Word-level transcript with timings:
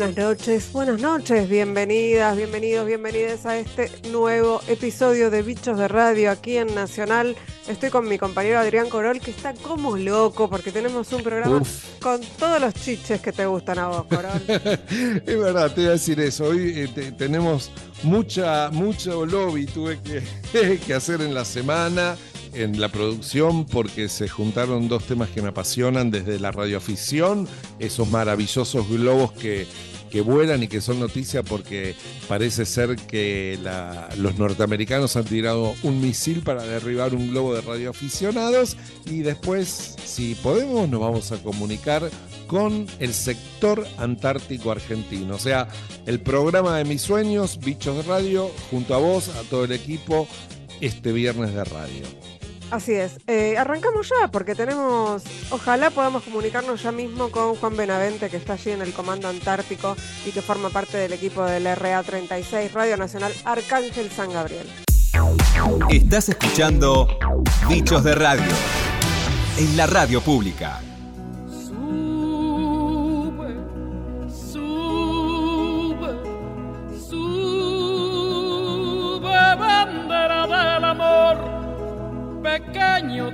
buenas 0.00 0.16
noches, 0.16 0.72
buenas 0.72 0.98
noches, 0.98 1.46
bienvenidas, 1.46 2.34
bienvenidos, 2.34 2.86
bienvenidas 2.86 3.44
a 3.44 3.58
este 3.58 3.90
nuevo 4.10 4.62
episodio 4.66 5.30
de 5.30 5.42
Bichos 5.42 5.76
de 5.76 5.88
Radio 5.88 6.30
aquí 6.30 6.56
en 6.56 6.74
Nacional. 6.74 7.36
Estoy 7.68 7.90
con 7.90 8.08
mi 8.08 8.16
compañero 8.16 8.58
Adrián 8.58 8.88
Corol 8.88 9.20
que 9.20 9.30
está 9.30 9.52
como 9.52 9.98
loco 9.98 10.48
porque 10.48 10.72
tenemos 10.72 11.12
un 11.12 11.22
programa 11.22 11.62
con 12.00 12.18
todos 12.38 12.58
los 12.62 12.72
chiches 12.72 13.20
que 13.20 13.30
te 13.30 13.44
gustan 13.44 13.78
a 13.78 13.88
vos, 13.88 14.06
Corol. 14.06 14.42
es 15.26 15.38
verdad, 15.38 15.70
te 15.74 15.82
voy 15.82 15.88
a 15.88 15.92
decir 15.92 16.18
eso. 16.20 16.44
Hoy 16.44 16.88
eh, 16.96 17.12
tenemos 17.18 17.70
mucha, 18.02 18.70
mucho 18.70 19.26
lobby 19.26 19.66
tuve 19.66 20.00
que, 20.00 20.78
que 20.86 20.94
hacer 20.94 21.20
en 21.20 21.34
la 21.34 21.44
semana 21.44 22.16
en 22.52 22.80
la 22.80 22.88
producción 22.88 23.64
porque 23.64 24.08
se 24.08 24.28
juntaron 24.28 24.88
dos 24.88 25.04
temas 25.04 25.28
que 25.28 25.42
me 25.42 25.48
apasionan 25.48 26.10
desde 26.10 26.40
la 26.40 26.50
radioafición, 26.50 27.46
esos 27.78 28.08
maravillosos 28.10 28.88
globos 28.88 29.32
que, 29.32 29.68
que 30.10 30.20
vuelan 30.20 30.62
y 30.62 30.68
que 30.68 30.80
son 30.80 31.00
noticia 31.00 31.42
porque 31.42 31.94
parece 32.28 32.66
ser 32.66 32.96
que 32.96 33.58
los 34.16 34.38
norteamericanos 34.38 35.16
han 35.16 35.24
tirado 35.24 35.74
un 35.82 36.00
misil 36.00 36.42
para 36.42 36.64
derribar 36.64 37.14
un 37.14 37.30
globo 37.30 37.54
de 37.54 37.62
radioaficionados 37.62 38.76
y 39.06 39.20
después, 39.20 39.96
si 40.04 40.34
podemos, 40.34 40.88
nos 40.88 41.00
vamos 41.00 41.32
a 41.32 41.42
comunicar 41.42 42.10
con 42.46 42.86
el 42.98 43.14
sector 43.14 43.86
antártico 43.98 44.72
argentino. 44.72 45.36
O 45.36 45.38
sea, 45.38 45.68
el 46.06 46.20
programa 46.20 46.76
de 46.76 46.84
mis 46.84 47.00
sueños, 47.00 47.60
Bichos 47.60 47.96
de 47.96 48.02
Radio, 48.02 48.50
junto 48.70 48.94
a 48.94 48.98
vos, 48.98 49.28
a 49.28 49.42
todo 49.48 49.64
el 49.64 49.72
equipo, 49.72 50.26
este 50.80 51.12
viernes 51.12 51.54
de 51.54 51.64
radio. 51.64 52.29
Así 52.70 52.94
es. 52.94 53.18
Eh, 53.26 53.56
arrancamos 53.58 54.08
ya 54.08 54.28
porque 54.28 54.54
tenemos, 54.54 55.22
ojalá 55.50 55.90
podamos 55.90 56.22
comunicarnos 56.22 56.82
ya 56.82 56.92
mismo 56.92 57.30
con 57.30 57.56
Juan 57.56 57.76
Benavente, 57.76 58.30
que 58.30 58.36
está 58.36 58.54
allí 58.54 58.70
en 58.70 58.82
el 58.82 58.92
Comando 58.92 59.28
Antártico 59.28 59.96
y 60.24 60.30
que 60.30 60.42
forma 60.42 60.70
parte 60.70 60.98
del 60.98 61.12
equipo 61.12 61.44
del 61.44 61.66
RA36, 61.66 62.72
Radio 62.72 62.96
Nacional 62.96 63.32
Arcángel 63.44 64.10
San 64.10 64.32
Gabriel. 64.32 64.66
Estás 65.90 66.28
escuchando 66.28 67.08
Bichos 67.68 68.04
de 68.04 68.14
Radio 68.14 68.52
en 69.58 69.76
la 69.76 69.86
radio 69.86 70.20
pública. 70.20 70.80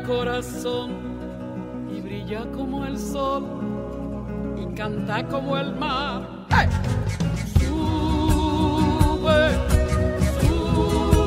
Corazón 0.07 1.89
y 1.91 2.01
brilla 2.01 2.45
como 2.53 2.85
el 2.85 2.99
sol 2.99 3.45
y 4.57 4.75
canta 4.75 5.27
como 5.29 5.57
el 5.57 5.75
mar. 5.77 6.47
Sube, 7.59 9.51
sube. 10.81 11.27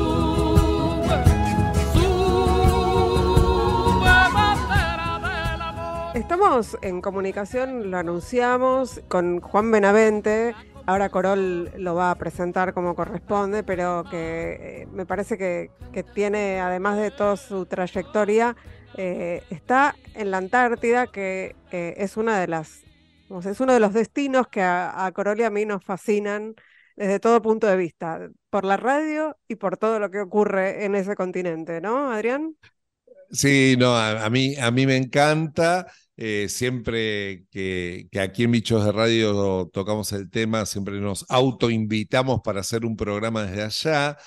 Estamos 6.14 6.78
en 6.82 7.00
comunicación, 7.00 7.90
lo 7.90 7.98
anunciamos, 7.98 9.00
con 9.08 9.40
Juan 9.40 9.70
Benavente. 9.70 10.54
Ahora 10.86 11.08
Corol 11.08 11.70
lo 11.76 11.94
va 11.94 12.10
a 12.10 12.14
presentar 12.16 12.74
como 12.74 12.94
corresponde, 12.94 13.62
pero 13.62 14.04
que 14.10 14.82
eh, 14.82 14.88
me 14.92 15.06
parece 15.06 15.38
que, 15.38 15.70
tiene, 16.14 16.60
además 16.60 16.98
de 16.98 17.10
toda 17.10 17.36
su 17.36 17.66
trayectoria, 17.66 18.56
eh, 18.96 19.42
está 19.50 19.94
en 20.14 20.30
la 20.30 20.38
Antártida, 20.38 21.06
que 21.06 21.54
es 21.70 22.16
una 22.16 22.40
de 22.40 22.48
las, 22.48 22.82
es 23.44 23.60
uno 23.60 23.72
de 23.72 23.80
los 23.80 23.92
destinos 23.92 24.48
que 24.48 24.62
a, 24.62 25.10
Corol 25.14 25.40
y 25.40 25.44
a 25.44 25.50
mí 25.50 25.64
nos 25.64 25.84
fascinan 25.84 26.54
desde 26.96 27.20
todo 27.20 27.40
punto 27.40 27.66
de 27.66 27.76
vista, 27.76 28.28
por 28.50 28.64
la 28.64 28.76
radio 28.76 29.36
y 29.48 29.54
por 29.54 29.76
todo 29.76 29.98
lo 29.98 30.10
que 30.10 30.20
ocurre 30.20 30.84
en 30.84 30.94
ese 30.94 31.14
continente, 31.14 31.80
¿no, 31.80 32.12
Adrián? 32.12 32.56
Sí, 33.30 33.76
no, 33.78 33.96
a, 33.96 34.28
mí, 34.28 34.56
a 34.56 34.70
mí 34.70 34.86
me 34.86 34.96
encanta. 34.96 35.86
Eh, 36.16 36.48
siempre 36.48 37.46
que, 37.50 38.08
aquí 38.20 38.44
en 38.44 38.52
Bichos 38.52 38.84
de 38.84 38.92
Radio 38.92 39.68
tocamos 39.72 40.12
el 40.12 40.30
tema, 40.30 40.66
siempre 40.66 41.00
nos 41.00 41.24
autoinvitamos 41.28 42.40
para 42.42 42.60
hacer 42.60 42.84
un 42.84 42.96
programa 42.96 43.44
desde 43.44 43.62
allá. 43.62 44.18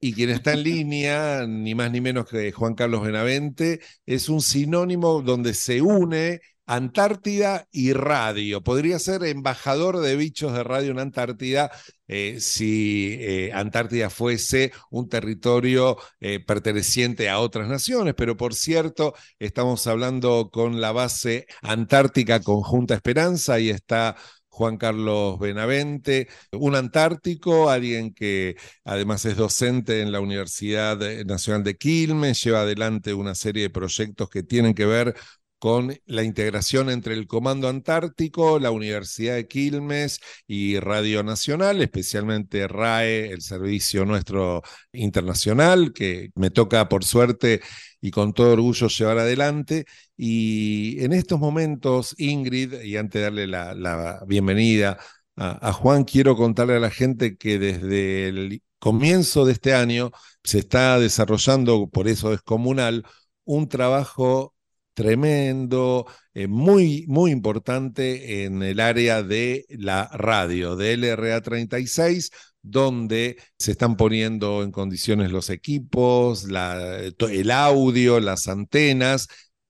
Y 0.00 0.12
quien 0.12 0.30
está 0.30 0.52
en 0.54 0.62
línea, 0.64 1.46
ni 1.46 1.74
más 1.74 1.90
ni 1.90 2.00
menos 2.00 2.26
que 2.26 2.52
Juan 2.52 2.74
Carlos 2.74 3.02
Benavente, 3.02 3.80
es 4.06 4.28
un 4.28 4.40
sinónimo 4.42 5.22
donde 5.22 5.54
se 5.54 5.80
une 5.82 6.40
Antártida 6.66 7.68
y 7.70 7.92
radio. 7.92 8.62
Podría 8.62 8.98
ser 8.98 9.24
embajador 9.24 10.00
de 10.00 10.16
bichos 10.16 10.52
de 10.52 10.64
radio 10.64 10.90
en 10.90 10.98
Antártida 10.98 11.70
eh, 12.08 12.38
si 12.40 13.16
eh, 13.20 13.52
Antártida 13.52 14.10
fuese 14.10 14.72
un 14.90 15.08
territorio 15.08 15.96
eh, 16.20 16.40
perteneciente 16.40 17.28
a 17.28 17.40
otras 17.40 17.68
naciones, 17.68 18.14
pero 18.16 18.36
por 18.36 18.54
cierto, 18.54 19.14
estamos 19.38 19.86
hablando 19.86 20.50
con 20.52 20.80
la 20.80 20.92
base 20.92 21.46
Antártica 21.62 22.40
Conjunta 22.40 22.94
Esperanza 22.94 23.58
y 23.58 23.70
está 23.70 24.16
Juan 24.48 24.78
Carlos 24.78 25.38
Benavente, 25.38 26.28
un 26.52 26.76
antártico, 26.76 27.68
alguien 27.68 28.14
que 28.14 28.56
además 28.84 29.24
es 29.26 29.36
docente 29.36 30.00
en 30.00 30.12
la 30.12 30.20
Universidad 30.20 30.98
Nacional 31.26 31.62
de 31.62 31.76
Quilmes, 31.76 32.42
lleva 32.42 32.62
adelante 32.62 33.12
una 33.12 33.34
serie 33.34 33.64
de 33.64 33.70
proyectos 33.70 34.30
que 34.30 34.42
tienen 34.42 34.74
que 34.74 34.86
ver 34.86 35.14
con 35.58 35.96
la 36.06 36.22
integración 36.22 36.90
entre 36.90 37.14
el 37.14 37.26
Comando 37.26 37.68
Antártico, 37.68 38.58
la 38.58 38.70
Universidad 38.70 39.36
de 39.36 39.48
Quilmes 39.48 40.20
y 40.46 40.78
Radio 40.78 41.22
Nacional, 41.22 41.80
especialmente 41.82 42.68
RAE, 42.68 43.30
el 43.30 43.40
servicio 43.42 44.04
nuestro 44.04 44.62
internacional, 44.92 45.92
que 45.92 46.30
me 46.34 46.50
toca 46.50 46.88
por 46.88 47.04
suerte 47.04 47.60
y 48.00 48.10
con 48.10 48.32
todo 48.34 48.52
orgullo 48.52 48.88
llevar 48.88 49.18
adelante. 49.18 49.86
Y 50.16 51.02
en 51.04 51.12
estos 51.12 51.40
momentos, 51.40 52.14
Ingrid, 52.18 52.82
y 52.82 52.96
antes 52.96 53.20
de 53.20 53.24
darle 53.24 53.46
la, 53.46 54.22
bienvenida 54.26 54.98
a, 55.36 55.68
a 55.68 55.72
Juan, 55.72 56.04
quiero 56.04 56.36
contarle 56.36 56.76
a 56.76 56.80
la 56.80 56.90
gente 56.90 57.36
que 57.36 57.58
desde 57.58 58.28
el 58.28 58.62
comienzo 58.78 59.44
de 59.44 59.52
este 59.52 59.74
año 59.74 60.10
se 60.44 60.58
está 60.58 60.98
desarrollando, 60.98 61.88
por 61.88 62.08
eso 62.08 62.32
es 62.32 62.42
comunal, 62.42 63.04
un 63.44 63.68
trabajo 63.68 64.55
tremendo, 64.96 66.06
eh, 66.32 66.46
muy, 66.48 67.04
muy 67.06 67.30
importante 67.30 68.44
en 68.44 68.62
el 68.62 68.80
área 68.80 69.22
de 69.22 69.66
la 69.68 70.08
radio, 70.14 70.74
de 70.74 70.94
LRA 70.94 71.42
36, 71.42 72.30
donde 72.62 73.36
se 73.58 73.72
están 73.72 73.96
poniendo 73.96 74.62
en 74.62 74.72
condiciones 74.72 75.30
los 75.30 75.50
equipos, 75.50 76.46
el 76.46 77.50
audio, 77.50 78.20
las 78.20 78.48
antenas, 78.48 79.28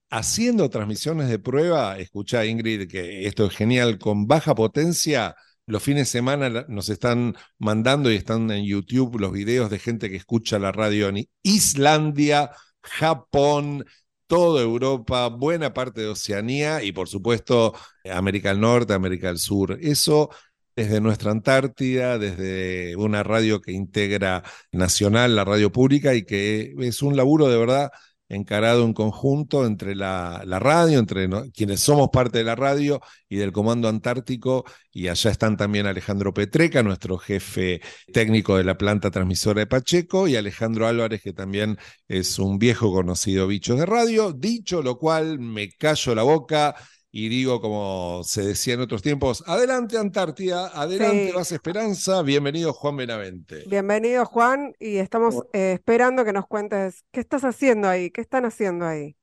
haciendo 0.09 0.69
transmisiones 0.69 1.27
de 1.29 1.39
prueba. 1.39 1.99
Escucha, 1.99 2.45
Ingrid, 2.45 2.87
que 2.89 3.27
esto 3.27 3.47
es 3.47 3.55
genial, 3.55 3.99
con 3.99 4.27
baja 4.27 4.55
potencia. 4.55 5.35
Los 5.65 5.83
fines 5.83 6.07
de 6.07 6.19
semana 6.19 6.65
nos 6.69 6.87
están 6.87 7.35
mandando 7.59 8.09
y 8.09 8.15
están 8.15 8.49
en 8.51 8.65
YouTube 8.65 9.19
los 9.19 9.33
videos 9.33 9.69
de 9.69 9.79
gente 9.79 10.09
que 10.09 10.15
escucha 10.15 10.57
la 10.57 10.71
radio 10.71 11.09
en 11.09 11.27
Islandia, 11.43 12.51
Japón, 12.81 13.83
toda 14.27 14.61
Europa, 14.61 15.27
buena 15.29 15.73
parte 15.73 16.01
de 16.01 16.07
Oceanía 16.07 16.83
y 16.83 16.91
por 16.91 17.07
supuesto 17.09 17.73
América 18.11 18.49
del 18.49 18.61
Norte, 18.61 18.93
América 18.93 19.27
del 19.27 19.39
Sur. 19.39 19.77
Eso 19.81 20.29
desde 20.75 21.01
nuestra 21.01 21.31
Antártida, 21.31 22.19
desde 22.19 22.95
una 22.97 23.23
radio 23.23 23.61
que 23.61 23.71
integra 23.71 24.43
nacional, 24.71 25.35
la 25.35 25.43
radio 25.43 25.71
pública, 25.71 26.13
y 26.13 26.23
que 26.23 26.75
es 26.79 27.01
un 27.01 27.17
laburo 27.17 27.47
de 27.47 27.57
verdad 27.57 27.91
encarado 28.29 28.83
en 28.83 28.93
conjunto 28.93 29.65
entre 29.65 29.95
la, 29.95 30.41
radio, 30.59 30.99
entre 30.99 31.29
quienes 31.51 31.79
somos 31.79 32.09
parte 32.11 32.39
de 32.39 32.43
la 32.43 32.55
radio 32.55 33.01
y 33.29 33.37
del 33.37 33.51
Comando 33.51 33.87
Antártico, 33.87 34.65
y 34.91 35.07
allá 35.07 35.31
están 35.31 35.57
también 35.57 35.85
Alejandro 35.85 36.33
Petreca, 36.33 36.83
nuestro 36.83 37.17
jefe 37.17 37.81
técnico 38.11 38.57
de 38.57 38.63
la 38.63 38.77
planta 38.77 39.11
transmisora 39.11 39.61
de 39.61 39.67
Pacheco, 39.67 40.27
y 40.27 40.35
Alejandro 40.35 40.87
Álvarez, 40.87 41.21
que 41.21 41.33
también 41.33 41.77
es 42.07 42.39
un 42.39 42.57
viejo 42.57 42.91
conocido 42.91 43.47
bicho 43.47 43.75
de 43.75 43.85
radio. 43.85 44.33
Dicho 44.33 44.81
lo 44.81 44.97
cual, 44.97 45.39
me 45.39 45.69
callo 45.69 46.15
la 46.15 46.23
boca 46.23 46.75
y 47.11 47.29
digo, 47.29 47.61
como 47.61 48.21
se 48.23 48.43
decía 48.43 48.73
en 48.73 48.81
otros 48.81 49.01
tiempos, 49.01 49.43
adelante 49.47 49.97
Antártida, 49.97 50.67
adelante 50.67 51.31
Base 51.33 51.55
Esperanza, 51.55 52.21
bienvenido 52.21 52.73
Juan 52.73 52.97
Benavente. 52.97 53.63
Bienvenido 53.67 54.25
Juan, 54.25 54.73
y 54.79 54.97
estamos 54.97 55.43
eh, 55.53 55.73
esperando 55.73 56.25
que 56.25 56.33
nos 56.33 56.47
cuentes 56.47 57.05
qué 57.11 57.21
estás 57.21 57.43
haciendo 57.43 57.87
ahí, 57.87 58.11
qué 58.11 58.21
están 58.21 58.45
haciendo 58.45 58.85
ahí. 58.85 59.15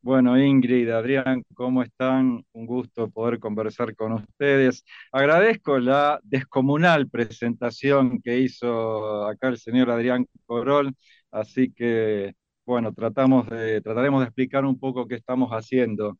Bueno, 0.00 0.40
Ingrid, 0.40 0.88
Adrián, 0.90 1.42
¿cómo 1.54 1.82
están? 1.82 2.44
Un 2.52 2.66
gusto 2.66 3.10
poder 3.10 3.38
conversar 3.38 3.94
con 3.96 4.12
ustedes. 4.12 4.84
Agradezco 5.12 5.78
la 5.78 6.20
descomunal 6.22 7.08
presentación 7.08 8.20
que 8.22 8.38
hizo 8.38 9.26
acá 9.26 9.48
el 9.48 9.58
señor 9.58 9.90
Adrián 9.90 10.26
Corol, 10.46 10.94
así 11.32 11.72
que, 11.72 12.32
bueno, 12.64 12.92
tratamos 12.94 13.48
de, 13.50 13.80
trataremos 13.80 14.20
de 14.20 14.26
explicar 14.26 14.64
un 14.64 14.78
poco 14.78 15.06
qué 15.06 15.16
estamos 15.16 15.50
haciendo. 15.50 16.16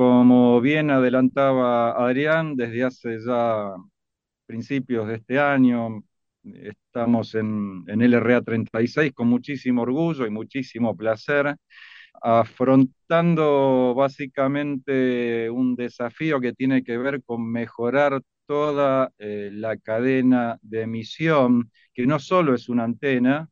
Como 0.00 0.62
bien 0.62 0.90
adelantaba 0.90 1.90
Adrián, 1.92 2.56
desde 2.56 2.84
hace 2.84 3.18
ya 3.20 3.74
principios 4.46 5.06
de 5.06 5.16
este 5.16 5.38
año. 5.38 6.02
Estamos 6.42 7.34
en, 7.34 7.84
en 7.86 8.00
LRA 8.00 8.40
36 8.40 9.12
con 9.12 9.28
muchísimo 9.28 9.82
orgullo 9.82 10.26
y 10.26 10.30
muchísimo 10.30 10.96
placer, 10.96 11.54
afrontando 12.22 13.94
básicamente 13.94 15.50
un 15.50 15.76
desafío 15.76 16.40
que 16.40 16.54
tiene 16.54 16.82
que 16.82 16.96
ver 16.96 17.22
con 17.22 17.46
mejorar 17.52 18.22
toda 18.46 19.12
eh, 19.18 19.50
la 19.52 19.76
cadena 19.76 20.56
de 20.62 20.80
emisión, 20.80 21.70
que 21.92 22.06
no 22.06 22.18
solo 22.18 22.54
es 22.54 22.70
una 22.70 22.84
antena 22.84 23.50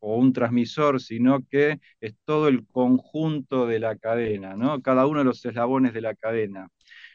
o 0.00 0.16
un 0.16 0.32
transmisor, 0.32 1.00
sino 1.00 1.40
que 1.50 1.78
es 2.00 2.14
todo 2.24 2.48
el 2.48 2.66
conjunto 2.66 3.66
de 3.66 3.80
la 3.80 3.96
cadena, 3.96 4.56
¿no? 4.56 4.80
cada 4.82 5.06
uno 5.06 5.20
de 5.20 5.24
los 5.24 5.44
eslabones 5.44 5.92
de 5.94 6.00
la 6.00 6.14
cadena 6.14 6.68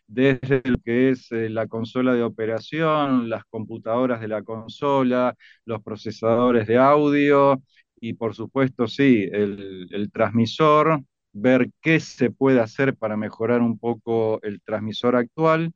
desde 0.07 0.61
lo 0.65 0.77
que 0.83 1.09
es 1.09 1.31
eh, 1.31 1.49
la 1.49 1.67
consola 1.67 2.13
de 2.13 2.23
operación, 2.23 3.29
las 3.29 3.45
computadoras 3.45 4.21
de 4.21 4.27
la 4.27 4.43
consola, 4.43 5.35
los 5.65 5.81
procesadores 5.81 6.67
de 6.67 6.77
audio 6.77 7.61
y 7.99 8.13
por 8.13 8.35
supuesto, 8.35 8.87
sí, 8.87 9.29
el 9.31 10.09
transmisor, 10.11 11.01
ver 11.31 11.69
qué 11.81 11.99
se 11.99 12.31
puede 12.31 12.59
hacer 12.59 12.95
para 12.95 13.17
mejorar 13.17 13.61
un 13.61 13.79
poco 13.79 14.39
el 14.43 14.61
transmisor 14.61 15.15
actual 15.15 15.73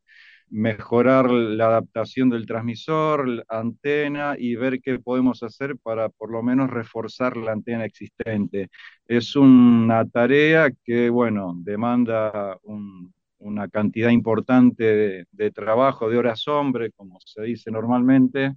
mejorar 0.49 1.29
la 1.29 1.67
adaptación 1.67 2.29
del 2.29 2.45
transmisor, 2.45 3.27
la 3.27 3.43
antena 3.49 4.35
y 4.37 4.55
ver 4.55 4.81
qué 4.81 4.99
podemos 4.99 5.43
hacer 5.43 5.77
para 5.77 6.09
por 6.09 6.31
lo 6.31 6.41
menos 6.43 6.69
reforzar 6.69 7.37
la 7.37 7.51
antena 7.51 7.85
existente. 7.85 8.69
Es 9.07 9.35
una 9.35 10.05
tarea 10.07 10.71
que, 10.85 11.09
bueno, 11.09 11.53
demanda 11.57 12.57
un, 12.63 13.13
una 13.39 13.67
cantidad 13.67 14.09
importante 14.09 15.25
de, 15.31 15.51
trabajo, 15.51 16.09
de 16.09 16.17
horas 16.17 16.47
hombre, 16.47 16.91
como 16.91 17.19
se 17.23 17.43
dice 17.43 17.71
normalmente, 17.71 18.53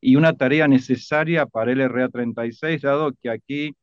y 0.00 0.16
una 0.16 0.34
tarea 0.34 0.68
necesaria 0.68 1.46
para 1.46 1.72
el 1.72 1.80
RA36, 1.80 2.80
dado 2.80 3.12
que 3.22 3.30
aquí 3.30 3.74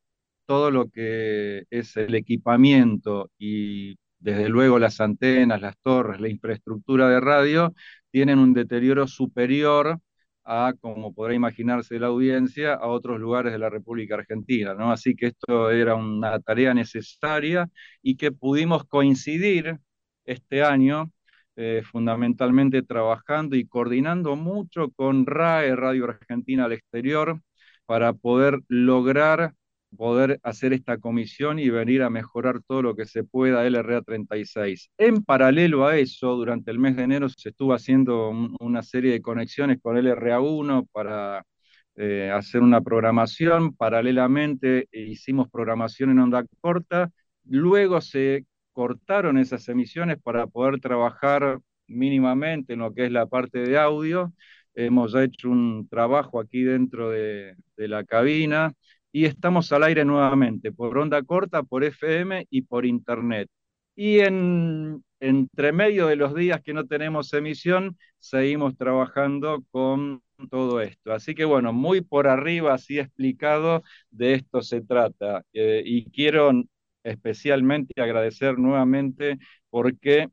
todo 0.46 0.70
lo 0.70 0.88
que 0.90 1.64
es 1.70 1.96
el 1.96 2.14
equipamiento 2.14 3.30
y 3.38 3.96
desde 4.18 4.48
luego 4.48 4.78
las 4.78 5.00
antenas, 5.00 5.60
las 5.60 5.76
torres, 5.82 6.20
la 6.20 6.28
infraestructura 6.28 7.08
de 7.08 7.20
radio, 7.20 7.74
tienen 8.10 8.38
un 8.38 8.52
deterioro 8.54 9.06
superior 9.06 10.00
a, 10.44 10.72
como 10.80 11.14
podrá 11.14 11.34
imaginarse 11.34 11.98
la 11.98 12.06
audiencia, 12.08 12.74
a 12.74 12.86
otros 12.88 13.20
lugares 13.20 13.52
de 13.52 13.58
la 13.58 13.68
República 13.70 14.14
Argentina, 14.16 14.74
¿no? 14.74 14.90
Así 14.90 15.14
que 15.14 15.26
esto 15.26 15.70
era 15.70 15.94
una 15.94 16.40
tarea 16.40 16.72
necesaria 16.74 17.68
y 18.02 18.16
que 18.16 18.32
pudimos 18.32 18.84
coincidir 18.86 19.78
este 20.24 20.62
año, 20.62 21.12
eh, 21.56 21.82
fundamentalmente 21.84 22.82
trabajando 22.82 23.56
y 23.56 23.66
coordinando 23.66 24.36
mucho 24.36 24.90
con 24.92 25.26
RAE, 25.26 25.76
Radio 25.76 26.04
Argentina 26.06 26.64
al 26.64 26.72
Exterior, 26.72 27.40
para 27.86 28.12
poder 28.12 28.60
lograr 28.68 29.54
poder 29.96 30.38
hacer 30.42 30.72
esta 30.72 30.98
comisión 30.98 31.58
y 31.58 31.70
venir 31.70 32.02
a 32.02 32.10
mejorar 32.10 32.60
todo 32.66 32.82
lo 32.82 32.94
que 32.96 33.06
se 33.06 33.24
pueda 33.24 33.64
LRA 33.68 34.02
36. 34.02 34.90
En 34.98 35.24
paralelo 35.24 35.86
a 35.86 35.96
eso, 35.98 36.36
durante 36.36 36.70
el 36.70 36.78
mes 36.78 36.96
de 36.96 37.04
enero 37.04 37.28
se 37.28 37.50
estuvo 37.50 37.74
haciendo 37.74 38.30
una 38.60 38.82
serie 38.82 39.12
de 39.12 39.22
conexiones 39.22 39.78
con 39.82 39.96
LRA 39.96 40.40
1 40.40 40.86
para 40.92 41.44
eh, 41.96 42.30
hacer 42.32 42.62
una 42.62 42.80
programación. 42.80 43.74
Paralelamente 43.74 44.88
hicimos 44.92 45.48
programación 45.50 46.10
en 46.10 46.20
onda 46.20 46.44
corta. 46.60 47.10
Luego 47.44 48.00
se 48.00 48.46
cortaron 48.72 49.38
esas 49.38 49.68
emisiones 49.68 50.18
para 50.22 50.46
poder 50.46 50.80
trabajar 50.80 51.58
mínimamente 51.88 52.74
en 52.74 52.80
lo 52.80 52.94
que 52.94 53.06
es 53.06 53.10
la 53.12 53.26
parte 53.26 53.60
de 53.60 53.78
audio. 53.78 54.32
Hemos 54.74 55.14
hecho 55.16 55.50
un 55.50 55.88
trabajo 55.88 56.38
aquí 56.38 56.62
dentro 56.62 57.10
de, 57.10 57.56
la 57.76 58.04
cabina 58.04 58.72
y 59.12 59.24
estamos 59.24 59.72
al 59.72 59.84
aire 59.84 60.04
nuevamente 60.04 60.72
por 60.72 60.96
onda 60.98 61.22
corta, 61.22 61.62
por 61.62 61.84
FM 61.84 62.46
y 62.50 62.62
por 62.62 62.86
internet. 62.86 63.48
Y 63.96 64.20
en, 64.20 65.04
entre 65.20 65.72
medio 65.72 66.06
de 66.06 66.16
los 66.16 66.34
días 66.34 66.60
que 66.62 66.72
no 66.74 66.86
tenemos 66.86 67.32
emisión, 67.32 67.96
seguimos 68.20 68.76
trabajando 68.76 69.64
con 69.70 70.22
todo 70.50 70.80
esto. 70.80 71.12
Así 71.12 71.34
que 71.34 71.44
bueno, 71.44 71.72
muy 71.72 72.00
por 72.00 72.28
arriba, 72.28 72.74
así 72.74 72.98
explicado, 72.98 73.82
de 74.10 74.34
esto 74.34 74.62
se 74.62 74.82
trata. 74.82 75.42
Eh, 75.52 75.82
y 75.84 76.10
quiero 76.10 76.52
especialmente 77.02 78.00
agradecer 78.00 78.58
nuevamente 78.58 79.38
porque 79.70 80.28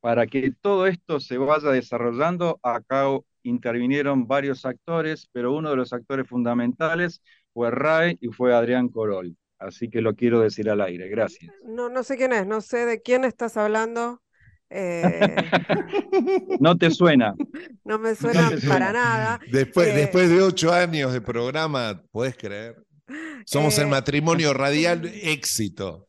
para 0.00 0.26
que 0.26 0.52
todo 0.60 0.86
esto 0.86 1.20
se 1.20 1.38
vaya 1.38 1.70
desarrollando, 1.70 2.58
acá 2.62 3.06
intervinieron 3.42 4.26
varios 4.26 4.64
actores, 4.64 5.28
pero 5.32 5.52
uno 5.54 5.70
de 5.70 5.76
los 5.76 5.92
actores 5.92 6.26
fundamentales 6.28 7.22
fue 7.60 7.70
Ray 7.70 8.16
y 8.22 8.28
fue 8.28 8.54
Adrián 8.54 8.88
Corol. 8.88 9.36
Así 9.58 9.90
que 9.90 10.00
lo 10.00 10.14
quiero 10.14 10.40
decir 10.40 10.70
al 10.70 10.80
aire. 10.80 11.10
Gracias. 11.10 11.52
No, 11.66 11.90
no 11.90 12.02
sé 12.02 12.16
quién 12.16 12.32
es, 12.32 12.46
no 12.46 12.62
sé 12.62 12.86
de 12.86 13.02
quién 13.02 13.26
estás 13.26 13.58
hablando. 13.58 14.22
Eh, 14.70 15.36
no 16.58 16.78
te 16.78 16.90
suena. 16.90 17.34
No 17.84 17.98
me 17.98 18.14
suena, 18.14 18.50
para 18.66 18.94
nada. 18.94 19.40
Después, 19.52 19.88
eh, 19.88 19.92
después 19.92 20.30
de 20.30 20.40
ocho 20.40 20.72
años 20.72 21.12
de 21.12 21.20
programa, 21.20 22.02
¿puedes 22.10 22.34
creer? 22.34 22.82
Somos 23.44 23.76
el 23.76 23.88
eh, 23.88 23.90
matrimonio 23.90 24.54
radial 24.54 25.04
éxito. 25.04 26.08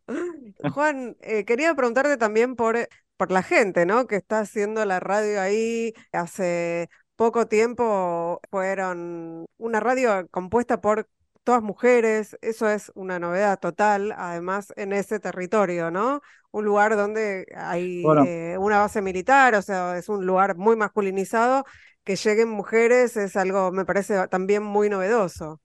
Juan, 0.74 1.18
eh, 1.19 1.44
quería 1.44 1.75
preguntarte 1.75 2.15
también 2.15 2.56
por, 2.56 2.88
por 3.18 3.30
la 3.30 3.44
gente, 3.44 3.86
¿no? 3.86 4.07
Que 4.07 4.15
está 4.15 4.39
haciendo 4.39 4.86
la 4.86 5.01
radio 5.01 5.42
ahí. 5.42 5.92
Hace 6.13 6.88
poco 7.18 7.45
tiempo 7.48 8.39
fueron 8.50 9.48
una 9.57 9.81
radio 9.81 10.30
compuesta 10.31 10.80
por 10.80 11.09
todas 11.43 11.63
mujeres, 11.63 12.38
eso 12.41 12.69
es 12.69 12.91
una 12.95 13.19
novedad 13.19 13.59
total, 13.59 14.13
además 14.17 14.73
en 14.75 14.93
ese 14.93 15.19
territorio, 15.19 15.91
¿no? 15.91 16.21
Un 16.51 16.65
lugar 16.65 16.95
donde 16.95 17.45
hay 17.55 18.03
eh, 18.27 18.57
una 18.59 18.79
base 18.79 19.01
militar, 19.01 19.55
o 19.55 19.61
sea, 19.61 19.97
es 19.97 20.09
un 20.09 20.25
lugar 20.25 20.55
muy 20.55 20.75
masculinizado, 20.75 21.65
que 22.03 22.15
lleguen 22.15 22.49
mujeres 22.49 23.15
es 23.17 23.35
algo, 23.35 23.71
me 23.71 23.85
parece 23.85 24.27
también 24.27 24.63
muy 24.63 24.89
novedoso. 24.89 25.61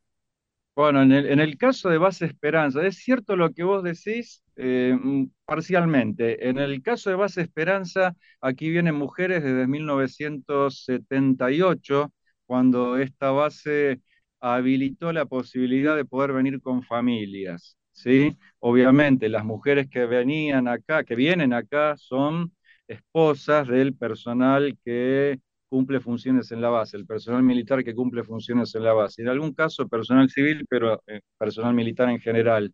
Bueno, 0.74 1.02
en 1.02 1.12
el, 1.12 1.56
caso 1.56 1.88
de 1.88 1.96
Base 1.96 2.26
Esperanza, 2.26 2.86
es 2.86 2.98
cierto 2.98 3.34
lo 3.34 3.54
que 3.54 3.62
vos 3.62 3.82
decís 3.82 4.44
eh, 4.56 4.94
mm, 5.02 5.30
parcialmente. 5.46 6.50
En 6.50 6.58
el 6.58 6.82
caso 6.82 7.08
de 7.08 7.16
Base 7.16 7.40
Esperanza, 7.40 8.14
aquí 8.42 8.68
vienen 8.68 8.94
mujeres 8.94 9.42
desde 9.42 9.66
1978, 9.66 12.12
cuando 12.44 12.98
esta 12.98 13.30
base 13.30 14.02
habilitó 14.40 15.12
la 15.12 15.26
posibilidad 15.26 15.96
de 15.96 16.04
poder 16.04 16.32
venir 16.32 16.60
con 16.60 16.82
familias. 16.82 17.76
¿sí? 17.92 18.36
Obviamente, 18.60 19.28
las 19.28 19.44
mujeres 19.44 19.88
que 19.88 20.06
venían 20.06 20.68
acá, 20.68 21.04
que 21.04 21.14
vienen 21.16 21.52
acá, 21.52 21.96
son 21.96 22.52
esposas 22.88 23.66
del 23.68 23.94
personal 23.94 24.76
que 24.84 25.38
cumple 25.68 26.00
funciones 26.00 26.52
en 26.52 26.60
la 26.60 26.68
base, 26.68 26.96
el 26.96 27.06
personal 27.06 27.42
militar 27.42 27.82
que 27.84 27.94
cumple 27.94 28.22
funciones 28.22 28.74
en 28.74 28.84
la 28.84 28.92
base, 28.92 29.22
en 29.22 29.28
algún 29.28 29.52
caso 29.52 29.88
personal 29.88 30.30
civil, 30.30 30.64
pero 30.68 31.02
eh, 31.06 31.20
personal 31.38 31.74
militar 31.74 32.08
en 32.08 32.20
general. 32.20 32.72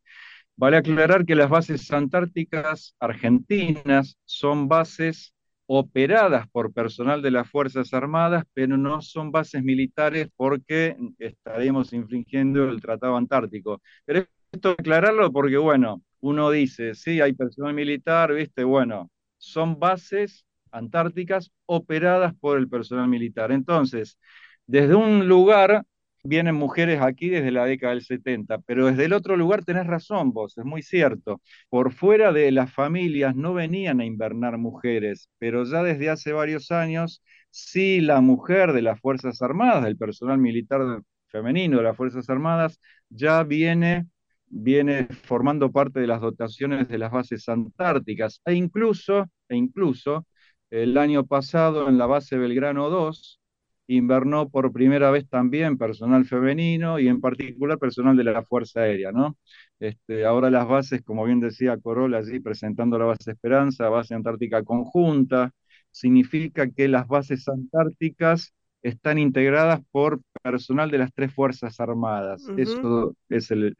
Vale 0.57 0.77
aclarar 0.77 1.25
que 1.25 1.35
las 1.35 1.49
bases 1.49 1.91
antárticas 1.93 2.95
argentinas 3.01 4.19
son 4.25 4.69
bases 4.69 5.35
operadas 5.67 6.49
por 6.51 6.73
personal 6.73 7.23
de 7.23 7.31
las 7.31 7.49
Fuerzas 7.51 7.95
Armadas, 7.95 8.45
pero 8.55 8.77
no 8.77 9.01
son 9.03 9.33
bases 9.33 9.63
militares 9.63 10.29
porque 10.37 10.97
estaremos 11.19 11.93
infringiendo 11.93 12.69
el 12.69 12.81
Tratado 12.81 13.17
Antártico. 13.17 13.81
Pero 14.05 14.27
esto 14.53 14.71
aclararlo 14.71 15.33
porque, 15.33 15.57
bueno, 15.57 16.03
uno 16.21 16.51
dice, 16.51 16.95
sí, 16.95 17.21
hay 17.21 17.33
personal 17.33 17.75
militar, 17.75 18.33
viste, 18.35 18.65
bueno, 18.65 19.11
son 19.39 19.79
bases 19.79 20.45
antárticas 20.71 21.51
operadas 21.67 22.35
por 22.41 22.59
el 22.59 22.69
personal 22.69 23.09
militar. 23.09 23.53
Entonces, 23.53 24.19
desde 24.67 24.95
un 24.95 25.29
lugar 25.29 25.85
vienen 26.25 26.55
mujeres 26.55 27.01
aquí 27.01 27.29
desde 27.29 27.51
la 27.51 27.65
década 27.65 27.95
del 27.95 28.05
70, 28.05 28.59
pero 28.61 28.87
desde 28.87 29.05
el 29.07 29.13
otro 29.13 29.37
lugar 29.37 29.65
tenés 29.65 29.87
razón 29.87 30.33
vos, 30.33 30.57
es 30.59 30.65
muy 30.65 30.83
cierto. 30.83 31.41
Por 31.69 31.93
fuera 31.93 32.33
de 32.33 32.51
las 32.53 32.73
familias 32.73 33.35
no 33.37 33.55
venían 33.55 34.01
a 34.01 34.05
invernar 34.05 34.59
mujeres, 34.59 35.29
pero 35.39 35.65
ya 35.65 35.83
desde 35.83 36.11
hace 36.11 36.33
varios 36.33 36.71
años 36.71 37.23
sí 37.51 38.01
la 38.01 38.21
mujer 38.21 38.73
de 38.73 38.83
las 38.83 39.01
Fuerzas 39.01 39.43
Armadas, 39.43 39.85
del 39.85 39.97
personal 39.97 40.39
militar 40.39 41.03
femenino 41.29 41.79
de 41.79 41.83
las 41.85 41.97
Fuerzas 41.97 42.29
Armadas, 42.31 42.79
ya 43.09 43.43
viene 43.43 44.07
viene 44.55 45.09
formando 45.25 45.73
parte 45.73 46.01
de 46.01 46.07
las 46.07 46.21
dotaciones 46.21 46.89
de 46.89 46.99
las 46.99 47.11
bases 47.11 47.49
antárticas 47.49 48.41
e 48.45 48.55
incluso, 48.55 49.31
e 49.49 49.57
incluso 49.57 50.27
el 50.71 50.99
año 50.99 51.27
pasado 51.27 51.89
en 51.89 51.99
la 51.99 52.07
base 52.07 52.37
Belgrano 52.39 52.91
2 52.91 53.42
invernó 53.87 54.49
por 54.49 54.73
primera 54.73 55.11
vez 55.11 55.29
también 55.29 55.77
personal 55.79 56.25
femenino 56.25 56.99
y 56.99 57.09
en 57.09 57.21
particular 57.21 57.79
personal 57.79 58.17
de 58.17 58.25
la 58.25 58.43
Fuerza 58.43 58.81
Aérea, 58.83 59.13
¿no? 59.13 59.37
Este, 59.81 60.25
ahora 60.25 60.51
las 60.51 60.67
bases, 60.69 61.03
como 61.03 61.25
bien 61.25 61.41
decía 61.41 61.77
Corolla 61.79 62.19
allí 62.19 62.41
presentando 62.41 62.99
la 62.99 63.07
base 63.07 63.33
Esperanza, 63.33 63.89
base 63.89 64.15
antártica 64.15 64.63
conjunta, 64.63 65.53
significa 65.91 66.71
que 66.71 66.89
las 66.89 67.07
bases 67.07 67.49
antárticas 67.49 68.55
están 68.83 69.19
integradas 69.19 69.81
por 69.91 70.21
personal 70.43 70.91
de 70.91 70.99
las 70.99 71.13
tres 71.15 71.33
Fuerzas 71.33 71.79
Armadas. 71.81 72.49
Eso 72.57 73.15
es 73.29 73.51
el, 73.51 73.77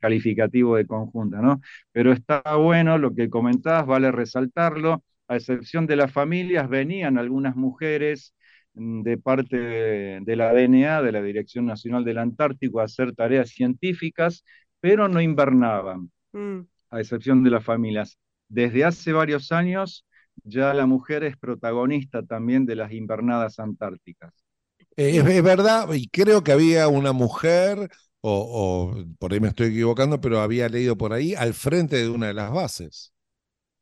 calificativo 0.00 0.76
de 0.76 0.86
conjunta, 0.86 1.40
¿no? 1.40 1.60
Pero 1.92 2.12
está 2.12 2.42
bueno 2.56 2.98
lo 2.98 3.14
que 3.14 3.28
comentabas, 3.28 3.86
vale 3.86 4.10
resaltarlo, 4.10 5.02
a 5.28 5.36
excepción 5.36 5.86
de 5.86 5.96
las 5.96 6.10
familias, 6.10 6.68
venían 6.70 7.18
algunas 7.18 7.54
mujeres 7.54 8.34
de 8.74 9.18
parte 9.18 9.56
de, 9.56 10.36
la 10.36 10.52
DNA, 10.52 11.02
de 11.02 11.12
la 11.12 11.22
Dirección 11.22 11.66
Nacional 11.66 12.04
del 12.04 12.18
Antártico, 12.18 12.80
a 12.80 12.84
hacer 12.84 13.14
tareas 13.14 13.50
científicas, 13.50 14.44
pero 14.80 15.08
no 15.08 15.20
invernaban, 15.20 16.10
mm. 16.32 16.60
a 16.90 17.00
excepción 17.00 17.42
de 17.42 17.50
las 17.50 17.64
familias. 17.64 18.18
Desde 18.48 18.84
hace 18.84 19.12
varios 19.12 19.52
años 19.52 20.06
ya 20.44 20.72
la 20.74 20.86
mujer 20.86 21.24
es 21.24 21.36
protagonista 21.36 22.22
también 22.22 22.66
de 22.66 22.76
las 22.76 22.92
invernadas 22.92 23.58
antárticas. 23.58 24.32
Eh, 24.96 25.18
es, 25.18 25.42
verdad, 25.42 25.92
y 25.92 26.08
creo 26.08 26.42
que 26.42 26.52
había 26.52 26.88
una 26.88 27.12
mujer, 27.12 27.88
o, 28.20 28.96
por 29.18 29.32
ahí 29.32 29.40
me 29.40 29.48
estoy 29.48 29.68
equivocando, 29.68 30.20
pero 30.20 30.40
había 30.40 30.68
leído 30.68 30.96
por 30.96 31.12
ahí, 31.12 31.34
al 31.34 31.54
frente 31.54 31.96
de 31.96 32.08
una 32.08 32.28
de 32.28 32.34
las 32.34 32.52
bases. 32.52 33.12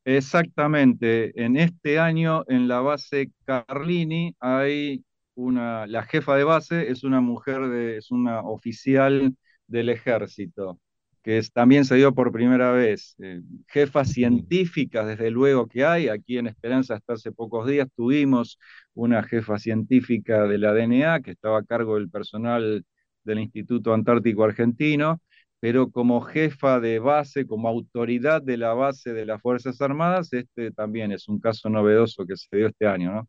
Exactamente, 0.07 1.33
en 1.45 1.57
este 1.57 1.99
año 1.99 2.45
en 2.47 2.69
la 2.69 2.81
base 2.81 3.33
Carlini 3.45 4.37
hay 4.39 5.05
una, 5.35 5.85
la 5.89 6.05
jefa 6.05 6.37
de 6.37 6.45
base 6.45 6.91
es 6.93 7.03
una 7.03 7.21
mujer, 7.21 7.67
de, 7.69 7.97
es 7.97 8.13
una 8.13 8.41
oficial 8.43 9.35
del 9.67 9.89
ejército 9.89 10.79
que 11.25 11.43
también 11.53 11.85
se 11.85 11.97
dio 11.97 12.15
por 12.15 12.31
primera 12.31 12.71
vez. 12.71 13.17
Eh, 13.19 13.41
jefas 13.67 14.11
científicas, 14.13 15.09
desde 15.09 15.33
luego 15.33 15.67
que 15.67 15.85
hay, 15.85 16.07
aquí 16.09 16.39
en 16.39 16.47
Esperanza 16.47 16.95
hasta 16.95 17.15
hace 17.15 17.33
pocos 17.33 17.67
días 17.67 17.89
tuvimos 17.97 18.61
una 18.95 19.25
jefa 19.25 19.59
científica 19.59 20.45
de 20.47 20.59
la 20.59 20.73
DNA 20.73 21.21
que 21.23 21.33
estaba 21.33 21.59
a 21.59 21.65
cargo 21.65 21.97
del 21.97 22.09
personal 22.11 22.85
del 23.25 23.41
Instituto 23.41 23.93
Antártico 23.93 24.45
Argentino, 24.45 25.21
pero 25.61 25.91
como 25.91 26.21
jefa 26.21 26.81
de 26.81 26.99
base, 26.99 27.47
como 27.47 27.69
autoridad 27.69 28.43
de 28.43 28.57
la 28.57 28.75
base 28.75 29.13
de 29.13 29.27
las 29.27 29.41
Fuerzas 29.41 29.81
Armadas, 29.81 30.33
este 30.33 30.71
también 30.71 31.13
es 31.13 31.29
un 31.29 31.41
caso 31.41 31.69
novedoso 31.69 32.27
que 32.27 32.37
se 32.37 32.57
dio 32.57 32.69
este 32.69 32.87
año, 32.87 33.13
¿no? 33.13 33.29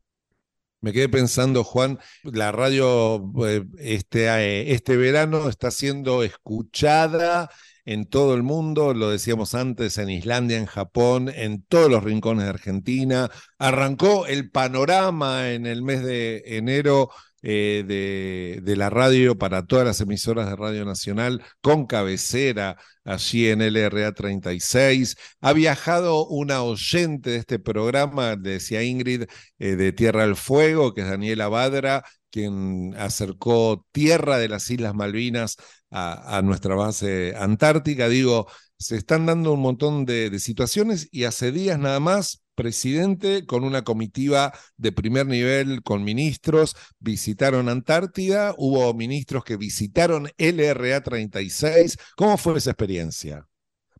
Me 0.79 0.93
quedé 0.93 1.09
pensando, 1.09 1.63
Juan, 1.63 1.97
la 2.23 2.51
radio 2.51 3.31
eh, 3.47 3.65
este, 3.79 4.27
eh, 4.27 4.71
este 4.73 4.95
verano 4.95 5.49
está 5.49 5.71
siendo 5.71 6.21
escuchada 6.21 7.49
en 7.83 8.05
todo 8.05 8.35
el 8.35 8.43
mundo, 8.43 8.93
lo 8.93 9.09
decíamos 9.09 9.55
antes, 9.55 9.97
en 9.97 10.09
Islandia, 10.09 10.57
en 10.57 10.67
Japón, 10.67 11.31
en 11.33 11.63
todos 11.63 11.89
los 11.89 12.03
rincones 12.03 12.43
de 12.43 12.49
Argentina. 12.51 13.31
Arrancó 13.57 14.27
el 14.27 14.51
panorama 14.51 15.51
en 15.51 15.65
el 15.65 15.81
mes 15.81 16.03
de 16.03 16.43
enero 16.45 17.09
eh, 17.49 17.85
de, 17.87 18.59
de, 18.61 18.75
la 18.75 18.89
radio 18.89 19.37
para 19.37 19.65
todas 19.65 19.85
las 19.85 20.01
emisoras 20.01 20.49
de 20.49 20.57
Radio 20.57 20.83
Nacional 20.83 21.41
con 21.61 21.85
cabecera 21.85 22.75
allí 23.07 23.47
en 23.47 23.61
LRA 23.61 24.13
36. 24.13 25.15
Ha 25.41 25.53
viajado 25.53 26.27
una 26.27 26.61
oyente 26.61 27.31
de 27.31 27.37
este 27.37 27.59
programa, 27.59 28.35
decía 28.35 28.83
Ingrid, 28.83 29.23
eh, 29.59 29.75
de 29.75 29.93
Tierra 29.93 30.23
al 30.23 30.35
Fuego, 30.35 30.93
que 30.93 31.01
es 31.01 31.09
Daniela 31.09 31.47
Badra, 31.47 32.03
quien 32.29 32.93
acercó 32.97 33.85
tierra 33.91 34.37
de 34.37 34.49
las 34.49 34.69
Islas 34.69 34.93
Malvinas 34.93 35.57
a, 35.89 36.41
nuestra 36.43 36.75
base 36.75 37.33
antártica. 37.37 38.09
Digo, 38.09 38.47
se 38.77 38.97
están 38.97 39.25
dando 39.25 39.53
un 39.53 39.61
montón 39.61 40.05
de, 40.05 40.37
situaciones 40.39 41.07
y 41.11 41.23
hace 41.23 41.51
días 41.51 41.79
nada 41.79 41.99
más, 41.99 42.43
presidente 42.55 43.45
con 43.45 43.63
una 43.63 43.83
comitiva 43.83 44.51
de 44.77 44.91
primer 44.91 45.27
nivel 45.27 45.83
con 45.83 46.03
ministros, 46.03 46.75
visitaron 46.99 47.69
Antártida, 47.69 48.53
hubo 48.57 48.93
ministros 48.93 49.43
que 49.43 49.57
visitaron 49.57 50.29
LRA 50.37 51.01
36. 51.01 51.97
¿Cómo 52.15 52.37
fue 52.37 52.57
esa 52.57 52.71
experiencia? 52.71 52.96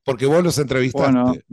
Porque 0.04 0.26
vos 0.26 0.44
los 0.44 0.58
entrevistaste. 0.58 1.44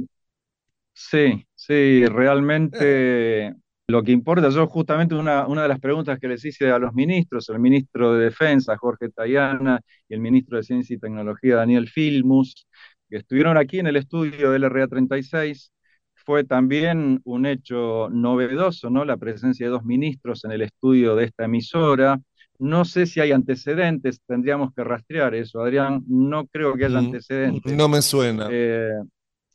sí, 0.92 1.46
sí, 1.54 2.06
realmente 2.06 3.54
lo 3.86 4.02
que 4.02 4.12
importa, 4.12 4.48
yo 4.48 4.66
justamente 4.66 5.14
una, 5.14 5.46
una, 5.46 5.62
de 5.62 5.68
las 5.68 5.80
preguntas 5.80 6.18
que 6.18 6.28
les 6.28 6.44
hice 6.44 6.70
a 6.70 6.78
los 6.78 6.94
ministros, 6.94 7.48
el 7.50 7.58
ministro 7.58 8.14
de 8.14 8.24
Defensa, 8.24 8.76
Jorge 8.78 9.10
Tayana, 9.10 9.80
y 10.08 10.14
el 10.14 10.20
ministro 10.20 10.56
de 10.56 10.62
Ciencia 10.62 10.94
y 10.96 10.98
Tecnología, 10.98 11.56
Daniel 11.56 11.88
Filmus, 11.88 12.66
que 13.10 13.18
estuvieron 13.18 13.58
aquí 13.58 13.80
en 13.80 13.86
el 13.86 13.96
estudio 13.96 14.52
del 14.52 14.64
RA 14.70 14.88
36, 14.88 15.70
fue 16.14 16.44
también 16.44 17.20
un 17.24 17.44
hecho 17.44 18.08
novedoso, 18.10 18.88
¿no? 18.88 19.04
La 19.04 19.18
presencia 19.18 19.66
de 19.66 19.72
dos 19.72 19.84
ministros 19.84 20.44
en 20.44 20.52
el 20.52 20.62
estudio 20.62 21.14
de 21.14 21.24
esta 21.26 21.44
emisora. 21.44 22.18
No 22.58 22.84
sé 22.84 23.06
si 23.06 23.20
hay 23.20 23.32
antecedentes, 23.32 24.20
tendríamos 24.26 24.72
que 24.74 24.84
rastrear 24.84 25.34
eso, 25.34 25.60
Adrián. 25.60 26.04
No 26.06 26.46
creo 26.46 26.74
que 26.74 26.84
haya 26.84 27.00
mm, 27.00 27.06
antecedentes. 27.06 27.72
No 27.72 27.88
me 27.88 28.00
suena. 28.00 28.48
Eh, 28.50 28.92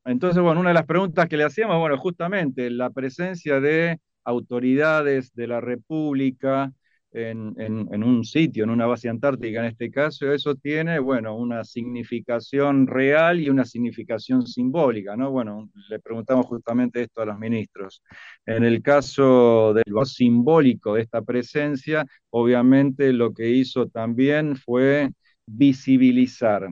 entonces, 0.06 0.42
bueno, 0.42 0.60
una 0.60 0.72
de 0.72 0.76
las 0.76 0.86
preguntas 0.86 1.28
que 1.28 1.38
le 1.38 1.44
hacíamos, 1.44 1.78
bueno, 1.80 1.98
justamente 1.98 2.70
la 2.70 2.90
presencia 2.90 3.60
de 3.60 4.00
autoridades 4.24 5.34
de 5.34 5.48
la 5.48 5.62
República 5.62 6.72
en, 7.12 8.04
un 8.04 8.24
sitio, 8.24 8.64
en 8.64 8.70
una 8.70 8.86
base 8.86 9.10
antártica 9.10 9.60
en 9.60 9.66
este 9.66 9.90
caso, 9.90 10.32
eso 10.32 10.56
tiene, 10.56 11.00
bueno, 11.00 11.36
una 11.36 11.64
significación 11.64 12.88
real 12.88 13.40
y 13.40 13.50
una 13.50 13.66
significación 13.66 14.46
simbólica, 14.46 15.16
¿no? 15.16 15.32
Bueno, 15.32 15.70
le 15.90 16.00
preguntamos 16.00 16.46
justamente 16.46 17.02
esto 17.02 17.22
a 17.22 17.26
los 17.26 17.40
ministros. 17.40 18.04
En 18.46 18.64
el 18.64 18.82
caso 18.82 19.74
del 19.74 19.86
simbólico 20.06 20.96
de 20.96 21.02
esta 21.02 21.22
presencia, 21.22 22.06
obviamente 22.30 23.12
lo 23.14 23.34
que 23.34 23.50
hizo 23.50 23.88
también 23.88 24.56
fue 24.56 25.10
visibilizar 25.46 26.70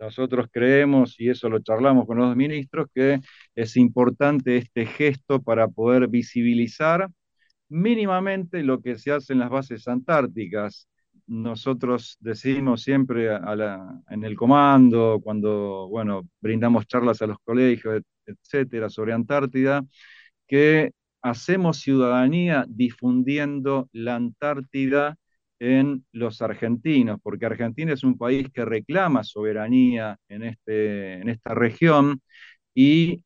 nosotros 0.00 0.48
creemos, 0.50 1.18
y 1.20 1.28
eso 1.28 1.48
lo 1.48 1.60
charlamos 1.60 2.06
con 2.06 2.18
los 2.18 2.34
ministros, 2.36 2.88
que 2.94 3.20
es 3.54 3.76
importante 3.76 4.56
este 4.56 4.86
gesto 4.86 5.40
para 5.40 5.68
poder 5.68 6.08
visibilizar 6.08 7.08
mínimamente 7.72 8.62
lo 8.62 8.80
que 8.80 8.98
se 8.98 9.12
hace 9.12 9.32
en 9.32 9.40
las 9.40 9.50
bases 9.50 9.88
antárticas. 9.88 10.88
Nosotros 11.26 12.16
decimos 12.20 12.82
siempre 12.82 13.30
en 14.10 14.24
el 14.24 14.36
comando, 14.36 15.20
cuando 15.22 15.88
bueno, 15.88 16.28
brindamos 16.40 16.86
charlas 16.86 17.22
a 17.22 17.26
los 17.26 17.38
colegios, 17.44 18.02
etcétera, 18.26 18.90
sobre 18.90 19.12
Antártida, 19.12 19.84
que 20.46 20.92
hacemos 21.22 21.78
ciudadanía 21.80 22.66
difundiendo 22.68 23.88
la 23.92 24.16
Antártida 24.16 25.16
en 25.58 26.04
los 26.12 26.42
argentinos, 26.42 27.20
porque 27.22 27.46
Argentina 27.46 27.92
es 27.92 28.02
un 28.04 28.18
país 28.18 28.48
que 28.52 28.64
reclama 28.64 29.24
soberanía 29.24 30.18
en, 30.28 30.42
este, 30.42 31.14
en 31.14 31.28
esta 31.28 31.54
región 31.54 32.20
y 32.74 33.24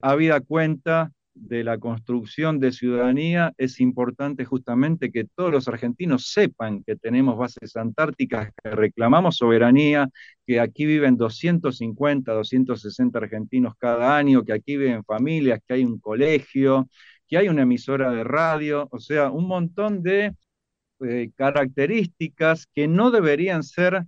habida 0.00 0.40
cuenta 0.40 1.12
de 1.34 1.64
la 1.64 1.78
construcción 1.78 2.58
de 2.60 2.72
ciudadanía, 2.72 3.52
es 3.56 3.80
importante 3.80 4.44
justamente 4.44 5.10
que 5.10 5.24
todos 5.24 5.50
los 5.50 5.68
argentinos 5.68 6.30
sepan 6.30 6.82
que 6.84 6.96
tenemos 6.96 7.36
bases 7.38 7.76
antárticas, 7.76 8.50
que 8.62 8.70
reclamamos 8.70 9.36
soberanía, 9.36 10.08
que 10.46 10.60
aquí 10.60 10.84
viven 10.84 11.16
250, 11.16 12.32
260 12.32 13.18
argentinos 13.18 13.74
cada 13.78 14.16
año, 14.16 14.44
que 14.44 14.52
aquí 14.52 14.76
viven 14.76 15.04
familias, 15.04 15.60
que 15.66 15.74
hay 15.74 15.84
un 15.84 15.98
colegio, 15.98 16.88
que 17.26 17.38
hay 17.38 17.48
una 17.48 17.62
emisora 17.62 18.10
de 18.10 18.24
radio, 18.24 18.88
o 18.90 18.98
sea, 18.98 19.30
un 19.30 19.46
montón 19.48 20.02
de 20.02 20.34
eh, 21.00 21.30
características 21.34 22.66
que 22.66 22.86
no 22.88 23.10
deberían 23.10 23.62
ser 23.62 24.04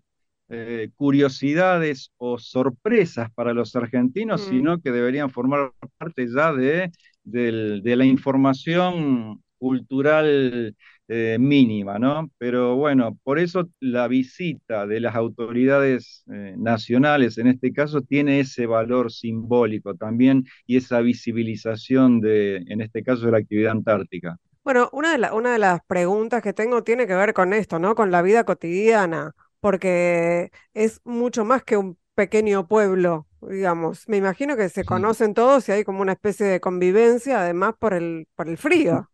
eh, 0.50 0.90
curiosidades 0.96 2.12
o 2.18 2.38
sorpresas 2.38 3.30
para 3.34 3.54
los 3.54 3.74
argentinos, 3.76 4.46
mm. 4.46 4.50
sino 4.50 4.80
que 4.80 4.92
deberían 4.92 5.30
formar 5.30 5.72
parte 5.96 6.28
ya 6.28 6.52
de, 6.52 6.92
la 7.24 8.04
información 8.04 9.42
cultural 9.58 10.74
eh, 11.08 11.36
mínima, 11.40 11.98
¿no? 11.98 12.30
Pero 12.38 12.76
bueno, 12.76 13.18
por 13.22 13.38
eso 13.38 13.68
la 13.80 14.08
visita 14.08 14.86
de 14.86 15.00
las 15.00 15.14
autoridades 15.14 16.22
nacionales, 16.26 17.38
en 17.38 17.48
este 17.48 17.72
caso, 17.72 18.02
tiene 18.02 18.40
ese 18.40 18.66
valor 18.66 19.10
simbólico 19.12 19.94
también 19.94 20.44
y 20.66 20.76
esa 20.76 21.00
visibilización 21.00 22.20
de, 22.20 22.56
en 22.68 22.80
este 22.80 23.02
caso, 23.02 23.26
de 23.26 23.32
la 23.32 23.38
actividad 23.38 23.72
antártica. 23.72 24.36
Bueno, 24.64 24.88
una 24.92 25.16
de, 25.16 25.30
una 25.32 25.52
de 25.52 25.58
las 25.58 25.80
preguntas 25.86 26.42
que 26.42 26.54
tengo 26.54 26.82
tiene 26.82 27.06
que 27.06 27.14
ver 27.14 27.34
con 27.34 27.52
esto, 27.52 27.78
¿no? 27.78 27.94
Con 27.94 28.10
la 28.10 28.22
vida 28.22 28.44
cotidiana, 28.44 29.32
porque 29.60 30.50
es 30.72 31.00
mucho 31.04 31.44
más 31.44 31.62
que 31.64 31.76
un 31.76 31.98
pequeño 32.14 32.66
pueblo, 32.68 33.26
digamos. 33.42 34.08
Me 34.08 34.16
imagino 34.18 34.56
que 34.56 34.68
se 34.68 34.84
conocen 34.84 35.34
todos 35.34 35.68
y 35.68 35.72
hay 35.72 35.84
como 35.84 36.00
una 36.02 36.12
especie 36.12 36.46
de 36.46 36.60
convivencia, 36.60 37.40
además 37.42 37.74
por 37.78 37.94
el, 37.94 38.26
por 38.36 38.48
el 38.48 38.58
frío. 38.58 39.10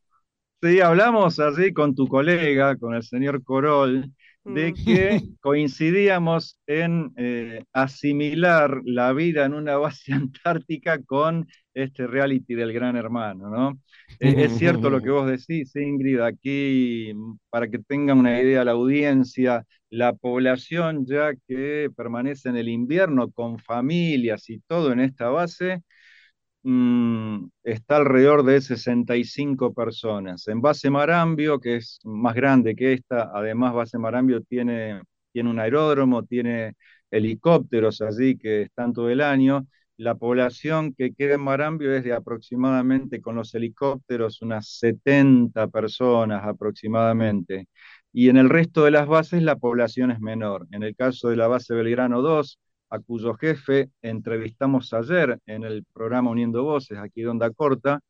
Sí, 0.62 0.80
hablamos 0.80 1.38
así 1.40 1.72
con 1.72 1.94
tu 1.94 2.06
colega, 2.06 2.76
con 2.76 2.94
el 2.94 3.02
señor 3.02 3.42
Corol, 3.42 4.12
de 4.46 4.74
Mm. 4.74 4.82
que 4.84 5.24
coincidíamos 5.40 6.58
en 6.66 7.12
eh, 7.16 7.64
asimilar 7.72 8.80
la 8.84 9.12
vida 9.12 9.44
en 9.44 9.54
una 9.54 9.76
base 9.76 10.12
antártica 10.14 11.02
con 11.02 11.46
este 11.74 12.06
reality 12.06 12.54
del 12.54 12.72
Gran 12.72 12.96
Hermano, 12.96 13.48
¿no? 13.50 13.80
Eh, 14.18 14.44
es 14.44 14.56
cierto 14.56 14.90
lo 14.90 15.00
que 15.02 15.10
vos 15.10 15.26
decís, 15.28 15.74
Ingrid, 15.76 16.20
aquí, 16.20 17.12
para 17.48 17.68
que 17.68 17.78
tengan 17.78 18.18
una 18.18 18.40
idea 18.40 18.64
la 18.64 18.72
audiencia, 18.72 19.64
la 19.90 20.12
población 20.12 21.06
ya 21.06 21.32
que 21.48 21.88
permanece 21.96 22.48
en 22.50 22.56
el 22.56 22.68
invierno 22.68 23.30
con 23.30 23.58
familias 23.58 24.48
y 24.50 24.60
todo 24.60 24.92
en 24.92 25.00
esta 25.00 25.28
base, 25.30 25.82
mm, 26.62 27.46
está 27.64 27.96
alrededor 27.96 28.44
de 28.44 28.60
65 28.60 29.74
personas. 29.74 30.46
En 30.48 30.60
base 30.60 30.90
Marambio, 30.90 31.60
que 31.60 31.76
es 31.76 32.00
más 32.04 32.34
grande 32.34 32.74
que 32.74 32.92
esta, 32.94 33.30
además 33.34 33.74
base 33.74 33.98
Marambio 33.98 34.42
tiene, 34.42 35.02
tiene 35.32 35.50
un 35.50 35.58
aeródromo, 35.60 36.24
tiene 36.24 36.74
helicópteros 37.10 38.00
allí 38.02 38.36
que 38.38 38.62
están 38.62 38.92
todo 38.92 39.10
el 39.10 39.20
año. 39.20 39.66
La 39.96 40.14
población 40.14 40.94
que 40.94 41.12
queda 41.12 41.34
en 41.34 41.42
Marambio 41.42 41.94
es 41.94 42.04
de 42.04 42.12
aproximadamente, 42.14 43.20
con 43.20 43.36
los 43.36 43.54
helicópteros, 43.54 44.40
unas 44.42 44.68
70 44.78 45.68
personas 45.68 46.42
aproximadamente. 46.44 47.68
Y 48.12 48.28
en 48.28 48.36
el 48.38 48.48
resto 48.48 48.84
de 48.84 48.90
las 48.90 49.06
bases 49.06 49.42
la 49.42 49.56
población 49.56 50.10
es 50.10 50.20
menor. 50.20 50.66
En 50.72 50.82
el 50.82 50.96
caso 50.96 51.28
de 51.28 51.36
la 51.36 51.48
base 51.48 51.74
Belgrano 51.74 52.22
2, 52.22 52.58
a 52.90 52.98
cuyo 52.98 53.34
jefe 53.34 53.90
entrevistamos 54.02 54.92
ayer 54.92 55.38
en 55.46 55.64
el 55.64 55.84
programa 55.92 56.30
Uniendo 56.30 56.64
Voces, 56.64 56.98
aquí 56.98 57.22
de 57.22 57.28
Onda 57.28 57.50
Corta, 57.50 58.00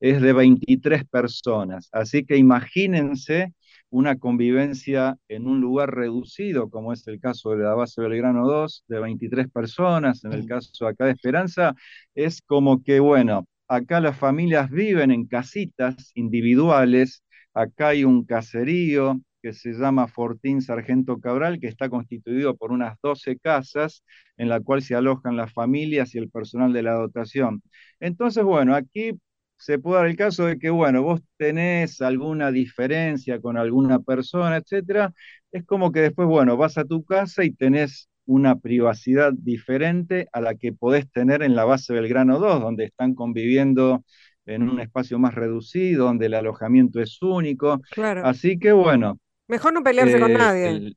es 0.00 0.20
de 0.22 0.32
23 0.32 1.04
personas. 1.06 1.88
Así 1.92 2.24
que 2.24 2.36
imagínense 2.36 3.52
una 3.90 4.16
convivencia 4.18 5.16
en 5.28 5.46
un 5.46 5.60
lugar 5.60 5.94
reducido, 5.94 6.70
como 6.70 6.92
es 6.92 7.06
el 7.08 7.20
caso 7.20 7.50
de 7.50 7.64
la 7.64 7.74
base 7.74 8.00
Belgrano 8.00 8.46
2, 8.46 8.84
de 8.88 9.00
23 9.00 9.48
personas, 9.50 10.24
en 10.24 10.32
el 10.32 10.46
caso 10.46 10.86
acá 10.86 11.06
de 11.06 11.12
Esperanza, 11.12 11.74
es 12.14 12.40
como 12.40 12.82
que, 12.82 13.00
bueno, 13.00 13.46
acá 13.68 14.00
las 14.00 14.16
familias 14.16 14.70
viven 14.70 15.10
en 15.10 15.26
casitas 15.26 16.12
individuales, 16.14 17.22
acá 17.52 17.88
hay 17.88 18.04
un 18.04 18.24
caserío, 18.24 19.20
que 19.42 19.52
se 19.52 19.72
llama 19.72 20.08
Fortín 20.08 20.62
Sargento 20.62 21.20
Cabral, 21.20 21.60
que 21.60 21.68
está 21.68 21.88
constituido 21.88 22.56
por 22.56 22.72
unas 22.72 22.96
12 23.02 23.38
casas 23.38 24.04
en 24.36 24.48
la 24.48 24.60
cual 24.60 24.82
se 24.82 24.94
alojan 24.94 25.36
las 25.36 25.52
familias 25.52 26.14
y 26.14 26.18
el 26.18 26.30
personal 26.30 26.72
de 26.72 26.82
la 26.82 26.92
dotación. 26.94 27.62
Entonces, 28.00 28.44
bueno, 28.44 28.74
aquí 28.74 29.12
se 29.56 29.78
puede 29.78 30.00
dar 30.00 30.06
el 30.08 30.16
caso 30.16 30.46
de 30.46 30.58
que, 30.58 30.70
bueno, 30.70 31.02
vos 31.02 31.20
tenés 31.36 32.00
alguna 32.00 32.50
diferencia 32.50 33.40
con 33.40 33.58
alguna 33.58 34.00
persona, 34.00 34.56
etcétera, 34.56 35.12
es 35.52 35.64
como 35.66 35.92
que 35.92 36.00
después, 36.00 36.28
bueno, 36.28 36.56
vas 36.56 36.78
a 36.78 36.84
tu 36.84 37.04
casa 37.04 37.44
y 37.44 37.50
tenés 37.52 38.08
una 38.24 38.56
privacidad 38.56 39.32
diferente 39.36 40.28
a 40.32 40.40
la 40.40 40.54
que 40.54 40.72
podés 40.72 41.10
tener 41.10 41.42
en 41.42 41.56
la 41.56 41.64
base 41.64 41.92
Belgrano 41.92 42.38
2, 42.38 42.60
donde 42.60 42.84
están 42.84 43.14
conviviendo 43.14 44.04
en 44.46 44.68
un 44.68 44.80
espacio 44.80 45.18
más 45.18 45.34
reducido, 45.34 46.06
donde 46.06 46.26
el 46.26 46.34
alojamiento 46.34 47.00
es 47.00 47.20
único. 47.22 47.80
Claro. 47.90 48.24
Así 48.24 48.58
que 48.58 48.72
bueno, 48.72 49.18
Mejor 49.50 49.72
no 49.72 49.82
pelearse 49.82 50.18
con 50.20 50.30
eh, 50.30 50.38
nadie. 50.38 50.68
el- 50.68 50.96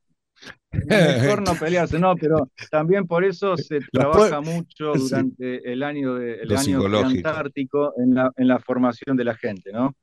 mejor 0.88 1.42
no 1.42 1.54
pelearse, 1.60 2.00
no, 2.00 2.16
pero 2.16 2.50
también 2.72 3.08
por 3.08 3.24
eso 3.24 3.56
se 3.58 3.80
trabaja 3.92 4.42
mucho 4.42 4.94
sí. 4.96 5.02
durante 5.02 5.72
el 5.72 5.84
año, 5.84 6.16
de, 6.16 6.42
el 6.42 6.56
año 6.56 6.86
antártico 6.98 7.94
en 7.98 8.16
la, 8.16 8.32
en 8.38 8.48
la 8.48 8.60
formación 8.60 9.18
de 9.18 9.24
la 9.24 9.36
gente, 9.36 9.72
¿no? 9.72 9.94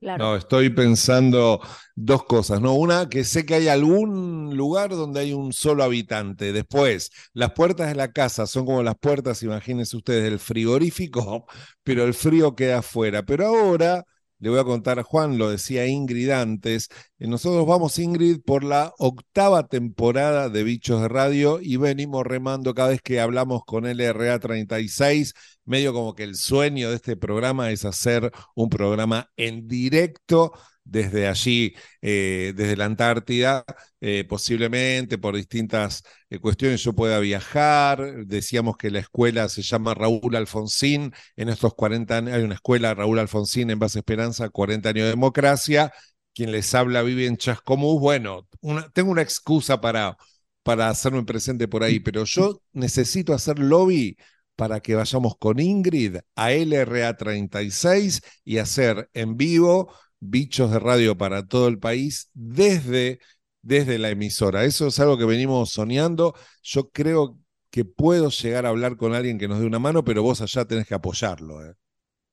Claro. 0.00 0.24
No, 0.24 0.36
estoy 0.36 0.70
pensando 0.70 1.60
dos 1.94 2.24
cosas, 2.24 2.62
¿no? 2.62 2.72
Una, 2.72 3.10
que 3.10 3.22
sé 3.22 3.44
que 3.44 3.56
hay 3.56 3.68
algún 3.68 4.56
lugar 4.56 4.88
donde 4.90 5.20
hay 5.20 5.34
un 5.34 5.52
solo 5.52 5.84
habitante. 5.84 6.54
Después, 6.54 7.10
las 7.34 7.52
puertas 7.52 7.88
de 7.88 7.96
la 7.96 8.10
casa 8.10 8.46
son 8.46 8.64
como 8.64 8.82
las 8.82 8.94
puertas, 8.98 9.42
imagínense 9.42 9.98
ustedes, 9.98 10.24
del 10.24 10.38
frigorífico, 10.38 11.44
pero 11.82 12.04
el 12.04 12.14
frío 12.14 12.56
queda 12.56 12.78
afuera. 12.78 13.24
Pero 13.24 13.46
ahora, 13.48 14.02
le 14.40 14.50
voy 14.50 14.58
a 14.58 14.64
contar 14.64 14.98
a 14.98 15.02
Juan, 15.04 15.38
lo 15.38 15.50
decía 15.50 15.86
Ingrid 15.86 16.30
antes, 16.30 16.88
eh, 17.18 17.26
nosotros 17.26 17.66
vamos, 17.66 17.98
Ingrid, 17.98 18.40
por 18.40 18.64
la 18.64 18.92
octava 18.98 19.68
temporada 19.68 20.48
de 20.48 20.64
Bichos 20.64 21.02
de 21.02 21.08
Radio 21.08 21.60
y 21.60 21.76
venimos 21.76 22.26
remando 22.26 22.74
cada 22.74 22.88
vez 22.90 23.02
que 23.02 23.20
hablamos 23.20 23.62
con 23.64 23.84
LRA 23.86 24.38
36, 24.40 25.34
medio 25.64 25.92
como 25.92 26.14
que 26.14 26.24
el 26.24 26.36
sueño 26.36 26.90
de 26.90 26.96
este 26.96 27.16
programa 27.16 27.70
es 27.70 27.84
hacer 27.84 28.32
un 28.54 28.68
programa 28.70 29.30
en 29.36 29.68
directo 29.68 30.52
desde 30.90 31.28
allí, 31.28 31.74
eh, 32.02 32.52
desde 32.56 32.76
la 32.76 32.86
Antártida, 32.86 33.64
eh, 34.00 34.24
posiblemente 34.28 35.18
por 35.18 35.36
distintas 35.36 36.02
eh, 36.28 36.38
cuestiones 36.40 36.82
yo 36.82 36.92
pueda 36.94 37.20
viajar. 37.20 38.26
Decíamos 38.26 38.76
que 38.76 38.90
la 38.90 38.98
escuela 38.98 39.48
se 39.48 39.62
llama 39.62 39.94
Raúl 39.94 40.34
Alfonsín. 40.34 41.12
En 41.36 41.48
estos 41.48 41.74
40 41.74 42.16
años 42.18 42.34
hay 42.34 42.42
una 42.42 42.56
escuela 42.56 42.92
Raúl 42.94 43.20
Alfonsín 43.20 43.70
en 43.70 43.78
Base 43.78 44.00
Esperanza, 44.00 44.48
40 44.50 44.88
años 44.88 45.04
de 45.04 45.10
democracia. 45.10 45.92
Quien 46.34 46.50
les 46.52 46.74
habla 46.74 47.02
vive 47.02 47.26
en 47.26 47.36
Chascomús. 47.36 48.00
Bueno, 48.00 48.48
tengo 48.92 49.10
una 49.12 49.22
excusa 49.22 49.80
para, 49.80 50.16
para 50.62 50.88
hacerme 50.88 51.24
presente 51.24 51.68
por 51.68 51.84
ahí, 51.84 52.00
pero 52.00 52.24
yo 52.24 52.62
necesito 52.72 53.32
hacer 53.32 53.58
lobby 53.60 54.16
para 54.56 54.80
que 54.80 54.94
vayamos 54.94 55.36
con 55.38 55.58
Ingrid 55.60 56.18
a 56.34 56.52
LRA 56.52 57.16
36 57.16 58.22
y 58.44 58.58
hacer 58.58 59.08
en 59.14 59.36
vivo 59.36 59.92
bichos 60.20 60.70
de 60.70 60.78
radio 60.78 61.16
para 61.16 61.46
todo 61.48 61.68
el 61.68 61.78
país 61.78 62.30
desde, 62.34 63.20
desde 63.62 63.98
la 63.98 64.10
emisora. 64.10 64.64
Eso 64.64 64.86
es 64.88 64.98
algo 65.00 65.18
que 65.18 65.24
venimos 65.24 65.70
soñando. 65.72 66.34
Yo 66.62 66.90
creo 66.90 67.38
que 67.70 67.84
puedo 67.84 68.30
llegar 68.30 68.66
a 68.66 68.70
hablar 68.70 68.96
con 68.96 69.14
alguien 69.14 69.38
que 69.38 69.48
nos 69.48 69.60
dé 69.60 69.66
una 69.66 69.78
mano, 69.78 70.04
pero 70.04 70.22
vos 70.22 70.40
allá 70.40 70.64
tenés 70.66 70.86
que 70.86 70.94
apoyarlo. 70.94 71.64
¿eh? 71.66 71.74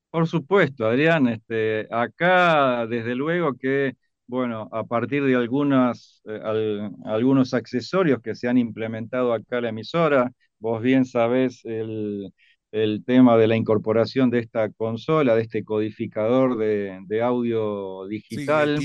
Por 0.10 0.28
supuesto, 0.28 0.88
Adrián, 0.88 1.28
este, 1.28 1.88
acá 1.92 2.88
desde 2.88 3.14
luego 3.16 3.54
que, 3.56 3.94
bueno, 4.26 4.70
a 4.72 4.84
partir 4.86 5.24
de 5.26 5.36
algunas, 5.36 6.22
eh, 6.26 6.40
al- 6.44 6.92
algunos 7.06 7.54
accesorios 7.54 8.22
que 8.22 8.34
se 8.36 8.48
han 8.48 8.58
implementado 8.58 9.34
acá 9.34 9.58
en 9.58 9.64
la 9.64 9.70
emisora, 9.70 10.32
vos 10.60 10.82
bien 10.82 11.06
sabés 11.06 11.64
el, 11.66 12.34
el 12.72 13.04
tema 13.06 13.38
de 13.38 13.48
la 13.48 13.56
incorporación 13.56 14.30
de 14.30 14.40
esta 14.40 14.70
consola, 14.72 15.36
de 15.36 15.44
este 15.44 15.64
codificador 15.64 16.58
de, 16.58 17.00
de 17.08 17.22
audio 17.22 18.06
digital. 18.08 18.78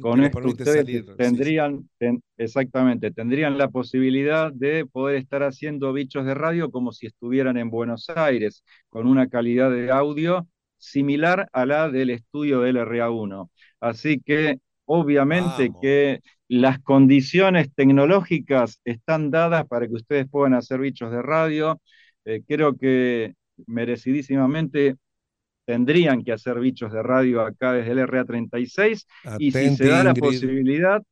Con 0.00 0.22
esto 0.24 0.38
ustedes 0.48 0.76
salir. 0.76 1.04
sí, 1.04 1.06
sí. 1.10 1.16
tendrían, 1.16 1.88
ten- 1.98 2.22
exactamente, 2.36 3.10
tendrían 3.10 3.58
la 3.58 3.68
posibilidad 3.68 4.52
de 4.52 4.86
poder 4.86 5.16
estar 5.16 5.42
haciendo 5.42 5.92
bichos 5.92 6.24
de 6.26 6.34
radio 6.34 6.70
como 6.70 6.92
si 6.92 7.06
estuvieran 7.06 7.56
en 7.56 7.70
Buenos 7.70 8.08
Aires, 8.14 8.62
con 8.88 9.06
una 9.06 9.28
calidad 9.28 9.70
de 9.70 9.90
audio 9.90 10.46
similar 10.78 11.48
a 11.52 11.66
la 11.66 11.90
del 11.90 12.10
estudio 12.10 12.60
del 12.60 12.76
RA1. 12.76 13.50
Así 13.80 14.20
que 14.20 14.58
obviamente 14.84 15.68
Vamos. 15.68 15.80
que 15.80 16.20
las 16.48 16.78
condiciones 16.80 17.68
tecnológicas 17.74 18.80
están 18.84 19.30
dadas 19.30 19.66
para 19.66 19.86
que 19.88 19.94
ustedes 19.94 20.26
puedan 20.30 20.54
hacer 20.54 20.80
bichos 20.80 21.10
de 21.10 21.22
radio. 21.22 21.80
Eh, 22.24 22.42
creo 22.46 22.76
que 22.76 23.34
merecidísimamente 23.66 24.96
tendrían 25.66 26.22
que 26.24 26.32
hacer 26.32 26.60
bichos 26.60 26.92
de 26.92 27.02
radio 27.02 27.42
acá 27.42 27.72
desde 27.72 27.92
el 27.92 27.98
RA36 28.00 29.06
y 29.38 29.52
si 29.52 29.70
se 29.70 29.86
da 29.88 30.04
la 30.04 30.10
Ingrid. 30.10 30.20
posibilidad, 30.20 31.02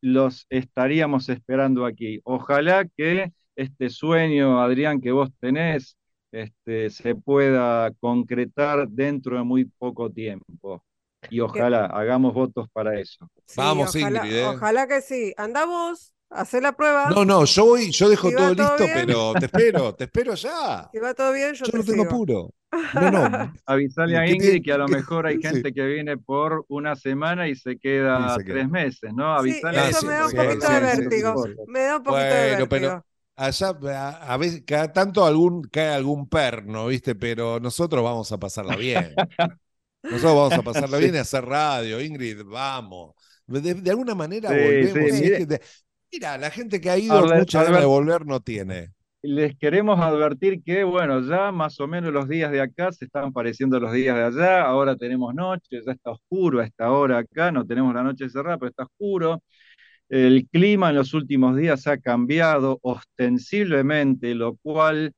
los 0.00 0.46
estaríamos 0.50 1.28
esperando 1.28 1.86
aquí. 1.86 2.20
Ojalá 2.24 2.86
que 2.96 3.32
este 3.56 3.88
sueño, 3.90 4.60
Adrián, 4.60 5.00
que 5.00 5.12
vos 5.12 5.30
tenés, 5.40 5.96
este, 6.32 6.90
se 6.90 7.14
pueda 7.14 7.90
concretar 8.00 8.88
dentro 8.88 9.36
de 9.38 9.44
muy 9.44 9.64
poco 9.66 10.10
tiempo. 10.10 10.84
Y 11.30 11.40
ojalá 11.40 11.86
hagamos 11.86 12.34
votos 12.34 12.68
para 12.72 13.00
eso. 13.00 13.26
Sí, 13.46 13.54
Vamos, 13.56 13.96
ojalá, 13.96 14.26
Ingrid, 14.26 14.38
¿eh? 14.38 14.46
ojalá 14.46 14.86
que 14.86 15.00
sí. 15.00 15.32
Anda 15.38 15.64
vos, 15.64 16.13
hacé 16.34 16.60
la 16.60 16.72
prueba. 16.76 17.10
No, 17.14 17.24
no, 17.24 17.44
yo 17.44 17.66
voy, 17.66 17.90
yo 17.90 18.08
dejo 18.08 18.28
Si 18.28 18.34
todo 18.34 18.54
todo 18.54 18.54
listo, 18.54 18.84
bien. 18.84 19.06
pero 19.06 19.36
te 19.36 19.46
espero, 19.46 19.94
te 19.94 20.04
espero 20.04 20.34
ya. 20.34 20.90
Si 20.92 20.98
va 21.00 21.14
todo 21.14 21.32
bien, 21.32 21.54
yo, 21.54 21.64
Yo 21.66 21.72
te 21.72 21.78
no 21.78 21.84
tengo 21.84 22.02
apuro. 22.04 22.54
No, 22.92 23.10
no. 23.10 23.52
Avisale 23.66 24.16
a 24.18 24.24
¿Qué 24.24 24.32
Ingrid 24.32 24.62
que 24.64 24.72
a 24.72 24.78
lo 24.78 24.88
mejor 24.88 25.26
hay 25.26 25.38
sí. 25.40 25.40
gente 25.40 25.72
que 25.72 25.84
viene 25.86 26.16
por 26.18 26.64
una 26.68 26.96
semana 26.96 27.48
y 27.48 27.54
se 27.54 27.78
queda 27.78 28.18
Y 28.18 28.28
se 28.30 28.44
queda. 28.44 28.54
tres 28.54 28.68
meses, 28.68 29.12
¿no? 29.14 29.36
Sí, 29.36 29.38
Avisale 29.38 29.80
a 29.80 29.88
eso 29.88 30.00
sí, 30.00 30.06
me 30.06 30.14
da 30.14 30.26
un 30.26 30.30
sí, 30.30 30.36
poquito 30.36 30.66
sí, 30.66 30.72
de 30.72 30.80
sí, 30.82 31.10
sí, 31.10 31.34
vértigo. 31.34 31.34
sí. 31.36 31.50
Me 31.66 31.80
da 31.82 31.96
un 31.98 32.02
poquito 32.02 32.36
de 32.36 32.46
Bueno, 32.46 32.68
pero 32.68 32.88
vértigo. 32.88 33.04
allá 33.36 33.68
a, 33.92 34.34
a 34.34 34.36
veces 34.36 34.62
cada 34.66 34.92
tanto 34.92 35.24
algún 35.24 35.62
cae 35.64 35.88
algún 35.94 36.28
perno, 36.28 36.86
¿viste? 36.88 37.14
Pero 37.14 37.60
nosotros 37.60 38.02
vamos 38.04 38.30
a 38.32 38.38
pasarla 38.38 38.76
bien. 38.76 39.26
Nosotros 40.08 40.34
vamos 40.36 40.58
a 40.58 40.62
pasarla 40.62 40.98
Sí. 40.98 41.00
bien 41.00 41.14
y 41.14 41.18
hacer 41.18 41.44
radio, 41.44 42.00
Ingrid, 42.00 42.42
vamos. 42.44 43.14
De, 43.46 43.74
de 43.74 43.90
alguna 43.90 44.14
manera 44.14 44.52
Sí, 44.52 44.54
volvemos. 44.54 45.12
sí, 45.12 45.12
si 45.12 45.24
es 45.26 45.32
que 45.32 45.46
de- 45.46 45.60
mira, 46.14 46.38
la 46.38 46.50
gente 46.50 46.80
que 46.80 46.90
ha 46.90 46.98
ido 46.98 47.18
Albert- 47.18 47.40
mucha 47.40 47.64
ganas 47.64 47.80
de 47.80 47.86
volver 47.86 48.26
no 48.26 48.40
tiene. 48.40 48.90
Les 49.22 49.56
queremos 49.56 49.98
advertir 50.00 50.62
que, 50.62 50.84
bueno, 50.84 51.20
ya 51.22 51.50
más 51.50 51.80
o 51.80 51.86
menos 51.86 52.12
los 52.12 52.28
días 52.28 52.52
de 52.52 52.60
acá 52.60 52.92
se 52.92 53.06
están 53.06 53.32
pareciendo 53.32 53.78
a 53.78 53.80
los 53.80 53.92
días 53.92 54.14
de 54.16 54.22
allá, 54.22 54.62
ahora 54.64 54.96
tenemos 54.96 55.34
noche, 55.34 55.80
ya 55.84 55.92
está 55.92 56.10
oscuro 56.10 56.60
a 56.60 56.66
esta 56.66 56.90
hora 56.90 57.18
acá, 57.18 57.50
no 57.50 57.64
tenemos 57.66 57.94
la 57.94 58.02
noche 58.02 58.28
cerrada, 58.28 58.58
pero 58.58 58.68
está 58.68 58.82
oscuro. 58.84 59.42
El 60.08 60.46
clima 60.52 60.90
en 60.90 60.96
los 60.96 61.14
últimos 61.14 61.56
días 61.56 61.86
ha 61.86 61.98
cambiado 61.98 62.78
ostensiblemente, 62.82 64.34
lo 64.34 64.56
cual 64.56 65.12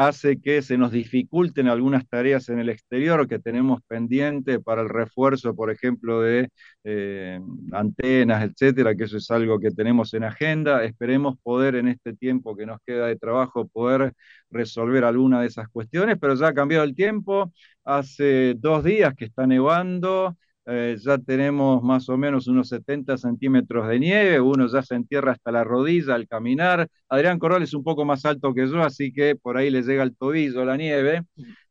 hace 0.00 0.40
que 0.40 0.62
se 0.62 0.78
nos 0.78 0.92
dificulten 0.92 1.68
algunas 1.68 2.08
tareas 2.08 2.48
en 2.48 2.58
el 2.58 2.70
exterior 2.70 3.28
que 3.28 3.38
tenemos 3.38 3.82
pendiente 3.86 4.58
para 4.58 4.80
el 4.80 4.88
refuerzo, 4.88 5.54
por 5.54 5.70
ejemplo, 5.70 6.22
de 6.22 6.48
eh, 6.84 7.38
antenas, 7.72 8.42
etcétera, 8.44 8.94
que 8.94 9.04
eso 9.04 9.18
es 9.18 9.30
algo 9.30 9.60
que 9.60 9.70
tenemos 9.70 10.14
en 10.14 10.24
agenda. 10.24 10.84
Esperemos 10.84 11.36
poder 11.42 11.74
en 11.74 11.88
este 11.88 12.14
tiempo 12.14 12.56
que 12.56 12.64
nos 12.64 12.78
queda 12.86 13.08
de 13.08 13.16
trabajo 13.16 13.68
poder 13.68 14.14
resolver 14.50 15.04
alguna 15.04 15.42
de 15.42 15.48
esas 15.48 15.68
cuestiones, 15.68 16.16
pero 16.18 16.34
ya 16.34 16.48
ha 16.48 16.54
cambiado 16.54 16.84
el 16.84 16.94
tiempo. 16.94 17.52
Hace 17.84 18.54
dos 18.56 18.82
días 18.84 19.14
que 19.14 19.26
está 19.26 19.46
nevando, 19.46 20.34
eh, 20.66 20.96
ya 21.00 21.18
tenemos 21.18 21.82
más 21.82 22.08
o 22.08 22.16
menos 22.16 22.46
unos 22.48 22.68
70 22.68 23.16
centímetros 23.16 23.88
de 23.88 23.98
nieve, 23.98 24.40
uno 24.40 24.66
ya 24.68 24.82
se 24.82 24.94
entierra 24.94 25.32
hasta 25.32 25.50
la 25.50 25.64
rodilla 25.64 26.14
al 26.14 26.28
caminar. 26.28 26.88
Adrián 27.08 27.38
Corral 27.38 27.62
es 27.62 27.74
un 27.74 27.82
poco 27.82 28.04
más 28.04 28.24
alto 28.24 28.54
que 28.54 28.68
yo, 28.68 28.82
así 28.82 29.12
que 29.12 29.36
por 29.36 29.56
ahí 29.56 29.70
le 29.70 29.82
llega 29.82 30.02
el 30.02 30.16
tobillo 30.16 30.64
la 30.64 30.76
nieve. 30.76 31.22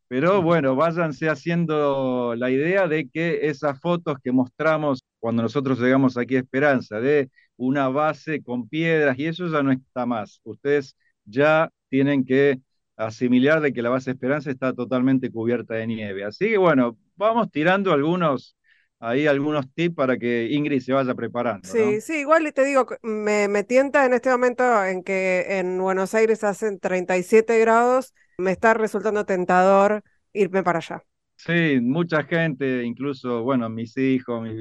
Pero 0.08 0.42
bueno, 0.42 0.76
váyanse 0.76 1.30
haciendo 1.30 2.34
la 2.36 2.50
idea 2.50 2.88
de 2.88 3.08
que 3.10 3.48
esas 3.48 3.80
fotos 3.80 4.18
que 4.24 4.32
mostramos 4.32 5.04
cuando 5.20 5.44
nosotros 5.44 5.80
llegamos 5.80 6.18
aquí 6.18 6.36
a 6.36 6.40
Esperanza, 6.40 7.00
de 7.00 7.30
una 7.58 7.90
base 7.90 8.42
con 8.42 8.68
piedras, 8.68 9.20
y 9.20 9.28
eso 9.28 9.48
ya 9.48 9.62
no 9.62 9.72
está 9.72 10.06
más. 10.08 10.42
Ustedes 10.44 10.96
ya 11.26 11.70
tienen 11.90 12.26
que 12.26 12.60
asimilar 12.98 13.62
de 13.62 13.72
que 13.72 13.82
la 13.84 13.90
base 13.90 14.12
Esperanza 14.12 14.50
está 14.52 14.74
totalmente 14.74 15.32
cubierta 15.32 15.76
de 15.76 15.88
nieve. 15.88 16.24
Así 16.26 16.50
que 16.50 16.58
bueno, 16.58 16.98
vamos 17.16 17.52
tirando 17.52 17.94
algunos 17.94 18.58
ahí 19.00 19.28
algunos 19.28 19.72
tips 19.74 19.96
para 19.96 20.18
que 20.18 20.50
Ingrid 20.52 20.82
se 20.82 20.94
vaya 20.94 21.14
preparando. 21.16 21.68
Sí, 21.70 22.02
sí, 22.02 22.20
igual 22.20 22.52
te 22.54 22.64
digo, 22.64 22.88
me, 23.04 23.48
me 23.48 23.64
tienta 23.64 24.06
en 24.06 24.14
este 24.14 24.30
momento 24.30 24.84
en 24.86 25.04
que 25.04 25.60
en 25.60 25.78
Buenos 25.78 26.14
Aires 26.16 26.44
hacen 26.44 26.80
37 26.80 27.60
grados, 27.60 28.14
me 28.38 28.52
está 28.52 28.74
resultando 28.74 29.26
tentador 29.26 30.04
irme 30.34 30.64
para 30.64 30.80
allá. 30.80 31.04
Sí, 31.36 31.80
mucha 31.82 32.24
gente, 32.24 32.84
incluso, 32.84 33.44
bueno, 33.44 33.70
mis 33.70 33.96
hijos, 33.98 34.42
mis 34.42 34.56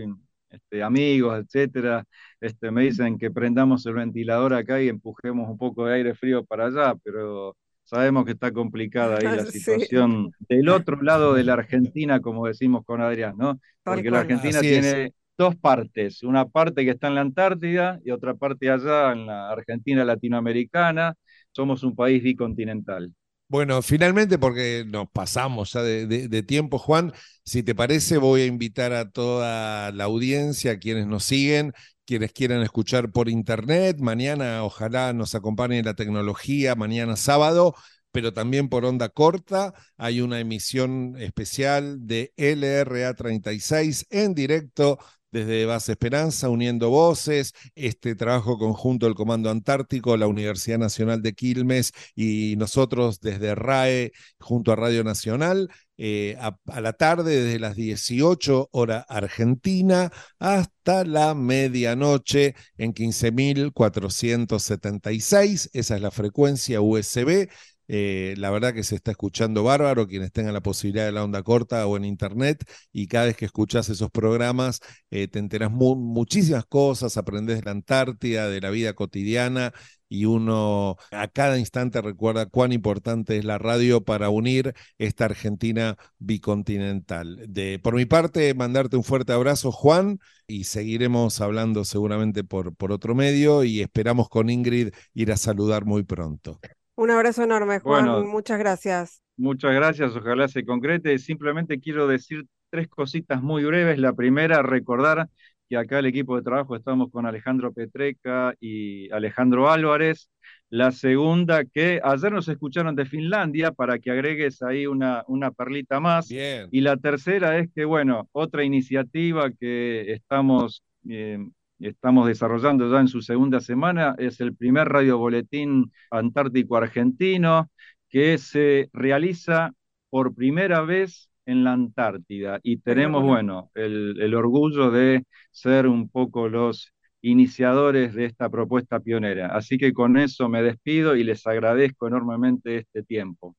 este, 0.50 0.82
amigos, 0.82 1.40
etcétera, 1.44 2.04
este, 2.40 2.70
me 2.70 2.82
dicen 2.84 3.18
que 3.18 3.30
prendamos 3.30 3.84
el 3.86 3.94
ventilador 3.94 4.54
acá 4.54 4.80
y 4.80 4.88
empujemos 4.88 5.48
un 5.48 5.58
poco 5.58 5.86
de 5.86 5.94
aire 5.94 6.14
frío 6.14 6.44
para 6.44 6.66
allá, 6.66 6.94
pero 7.02 7.56
sabemos 7.88 8.26
que 8.26 8.32
está 8.32 8.52
complicada 8.52 9.16
ahí 9.16 9.24
la 9.24 9.46
situación 9.50 10.30
del 10.48 10.68
otro 10.68 11.00
lado 11.02 11.32
de 11.32 11.44
la 11.44 11.54
Argentina, 11.54 12.20
como 12.20 12.46
decimos 12.46 12.84
con 12.84 13.00
Adrián, 13.00 13.34
¿no? 13.38 13.58
Porque 13.82 14.10
la 14.10 14.20
Argentina 14.20 14.60
tiene 14.60 15.12
dos 15.38 15.56
partes, 15.56 16.22
una 16.22 16.46
parte 16.46 16.84
que 16.84 16.90
está 16.90 17.08
en 17.08 17.14
la 17.14 17.22
Antártida 17.22 17.98
y 18.04 18.10
otra 18.10 18.34
parte 18.34 18.70
allá 18.70 19.12
en 19.12 19.26
la 19.26 19.50
Argentina 19.50 20.04
latinoamericana. 20.04 21.14
Somos 21.52 21.82
un 21.82 21.96
país 21.96 22.22
bicontinental. 22.22 23.12
Bueno, 23.50 23.80
finalmente, 23.80 24.36
porque 24.36 24.84
nos 24.86 25.08
pasamos 25.10 25.72
ya 25.72 25.82
de, 25.82 26.42
tiempo, 26.42 26.76
Juan, 26.76 27.14
si 27.44 27.62
te 27.62 27.74
parece, 27.74 28.18
voy 28.18 28.42
a 28.42 28.46
invitar 28.46 28.92
a 28.92 29.10
toda 29.10 29.90
la 29.92 30.04
audiencia, 30.04 30.78
quienes 30.78 31.06
nos 31.06 31.24
siguen, 31.24 31.72
quienes 32.08 32.32
quieran 32.32 32.62
escuchar 32.62 33.12
por 33.12 33.28
internet. 33.28 33.98
Mañana 34.00 34.64
ojalá 34.64 35.12
nos 35.12 35.34
acompañe 35.34 35.82
la 35.82 35.92
tecnología, 35.92 36.74
mañana 36.74 37.16
sábado, 37.16 37.74
pero 38.12 38.32
también 38.32 38.70
por 38.70 38.86
onda 38.86 39.10
corta. 39.10 39.74
Hay 39.98 40.22
una 40.22 40.40
emisión 40.40 41.16
especial 41.18 42.06
de 42.06 42.32
LRA 42.38 43.12
36 43.12 44.06
en 44.08 44.34
directo 44.34 44.98
desde 45.30 45.66
Base 45.66 45.92
Esperanza, 45.92 46.48
uniendo 46.48 46.90
voces, 46.90 47.52
este 47.74 48.14
trabajo 48.14 48.58
conjunto 48.58 49.06
del 49.06 49.14
Comando 49.14 49.50
Antártico, 49.50 50.16
la 50.16 50.26
Universidad 50.26 50.78
Nacional 50.78 51.22
de 51.22 51.34
Quilmes 51.34 51.92
y 52.14 52.54
nosotros 52.56 53.20
desde 53.20 53.54
RAE 53.54 54.12
junto 54.38 54.72
a 54.72 54.76
Radio 54.76 55.04
Nacional. 55.04 55.68
Eh, 56.00 56.36
a, 56.38 56.56
la 56.80 56.92
tarde 56.92 57.42
desde 57.42 57.58
las 57.58 57.74
18 57.74 58.68
hora 58.70 59.04
argentina 59.08 60.12
hasta 60.38 61.04
la 61.04 61.34
medianoche 61.34 62.54
en 62.76 62.94
15.476. 62.94 65.70
Esa 65.72 65.96
es 65.96 66.00
la 66.00 66.12
frecuencia 66.12 66.80
USB. 66.80 67.48
Eh, 67.88 68.34
la 68.36 68.50
verdad 68.50 68.74
que 68.74 68.84
se 68.84 68.94
está 68.94 69.10
escuchando 69.10 69.64
bárbaro, 69.64 70.06
quienes 70.06 70.30
tengan 70.32 70.54
la 70.54 70.60
posibilidad 70.60 71.06
de 71.06 71.12
la 71.12 71.24
onda 71.24 71.42
corta 71.42 71.86
o 71.86 71.96
en 71.96 72.04
internet, 72.04 72.64
y 72.92 73.06
cada 73.08 73.26
vez 73.26 73.36
que 73.36 73.46
escuchas 73.46 73.88
esos 73.88 74.10
programas 74.10 74.80
eh, 75.10 75.26
te 75.28 75.38
enteras 75.38 75.70
muchísimas 75.72 76.66
cosas, 76.66 77.16
aprendes 77.16 77.58
de 77.58 77.64
la 77.64 77.70
Antártida, 77.72 78.48
de 78.48 78.60
la 78.60 78.70
vida 78.70 78.92
cotidiana, 78.94 79.72
y 80.08 80.24
uno 80.24 80.96
a 81.10 81.28
cada 81.28 81.58
instante 81.58 82.00
recuerda 82.00 82.46
cuán 82.46 82.72
importante 82.72 83.36
es 83.38 83.44
la 83.44 83.58
radio 83.58 84.02
para 84.04 84.30
unir 84.30 84.74
esta 84.98 85.26
Argentina 85.26 85.96
bicontinental. 86.18 87.44
De, 87.48 87.78
por 87.78 87.94
mi 87.94 88.06
parte, 88.06 88.54
mandarte 88.54 88.96
un 88.96 89.04
fuerte 89.04 89.32
abrazo, 89.32 89.70
Juan, 89.72 90.18
y 90.46 90.64
seguiremos 90.64 91.40
hablando 91.40 91.84
seguramente 91.84 92.44
por, 92.44 92.74
por 92.74 92.92
otro 92.92 93.14
medio 93.14 93.64
y 93.64 93.80
esperamos 93.80 94.28
con 94.28 94.50
Ingrid 94.50 94.90
ir 95.14 95.32
a 95.32 95.36
saludar 95.36 95.84
muy 95.84 96.04
pronto. 96.04 96.58
Un 96.98 97.12
abrazo 97.12 97.44
enorme, 97.44 97.78
Juan. 97.78 98.26
muchas 98.26 98.58
gracias. 98.58 99.22
Muchas 99.36 99.72
gracias. 99.72 100.16
Ojalá 100.16 100.48
se 100.48 100.64
concrete. 100.64 101.16
Simplemente 101.20 101.78
quiero 101.78 102.08
decir 102.08 102.44
tres 102.70 102.88
cositas 102.88 103.40
muy 103.40 103.62
breves. 103.62 104.00
La 104.00 104.14
primera, 104.14 104.62
recordar 104.62 105.28
que 105.68 105.76
acá 105.76 106.00
el 106.00 106.06
equipo 106.06 106.34
de 106.34 106.42
trabajo 106.42 106.74
estamos 106.74 107.08
con 107.12 107.24
Alejandro 107.24 107.72
Petreca 107.72 108.52
y 108.58 109.08
Alejandro 109.12 109.70
Álvarez. 109.70 110.28
La 110.70 110.90
segunda, 110.90 111.62
que 111.64 112.00
ayer 112.02 112.32
nos 112.32 112.48
escucharon 112.48 112.96
de 112.96 113.04
Finlandia 113.04 113.70
para 113.70 114.00
que 114.00 114.10
agregues 114.10 114.60
ahí 114.62 114.88
una, 114.88 115.22
una 115.28 115.52
perlita 115.52 116.00
más. 116.00 116.28
Y 116.28 116.80
la 116.80 116.96
tercera 116.96 117.58
es 117.58 117.68
que, 117.76 117.84
bueno, 117.84 118.28
otra 118.32 118.64
iniciativa 118.64 119.52
que 119.52 120.14
estamos 120.14 120.82
eh, 121.08 121.38
estamos 121.78 122.26
desarrollando 122.26 122.90
ya 122.90 123.00
en 123.00 123.08
su 123.08 123.22
segunda 123.22 123.60
semana, 123.60 124.14
es 124.18 124.40
el 124.40 124.54
primer 124.54 124.88
radio 124.88 125.18
boletín 125.18 125.92
antártico 126.10 126.76
argentino 126.76 127.70
que 128.08 128.38
se 128.38 128.90
realiza 128.92 129.72
por 130.10 130.34
primera 130.34 130.80
vez 130.82 131.28
en 131.48 131.64
la 131.64 131.72
Antártida 131.72 132.60
y 132.62 132.78
tenemos, 132.78 133.22
bueno, 133.22 133.70
el, 133.74 134.34
orgullo 134.34 134.90
de 134.90 135.24
ser 135.50 135.86
un 135.86 136.10
poco 136.10 136.48
los 136.48 136.92
iniciadores 137.22 138.14
de 138.14 138.26
esta 138.26 138.50
propuesta 138.50 139.00
pionera. 139.00 139.48
Así 139.48 139.78
que 139.78 139.94
con 139.94 140.18
eso 140.18 140.48
me 140.48 140.62
despido 140.62 141.16
y 141.16 141.24
les 141.24 141.46
agradezco 141.46 142.06
enormemente 142.06 142.76
este 142.76 143.02
tiempo. 143.02 143.56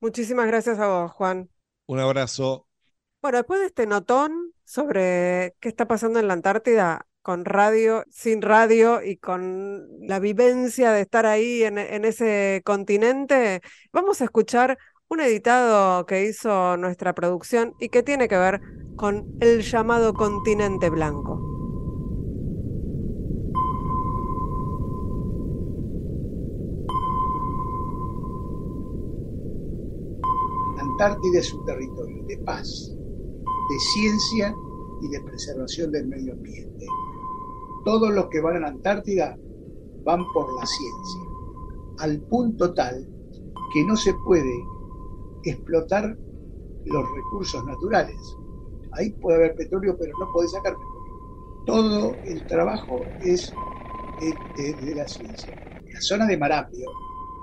Muchísimas 0.00 0.48
gracias 0.48 0.80
a 0.80 0.88
vos, 0.88 1.12
Juan. 1.12 1.48
Un 1.86 2.00
abrazo. 2.00 2.66
Bueno, 3.22 3.38
después 3.38 3.60
de 3.60 3.66
este 3.66 3.86
notón 3.86 4.52
sobre 4.64 5.54
qué 5.60 5.68
está 5.68 5.86
pasando 5.86 6.18
en 6.18 6.28
la 6.28 6.34
Antártida, 6.34 7.06
con 7.28 7.44
radio, 7.44 8.04
sin 8.08 8.40
radio 8.40 9.02
y 9.02 9.18
con 9.18 9.86
la 10.00 10.18
vivencia 10.18 10.92
de 10.92 11.02
estar 11.02 11.26
ahí 11.26 11.62
en, 11.62 11.76
ese 11.76 12.62
continente, 12.64 13.60
vamos 13.92 14.22
a 14.22 14.24
escuchar 14.24 14.78
un 15.08 15.20
editado 15.20 16.06
que 16.06 16.24
hizo 16.24 16.78
nuestra 16.78 17.12
producción 17.14 17.74
y 17.80 17.90
que 17.90 18.02
tiene 18.02 18.28
que 18.28 18.38
ver 18.38 18.62
con 18.96 19.26
el 19.40 19.60
llamado 19.60 20.14
continente 20.14 20.88
blanco. 20.88 21.38
Antártida 30.78 31.40
es 31.40 31.52
un 31.52 31.66
territorio 31.66 32.24
de 32.24 32.38
paz, 32.38 32.90
de 33.68 33.78
ciencia 33.92 34.54
y 35.02 35.08
de 35.08 35.20
preservación 35.20 35.92
del 35.92 36.06
medio 36.06 36.32
ambiente 36.32 36.86
todos 37.88 38.12
los 38.12 38.26
que 38.26 38.42
van 38.42 38.56
a 38.56 38.60
la 38.60 38.68
Antártida 38.68 39.34
van 40.04 40.22
por 40.34 40.54
la 40.60 40.66
ciencia, 40.66 41.22
al 42.00 42.20
punto 42.20 42.74
tal 42.74 43.08
que 43.72 43.82
no 43.86 43.96
se 43.96 44.12
puede 44.26 44.62
explotar 45.42 46.14
los 46.84 47.04
recursos 47.16 47.64
naturales. 47.64 48.14
Ahí 48.92 49.10
puede 49.12 49.38
haber 49.38 49.54
petróleo, 49.54 49.96
pero 49.98 50.12
no 50.20 50.30
puede 50.34 50.48
sacar 50.48 50.74
petróleo. 50.74 51.64
Todo 51.64 52.20
el 52.26 52.46
trabajo 52.46 53.06
es 53.22 53.50
de, 54.20 54.94
la 54.94 55.08
ciencia. 55.08 55.54
En 55.86 55.94
la 55.94 56.00
zona 56.02 56.26
de 56.26 56.36
Marambio 56.36 56.90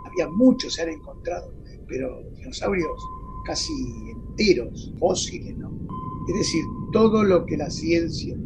había 0.05 0.29
muchos, 0.29 0.75
se 0.75 0.83
han 0.83 0.89
encontrado, 0.89 1.51
pero 1.87 2.21
dinosaurios 2.35 3.03
casi 3.47 3.73
enteros, 4.11 4.93
fósiles, 4.99 5.57
¿no? 5.57 5.71
Es 6.27 6.35
decir, 6.35 6.63
todo 6.91 7.23
lo 7.23 7.47
que 7.47 7.57
la 7.57 7.71
ciencia 7.71 8.37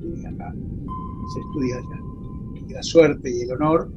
se 1.34 1.40
estudia 1.40 1.78
allá. 1.78 2.02
Y 2.68 2.74
la 2.74 2.84
suerte 2.84 3.30
y 3.30 3.42
el 3.42 3.52
honor 3.54 3.92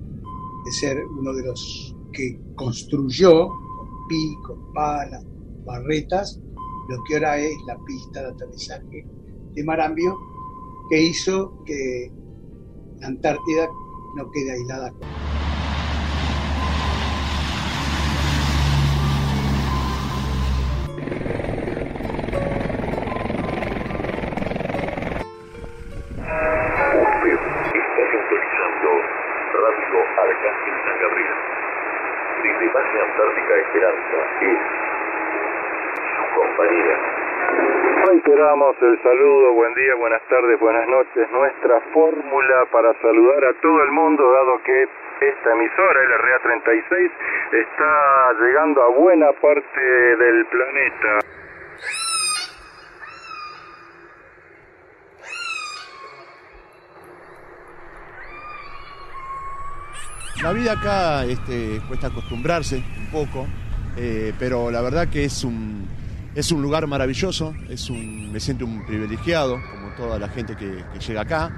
de 0.64 0.72
ser 0.72 1.04
uno 1.18 1.32
de 1.32 1.46
los 1.46 1.96
que 2.12 2.38
construyó 2.54 3.48
con 3.48 4.06
pico, 4.08 4.58
palas, 4.74 5.24
barretas, 5.64 6.40
lo 6.88 7.02
que 7.04 7.14
ahora 7.14 7.38
es 7.38 7.56
la 7.66 7.76
pista 7.84 8.22
de 8.22 8.28
aterrizaje 8.28 9.06
de 9.54 9.64
Marambio, 9.64 10.18
que 10.90 11.02
hizo 11.02 11.62
que 11.64 12.12
la 13.00 13.08
Antártida 13.08 13.68
no 14.16 14.30
quede 14.30 14.52
aislada. 14.52 14.92
El 38.52 39.02
saludo, 39.02 39.54
buen 39.54 39.72
día, 39.72 39.94
buenas 39.94 40.20
tardes, 40.28 40.60
buenas 40.60 40.86
noches. 40.86 41.26
Nuestra 41.32 41.80
fórmula 41.94 42.66
para 42.70 42.92
saludar 43.00 43.46
a 43.46 43.60
todo 43.62 43.82
el 43.82 43.90
mundo, 43.92 44.30
dado 44.30 44.62
que 44.62 44.82
esta 44.82 45.52
emisora, 45.54 46.02
el 46.02 46.10
RA36, 46.20 47.10
está 47.50 48.32
llegando 48.44 48.82
a 48.82 48.88
buena 48.88 49.32
parte 49.40 49.80
del 49.80 50.44
planeta. 50.48 51.18
La 60.42 60.52
vida 60.52 60.72
acá 60.72 61.24
este, 61.24 61.80
cuesta 61.88 62.08
acostumbrarse 62.08 62.82
un 62.98 63.10
poco, 63.10 63.46
eh, 63.96 64.34
pero 64.38 64.70
la 64.70 64.82
verdad 64.82 65.08
que 65.10 65.24
es 65.24 65.42
un, 65.42 65.88
es 66.34 66.50
un 66.50 66.62
lugar 66.62 66.86
maravilloso, 66.86 67.54
es 67.68 67.90
un, 67.90 68.32
me 68.32 68.40
siento 68.40 68.64
un 68.64 68.84
privilegiado, 68.86 69.60
como 69.70 69.88
toda 69.94 70.18
la 70.18 70.28
gente 70.28 70.56
que, 70.56 70.82
llega 71.06 71.20
acá. 71.20 71.50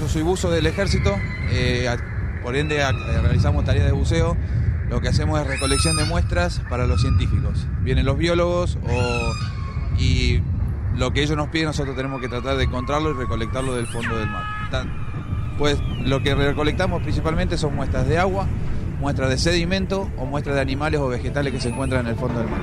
Yo 0.00 0.08
soy 0.08 0.22
buzo 0.22 0.50
del 0.50 0.66
ejército, 0.66 1.14
eh, 1.50 1.88
por 2.42 2.56
ende 2.56 2.84
realizamos 3.22 3.64
tareas 3.64 3.86
de 3.86 3.92
buceo. 3.92 4.36
Lo 4.92 5.00
que 5.00 5.08
hacemos 5.08 5.40
es 5.40 5.46
recolección 5.46 5.96
de 5.96 6.04
muestras 6.04 6.60
para 6.68 6.86
los 6.86 7.00
científicos. 7.00 7.66
Vienen 7.80 8.04
los 8.04 8.18
biólogos 8.18 8.76
o- 8.86 9.32
y 9.98 10.42
lo 10.94 11.14
que 11.14 11.22
ellos 11.22 11.34
nos 11.34 11.48
piden 11.48 11.68
nosotros 11.68 11.96
tenemos 11.96 12.20
que 12.20 12.28
tratar 12.28 12.58
de 12.58 12.64
encontrarlo 12.64 13.10
y 13.10 13.14
recolectarlo 13.14 13.74
del 13.74 13.86
fondo 13.86 14.18
del 14.18 14.28
mar. 14.28 14.44
Pues 15.56 15.78
lo 16.04 16.22
que 16.22 16.34
recolectamos 16.34 17.02
principalmente 17.02 17.56
son 17.56 17.74
muestras 17.74 18.06
de 18.06 18.18
agua, 18.18 18.46
muestras 19.00 19.30
de 19.30 19.38
sedimento 19.38 20.10
o 20.18 20.26
muestras 20.26 20.56
de 20.56 20.60
animales 20.60 21.00
o 21.00 21.08
vegetales 21.08 21.54
que 21.54 21.60
se 21.62 21.70
encuentran 21.70 22.02
en 22.04 22.08
el 22.12 22.16
fondo 22.16 22.40
del 22.40 22.50
mar. 22.50 22.60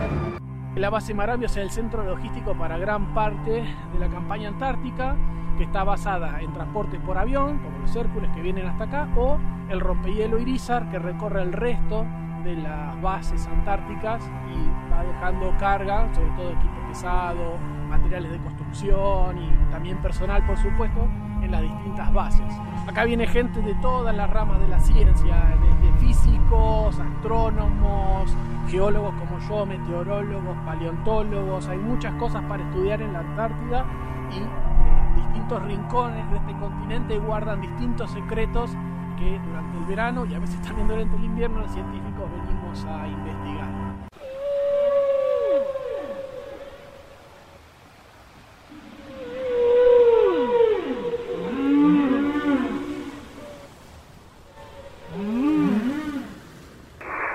La 0.76 0.90
base 0.90 1.14
Marambio 1.14 1.48
es 1.48 1.58
el 1.58 1.72
centro 1.72 2.04
logístico 2.04 2.54
para 2.54 2.78
gran 2.78 3.14
parte 3.14 3.64
de 3.92 4.00
la 4.00 4.08
campaña 4.08 4.50
antártica, 4.50 5.16
que 5.58 5.64
está 5.64 5.84
basada 5.84 6.40
en 6.42 6.54
transportes 6.54 7.02
por 7.02 7.18
avión, 7.18 7.58
como 7.60 7.80
los 7.80 7.96
Hércules 7.96 8.30
que 8.36 8.42
vienen 8.42 8.68
hasta 8.68 8.84
acá, 8.86 9.08
o 9.18 9.40
el 9.70 9.80
rompehielo 9.80 10.40
Irizar, 10.40 10.90
que 10.90 11.00
recorre 11.00 11.42
el 11.42 11.54
resto 11.54 12.06
de 12.44 12.56
las 12.56 13.02
bases 13.02 13.46
antárticas 13.48 14.24
y 14.54 14.92
va 14.92 15.04
dejando 15.04 15.54
carga, 15.58 16.08
sobre 16.14 16.30
todo 16.32 16.52
equipo 16.52 16.88
pesado, 16.88 17.58
materiales 17.90 18.32
de 18.32 18.38
construcción 18.38 19.38
y 19.38 19.72
también 19.72 19.98
personal, 19.98 20.46
por 20.46 20.58
supuesto, 20.58 21.08
en 21.42 21.52
las 21.52 21.62
distintas 21.62 22.14
bases. 22.14 22.54
Acá 22.88 23.04
viene 23.04 23.28
gente 23.28 23.60
de 23.62 23.74
todas 23.76 24.16
las 24.16 24.30
ramas 24.30 24.62
de 24.62 24.68
la 24.68 24.80
ciencia, 24.80 25.58
desde 25.82 25.98
físicos, 25.98 26.98
astrónomos, 27.00 28.36
geólogos 28.70 29.14
como 29.16 29.40
yo, 29.40 29.66
meteorólogos, 29.66 30.58
paleontólogos, 30.66 31.68
hay 31.68 31.80
muchas 31.80 32.14
cosas 32.16 32.44
para 32.44 32.64
estudiar 32.64 33.02
en 33.02 33.14
la 33.14 33.20
Antártida 33.20 33.86
y 34.32 34.38
eh, 34.38 35.16
distintos 35.16 35.64
rincones 35.64 36.30
de 36.30 36.38
este 36.38 36.54
continente 36.60 37.18
guardan 37.18 37.62
distintos 37.62 38.12
secretos 38.12 38.72
que 39.18 39.40
durante 39.40 39.78
el 39.78 39.86
verano 39.86 40.26
y 40.26 40.34
a 40.36 40.40
veces 40.40 40.62
también 40.62 40.88
durante 40.88 41.16
el 41.18 41.26
invierno 41.26 41.62
los 41.62 41.72
científicos 41.72 42.30
venimos 42.32 42.86
a 42.86 43.08
investigar. 43.08 43.70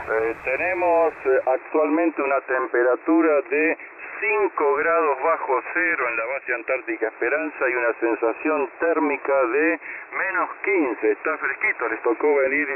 Eh, 0.06 0.36
tenemos 0.44 1.12
eh, 1.26 1.40
actualmente 1.46 2.22
una 2.22 2.40
temperatura 2.64 3.42
de 3.50 3.76
5 4.20 4.74
grados 4.76 5.22
bajo 5.22 5.60
cero 5.74 6.04
en 6.08 6.16
la 6.16 6.24
base 6.24 6.54
Antártica 6.54 7.08
Esperanza 7.08 7.68
y 7.68 7.74
una 7.74 7.92
sensación 8.00 8.70
térmica 8.80 9.44
de 9.46 9.80
menos 10.16 10.50
15. 10.64 11.10
Está 11.10 11.36
fresquito, 11.36 11.88
les 11.88 12.00
tocó 12.02 12.34
venir 12.36 12.68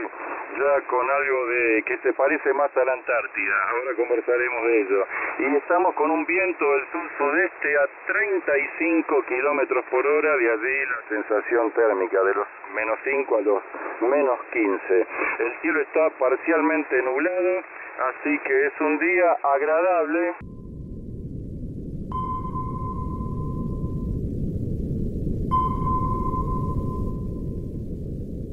ya 0.58 0.80
con 0.88 1.08
algo 1.08 1.46
de 1.46 1.82
que 1.86 1.96
se 1.98 2.12
parece 2.12 2.52
más 2.52 2.76
a 2.76 2.84
la 2.84 2.92
Antártida. 2.92 3.54
Ahora 3.70 3.94
conversaremos 3.96 4.64
de 4.64 4.80
ello. 4.80 5.06
Y 5.38 5.56
estamos 5.56 5.94
con 5.94 6.10
un 6.10 6.26
viento 6.26 6.70
del 6.72 6.86
sur-sudeste 6.92 7.78
a 7.78 7.88
35 8.08 9.22
kilómetros 9.22 9.84
por 9.86 10.06
hora, 10.06 10.36
de 10.36 10.50
allí 10.50 10.86
la 10.86 11.08
sensación 11.08 11.70
térmica 11.70 12.22
de 12.24 12.34
los 12.34 12.46
menos 12.74 12.98
5 13.04 13.36
a 13.36 13.40
los 13.40 13.62
menos 14.02 14.38
15. 14.52 15.06
El 15.38 15.60
cielo 15.62 15.80
está 15.80 16.10
parcialmente 16.18 17.00
nublado, 17.02 17.62
así 17.98 18.38
que 18.46 18.66
es 18.66 18.72
un 18.80 18.98
día 18.98 19.32
agradable. 19.42 20.34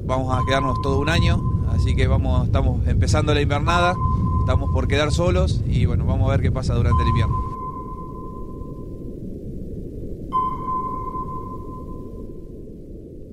Vamos 0.06 0.38
a 0.38 0.46
quedarnos 0.46 0.80
todo 0.82 1.00
un 1.00 1.08
año, 1.08 1.36
así 1.70 1.96
que 1.96 2.06
vamos, 2.06 2.46
estamos 2.46 2.86
empezando 2.86 3.34
la 3.34 3.40
invernada, 3.40 3.94
estamos 4.40 4.70
por 4.72 4.86
quedar 4.86 5.10
solos 5.10 5.64
y 5.66 5.86
bueno, 5.86 6.06
vamos 6.06 6.28
a 6.28 6.32
ver 6.32 6.42
qué 6.42 6.52
pasa 6.52 6.74
durante 6.74 7.02
el 7.02 7.08
invierno. 7.08 7.34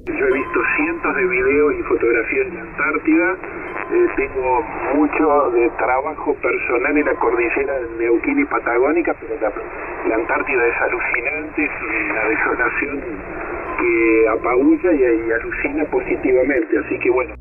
Yo 0.06 0.26
he 0.28 0.34
visto 0.34 0.60
cientos 0.78 1.15
de 1.15 1.26
videos 1.28 1.73
y 1.80 1.84
fotografías 1.84 2.47
en 2.47 2.56
la 2.56 2.62
Antártida. 2.62 3.62
Eh, 3.92 4.08
tengo 4.16 4.62
mucho 4.96 5.52
de 5.52 5.70
trabajo 5.72 6.34
personal 6.36 6.98
en 6.98 7.06
la 7.06 7.16
cordillera 7.16 7.80
de 7.80 7.90
Neuquén 7.98 8.40
y 8.40 8.46
Patagónica, 8.46 9.16
pero 9.20 9.36
la, 9.40 10.16
Antártida 10.16 10.66
es 10.68 10.82
alucinante, 10.82 11.64
es 11.64 11.72
una 11.82 12.24
desolación 12.30 13.02
que 13.80 14.28
apabulla 14.30 14.92
y 14.94 15.32
alucina 15.32 15.86
positivamente. 15.86 16.78
Así 16.80 17.00
que 17.00 17.10
bueno. 17.10 17.34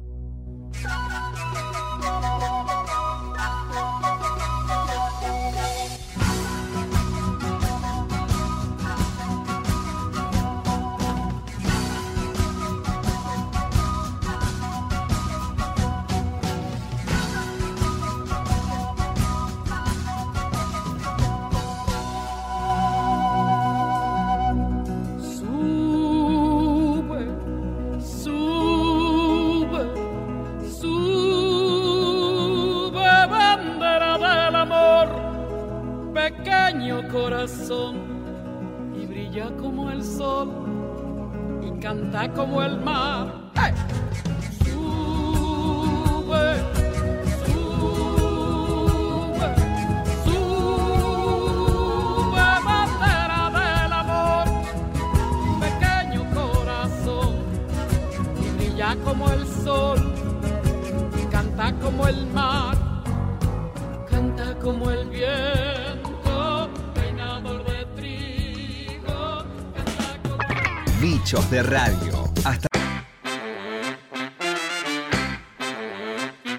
De 71.33 71.63
Radio. 71.63 72.31
Hasta. 72.45 72.69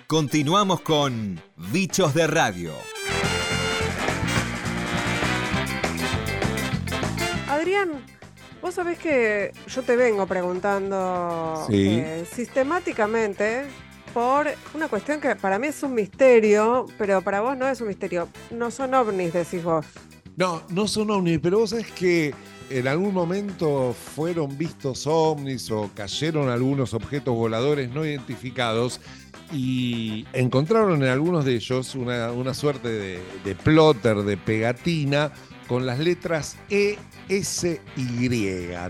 Continuamos 0.08 0.82
con 0.82 1.40
Bichos 1.72 2.16
de 2.16 2.26
Radio. 2.26 2.72
Adrián, 7.48 8.04
vos 8.64 8.74
sabés 8.74 8.98
que 8.98 9.52
yo 9.68 9.84
te 9.84 9.96
vengo 9.96 10.26
preguntando 10.26 11.68
eh, 11.70 12.26
sistemáticamente 12.34 13.66
por 14.12 14.48
una 14.74 14.88
cuestión 14.88 15.22
que 15.22 15.36
para 15.36 15.60
mí 15.60 15.68
es 15.68 15.84
un 15.84 15.94
misterio, 15.94 16.88
pero 16.98 17.22
para 17.22 17.42
vos 17.42 17.56
no 17.56 17.68
es 17.68 17.80
un 17.80 17.90
misterio. 17.90 18.28
No 18.50 18.72
son 18.72 18.96
ovnis, 18.96 19.34
decís 19.34 19.64
vos. 19.64 19.86
No, 20.36 20.64
no 20.70 20.88
son 20.88 21.12
ovnis, 21.12 21.38
pero 21.44 21.60
vos 21.60 21.70
sabés 21.70 21.92
que 21.92 22.34
en 22.70 22.88
algún 22.88 23.14
momento 23.14 23.94
fueron 23.94 24.58
vistos 24.58 25.08
ovnis 25.08 25.70
o 25.72 25.92
cayeron 25.94 26.50
algunos 26.50 26.94
objetos 26.94 27.36
voladores 27.36 27.90
no 27.90 28.06
identificados 28.06 29.02
y 29.52 30.26
encontraron 30.34 31.04
en 31.04 31.10
algunos 31.10 31.46
de 31.46 31.56
ellos 31.56 31.96
una, 31.96 32.32
una 32.32 32.54
suerte 32.54 32.90
de, 32.90 33.22
de 33.44 33.56
plotter, 33.56 34.18
de 34.24 34.38
pegatina 34.38 35.32
con 35.68 35.86
las 35.86 36.00
letras 36.00 36.58
E, 36.70 36.98
S, 37.30 37.82
Y, 37.96 38.30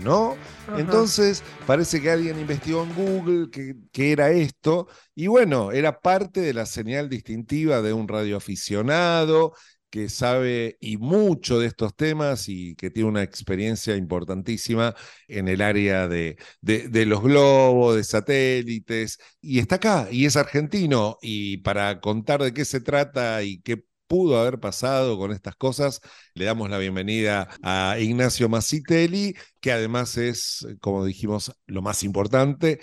¿no? 0.02 0.38
Ajá. 0.66 0.80
Entonces 0.80 1.42
parece 1.66 2.00
que 2.00 2.10
alguien 2.10 2.38
investigó 2.38 2.82
en 2.82 2.94
Google 2.94 3.50
que 3.50 4.12
era 4.12 4.30
esto 4.30 4.88
y 5.14 5.26
bueno, 5.28 5.70
era 5.72 6.00
parte 6.00 6.40
de 6.40 6.54
la 6.54 6.66
señal 6.66 7.08
distintiva 7.08 7.80
de 7.82 7.92
un 7.92 8.08
radioaficionado 8.08 9.54
que 9.94 10.08
sabe 10.08 10.76
y 10.80 10.96
mucho 10.96 11.60
de 11.60 11.68
estos 11.68 11.94
temas 11.94 12.48
y 12.48 12.74
que 12.74 12.90
tiene 12.90 13.08
una 13.08 13.22
experiencia 13.22 13.94
importantísima 13.96 14.94
en 15.28 15.46
el 15.48 15.62
área 15.62 16.08
de, 16.08 16.36
de- 16.60 17.06
los 17.06 17.22
globos, 17.22 17.94
de 17.96 18.02
satélites, 18.04 19.18
y 19.40 19.58
está 19.60 19.76
acá, 19.76 20.08
y 20.10 20.24
es 20.26 20.36
argentino, 20.36 21.18
y 21.22 21.58
para 21.58 22.00
contar 22.00 22.42
de 22.42 22.52
qué 22.52 22.64
se 22.64 22.80
trata 22.80 23.42
y 23.44 23.60
qué 23.60 23.84
pudo 24.08 24.38
haber 24.40 24.58
pasado 24.60 25.16
con 25.18 25.30
estas 25.32 25.54
cosas, 25.56 26.00
le 26.34 26.44
damos 26.44 26.70
la 26.70 26.78
bienvenida 26.78 27.48
a 27.62 27.96
Ignacio 28.00 28.48
Masitelli, 28.48 29.34
que 29.60 29.72
además 29.72 30.16
es, 30.16 30.66
como 30.80 31.04
dijimos, 31.04 31.52
lo 31.66 31.82
más 31.82 32.02
importante, 32.02 32.80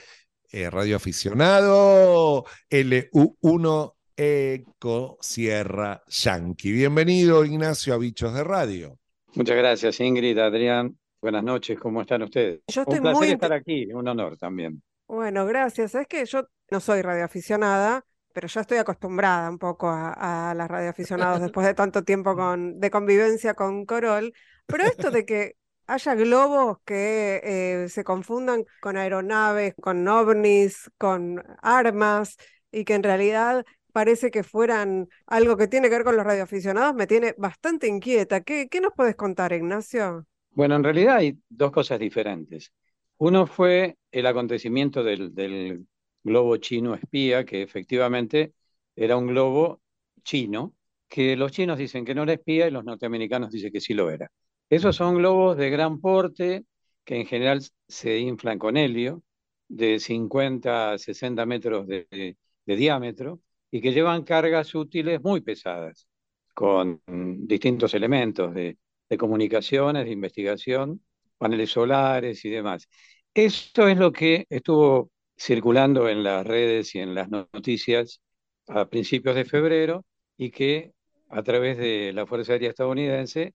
eh, 0.51 0.69
radioaficionado, 0.69 2.45
LU1 2.69 3.95
Eco 4.23 5.17
Sierra 5.19 5.99
Yankee. 6.07 6.71
Bienvenido, 6.71 7.43
Ignacio, 7.43 7.95
a 7.95 7.97
Bichos 7.97 8.31
de 8.35 8.43
Radio. 8.43 8.99
Muchas 9.33 9.57
gracias, 9.57 9.99
Ingrid, 9.99 10.37
Adrián. 10.37 10.95
Buenas 11.19 11.43
noches, 11.43 11.79
¿cómo 11.79 12.01
están 12.01 12.21
ustedes? 12.21 12.61
Yo 12.67 12.81
estoy 12.81 12.99
un 12.99 13.01
placer 13.01 13.19
muy 13.19 13.29
estar 13.29 13.51
aquí, 13.51 13.91
un 13.91 14.07
honor 14.07 14.37
también. 14.37 14.83
Bueno, 15.07 15.47
gracias. 15.47 15.95
Es 15.95 16.05
que 16.05 16.23
yo 16.25 16.43
no 16.69 16.79
soy 16.79 17.01
radioaficionada, 17.01 18.05
pero 18.31 18.47
ya 18.47 18.61
estoy 18.61 18.77
acostumbrada 18.77 19.49
un 19.49 19.57
poco 19.57 19.89
a, 19.89 20.51
a 20.51 20.53
las 20.53 20.69
radioaficionados 20.69 21.41
después 21.41 21.65
de 21.65 21.73
tanto 21.73 22.03
tiempo 22.03 22.35
con, 22.35 22.79
de 22.79 22.91
convivencia 22.91 23.55
con 23.55 23.87
Corol. 23.87 24.33
Pero 24.67 24.83
esto 24.83 25.09
de 25.09 25.25
que 25.25 25.55
haya 25.87 26.13
globos 26.13 26.77
que 26.85 27.41
eh, 27.43 27.89
se 27.89 28.03
confundan 28.03 28.65
con 28.81 28.97
aeronaves, 28.97 29.73
con 29.81 30.07
ovnis, 30.07 30.91
con 30.99 31.43
armas, 31.63 32.37
y 32.71 32.85
que 32.85 32.93
en 32.93 33.03
realidad 33.03 33.65
parece 33.91 34.31
que 34.31 34.43
fueran 34.43 35.09
algo 35.27 35.57
que 35.57 35.67
tiene 35.67 35.89
que 35.89 35.95
ver 35.95 36.03
con 36.05 36.17
los 36.17 36.25
radioaficionados, 36.25 36.95
me 36.95 37.07
tiene 37.07 37.35
bastante 37.37 37.87
inquieta. 37.87 38.41
¿Qué, 38.41 38.67
qué 38.69 38.81
nos 38.81 38.93
puedes 38.95 39.15
contar, 39.15 39.53
Ignacio? 39.53 40.25
Bueno, 40.51 40.75
en 40.75 40.83
realidad 40.83 41.17
hay 41.17 41.37
dos 41.49 41.71
cosas 41.71 41.99
diferentes. 41.99 42.73
Uno 43.17 43.47
fue 43.47 43.97
el 44.11 44.25
acontecimiento 44.25 45.03
del, 45.03 45.33
del 45.33 45.85
globo 46.23 46.57
chino 46.57 46.95
espía, 46.95 47.45
que 47.45 47.61
efectivamente 47.61 48.53
era 48.95 49.15
un 49.17 49.27
globo 49.27 49.81
chino, 50.23 50.75
que 51.07 51.35
los 51.37 51.51
chinos 51.51 51.77
dicen 51.77 52.03
que 52.05 52.15
no 52.15 52.23
era 52.23 52.33
espía 52.33 52.67
y 52.67 52.71
los 52.71 52.83
norteamericanos 52.83 53.51
dicen 53.51 53.71
que 53.71 53.79
sí 53.81 53.93
lo 53.93 54.09
era. 54.11 54.29
Esos 54.69 54.95
son 54.95 55.17
globos 55.17 55.57
de 55.57 55.69
gran 55.69 55.99
porte 56.01 56.65
que 57.03 57.15
en 57.19 57.25
general 57.25 57.61
se 57.87 58.19
inflan 58.19 58.59
con 58.59 58.77
helio, 58.77 59.23
de 59.67 59.99
50 59.99 60.91
a 60.93 60.97
60 60.97 61.45
metros 61.45 61.87
de, 61.87 62.07
de- 62.11 62.37
de 62.65 62.75
diámetro, 62.75 63.39
y 63.71 63.81
que 63.81 63.91
llevan 63.93 64.23
cargas 64.23 64.75
útiles 64.75 65.21
muy 65.21 65.41
pesadas, 65.41 66.07
con 66.53 67.01
distintos 67.07 67.93
elementos 67.93 68.53
de, 68.53 68.77
de 69.09 69.17
comunicaciones, 69.17 70.05
de 70.05 70.11
investigación, 70.11 71.01
paneles 71.37 71.71
solares 71.71 72.43
y 72.45 72.49
demás. 72.49 72.87
Esto 73.33 73.87
es 73.87 73.97
lo 73.97 74.11
que 74.11 74.45
estuvo 74.49 75.11
circulando 75.37 76.09
en 76.09 76.23
las 76.23 76.45
redes 76.45 76.93
y 76.95 76.99
en 76.99 77.15
las 77.15 77.29
noticias 77.29 78.21
a 78.67 78.87
principios 78.89 79.35
de 79.35 79.45
febrero 79.45 80.05
y 80.37 80.51
que 80.51 80.93
a 81.29 81.43
través 81.43 81.77
de 81.77 82.11
la 82.13 82.25
Fuerza 82.25 82.53
Aérea 82.53 82.69
Estadounidense, 82.69 83.53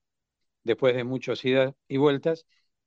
después 0.63 0.95
de 0.95 1.03
muchos 1.03 1.43
idas 1.45 1.73
y 1.87 1.97
vueltas, 1.97 2.45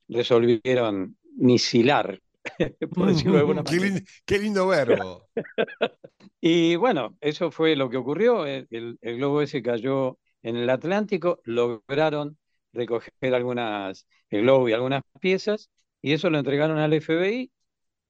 resolvieron 0.09 1.17
misilar, 1.37 2.21
por 2.95 3.09
decirlo 3.09 3.35
de 3.35 3.41
alguna 3.41 3.63
Qué, 3.65 3.79
manera. 3.79 4.01
qué 4.27 4.39
lindo 4.39 4.67
verbo. 4.67 5.29
Y 6.41 6.77
bueno, 6.77 7.17
eso 7.21 7.51
fue 7.51 7.77
lo 7.77 7.91
que 7.91 7.97
ocurrió. 7.97 8.47
El, 8.47 8.67
el- 8.71 8.99
el 9.01 9.17
globo 9.17 9.43
ese 9.43 9.63
cayó 9.63 10.19
en 10.43 10.57
el 10.57 10.71
Atlántico, 10.71 11.41
lograron 11.45 12.39
recoger 12.73 13.13
algunas, 13.35 14.07
el 14.31 14.43
globo 14.43 14.69
y 14.69 14.73
algunas 14.73 15.03
piezas, 15.21 15.71
y 16.03 16.13
eso 16.13 16.31
lo 16.31 16.39
entregaron 16.39 16.79
al 16.79 16.93
FBI, 16.95 17.53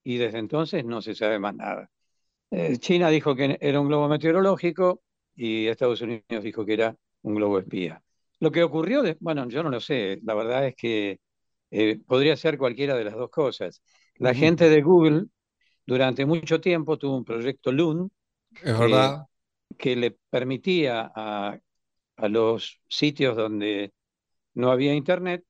y 0.04 0.16
desde 0.18 0.38
entonces 0.38 0.84
no 0.84 1.02
se 1.02 1.14
sabe 1.14 1.38
más 1.38 1.54
nada. 1.54 1.90
Eh, 2.50 2.78
China 2.78 3.10
dijo 3.10 3.36
que 3.36 3.58
era 3.60 3.80
un 3.80 3.88
globo 3.88 4.08
meteorológico 4.08 5.02
y 5.36 5.66
Estados 5.68 6.00
Unidos 6.02 6.42
dijo 6.44 6.64
que 6.66 6.74
era 6.74 6.96
un 7.22 7.34
globo 7.36 7.58
espía. 7.60 8.02
Lo 8.40 8.50
que 8.52 8.62
ocurrió, 8.64 9.02
de- 9.02 9.16
bueno, 9.20 9.48
yo 9.48 9.62
no 9.62 9.70
lo 9.70 9.80
sé, 9.80 10.20
la 10.24 10.34
verdad 10.34 10.66
es 10.66 10.74
que 10.76 11.20
eh, 11.70 12.00
podría 12.06 12.36
ser 12.36 12.58
cualquiera 12.58 12.96
de 12.96 13.04
las 13.04 13.14
dos 13.14 13.30
cosas. 13.30 13.82
La 14.20 14.34
gente 14.34 14.70
de 14.70 14.82
Google 14.82 15.26
durante 15.86 16.26
mucho 16.26 16.60
tiempo 16.60 16.98
tuvo 16.98 17.16
un 17.18 17.24
proyecto 17.24 17.72
Loon 17.72 18.10
Es 18.62 18.72
que, 18.72 18.78
verdad. 18.78 19.26
que 19.78 19.96
le 19.96 20.12
permitía 20.30 21.10
a, 21.14 21.58
a 22.16 22.28
los 22.28 22.80
sitios 22.88 23.36
donde 23.36 23.92
no 24.54 24.70
había 24.72 24.94
internet 24.94 25.44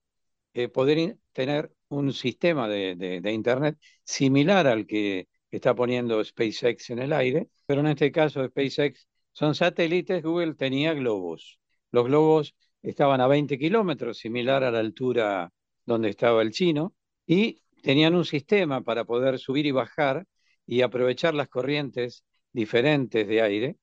eh, 0.54 0.68
poder 0.68 0.98
in- 0.98 1.20
tener 1.32 1.72
un 1.88 2.12
sistema 2.12 2.68
de, 2.68 2.96
de- 2.96 3.20
de 3.20 3.32
internet 3.32 3.78
similar 4.04 4.66
al 4.66 4.86
que 4.86 5.28
está 5.50 5.74
poniendo 5.74 6.22
SpaceX 6.24 6.90
en 6.90 7.00
el 7.00 7.12
aire, 7.12 7.48
pero 7.66 7.80
en 7.80 7.88
este 7.88 8.12
caso 8.12 8.44
SpaceX 8.46 9.08
son 9.32 9.54
satélites, 9.54 10.22
Google 10.22 10.54
tenía 10.54 10.94
globos. 10.94 11.58
Los 11.92 12.06
globos 12.06 12.54
estaban 12.82 13.20
a 13.20 13.26
20 13.28 13.58
kilómetros, 13.58 14.18
similar 14.18 14.64
a 14.64 14.70
la 14.70 14.80
altura 14.80 15.52
donde 15.86 16.10
estaba 16.10 16.42
el 16.42 16.50
chino, 16.52 16.94
y 17.26 17.62
tenían 17.82 18.14
un 18.14 18.24
sistema 18.24 18.82
para 18.82 19.04
poder 19.04 19.38
subir 19.38 19.66
y 19.66 19.72
bajar 19.72 20.26
y 20.66 20.82
aprovechar 20.82 21.34
las 21.34 21.48
corrientes 21.48 22.24
diferentes 22.52 23.26
de 23.26 23.42
aire 23.42 23.76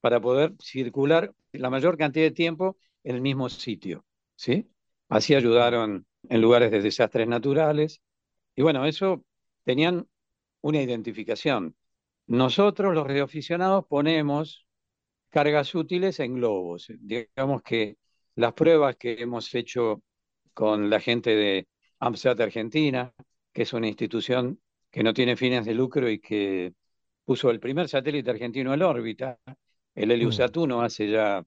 para 0.00 0.20
poder 0.20 0.54
circular 0.60 1.34
la 1.52 1.70
mayor 1.70 1.96
cantidad 1.98 2.24
de 2.26 2.30
tiempo 2.30 2.78
en 3.04 3.16
el 3.16 3.22
mismo 3.22 3.48
sitio, 3.48 4.04
¿sí? 4.36 4.70
Así 5.08 5.34
ayudaron 5.34 6.06
en 6.28 6.40
lugares 6.40 6.70
de 6.70 6.80
desastres 6.80 7.26
naturales. 7.28 8.00
Y 8.54 8.62
bueno, 8.62 8.84
eso 8.86 9.24
tenían 9.64 10.06
una 10.60 10.82
identificación. 10.82 11.74
Nosotros, 12.26 12.94
los 12.94 13.06
radioaficionados, 13.06 13.86
ponemos 13.88 14.66
cargas 15.30 15.74
útiles 15.74 16.20
en 16.20 16.34
globos. 16.36 16.88
Digamos 17.00 17.62
que 17.62 17.96
las 18.36 18.52
pruebas 18.52 18.96
que 18.96 19.20
hemos 19.20 19.54
hecho 19.54 20.02
con 20.54 20.90
la 20.90 21.00
gente 21.00 21.34
de 21.34 21.68
AMSAT 21.98 22.40
Argentina, 22.40 23.12
que 23.52 23.62
es 23.62 23.72
una 23.72 23.88
institución 23.88 24.60
que 24.90 25.02
no 25.02 25.14
tiene 25.14 25.36
fines 25.36 25.64
de 25.66 25.74
lucro 25.74 26.08
y 26.10 26.20
que 26.20 26.74
puso 27.24 27.50
el 27.50 27.60
primer 27.60 27.88
satélite 27.88 28.30
argentino 28.30 28.74
en 28.74 28.82
órbita, 28.82 29.38
el 29.94 30.10
Heliosat 30.10 30.56
1, 30.56 30.82
hace 30.82 31.10
ya 31.10 31.44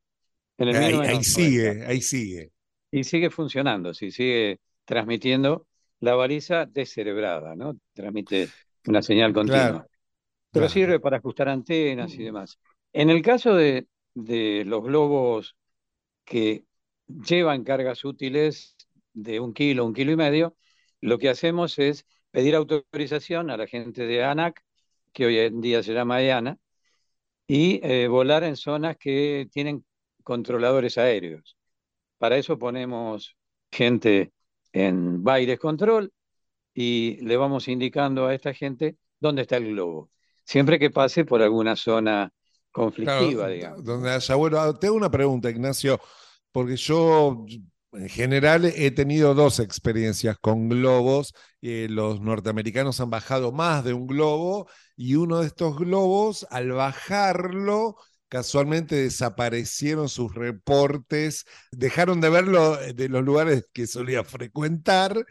en 0.57 0.67
el 0.69 0.75
Ahí, 0.75 1.01
ahí 1.05 1.23
1990. 1.23 1.23
sigue, 1.23 1.85
ahí 1.85 2.01
sigue. 2.01 2.51
Y 2.91 3.03
sigue 3.03 3.29
funcionando, 3.29 3.93
sí, 3.93 4.11
sigue 4.11 4.59
transmitiendo 4.85 5.67
la 5.99 6.15
baliza 6.15 6.65
descerebrada, 6.65 7.55
¿no? 7.55 7.77
Transmite 7.93 8.53
una 8.85 9.01
señal 9.01 9.33
continua. 9.33 9.71
Claro, 9.71 9.89
Pero 10.51 10.69
claro. 10.69 10.69
sirve 10.69 10.99
para 10.99 11.17
ajustar 11.17 11.49
antenas 11.49 12.17
y 12.19 12.23
demás. 12.25 12.59
En 12.93 13.09
el 13.09 13.21
caso 13.21 13.55
de, 13.55 13.87
de 14.15 14.63
los 14.65 14.83
globos 14.83 15.55
que 16.25 16.65
llevan 17.07 17.63
cargas 17.63 18.05
útiles 18.05 18.75
de 19.13 19.39
un 19.39 19.53
kilo, 19.53 19.85
un 19.85 19.93
kilo 19.93 20.11
y 20.11 20.15
medio, 20.17 20.55
lo 21.03 21.19
que 21.19 21.29
hacemos 21.29 21.77
es 21.79 22.05
pedir 22.31 22.55
autorización 22.55 23.49
a 23.51 23.57
la 23.57 23.67
gente 23.67 24.07
de 24.07 24.23
ANAC, 24.23 24.63
que 25.11 25.25
hoy 25.25 25.37
en 25.37 25.59
día 25.59 25.83
se 25.83 25.93
llama 25.93 26.21
EANA, 26.21 26.57
y 27.45 27.81
eh, 27.83 28.07
volar 28.07 28.45
en 28.45 28.55
zonas 28.55 28.95
que 28.97 29.47
tienen 29.51 29.85
controladores 30.23 30.97
aéreos. 30.97 31.57
Para 32.17 32.37
eso 32.37 32.57
ponemos 32.57 33.35
gente 33.69 34.31
en 34.71 35.21
Baires 35.23 35.59
Control 35.59 36.11
y 36.73 37.17
le 37.25 37.35
vamos 37.35 37.67
indicando 37.67 38.25
a 38.25 38.33
esta 38.33 38.53
gente 38.53 38.95
dónde 39.19 39.41
está 39.41 39.57
el 39.57 39.73
globo. 39.73 40.09
Siempre 40.45 40.79
que 40.79 40.89
pase 40.89 41.25
por 41.25 41.41
alguna 41.41 41.75
zona 41.75 42.31
conflictiva, 42.71 43.45
Claro, 43.45 43.53
digamos. 43.53 43.83
donde 43.83 44.09
haya, 44.09 44.35
bueno, 44.35 44.73
te 44.79 44.87
hago 44.87 44.95
una 44.95 45.11
pregunta, 45.11 45.49
Ignacio, 45.49 45.99
porque 46.51 46.77
yo 46.77 47.45
en 47.93 48.09
general 48.09 48.65
he 48.65 48.91
tenido 48.91 49.33
dos 49.33 49.59
experiencias 49.59 50.37
con 50.39 50.69
globos. 50.69 51.33
eh, 51.61 51.87
los 51.89 52.19
norteamericanos 52.21 52.99
han 52.99 53.09
bajado 53.09 53.51
más 53.51 53.83
de 53.83 53.93
un 53.93 54.07
globo 54.07 54.67
y 54.95 55.15
uno 55.15 55.39
de 55.39 55.47
estos 55.47 55.77
globos, 55.77 56.45
al 56.51 56.71
bajarlo, 56.71 57.95
casualmente 58.29 58.95
desaparecieron 58.95 60.09
sus 60.09 60.33
reportes, 60.33 61.45
dejaron 61.71 62.19
de 62.21 62.29
verlo 62.29 62.77
de 62.77 63.09
los 63.09 63.23
lugares 63.23 63.65
que 63.73 63.87
solía 63.87 64.23
frecuentar. 64.23 65.25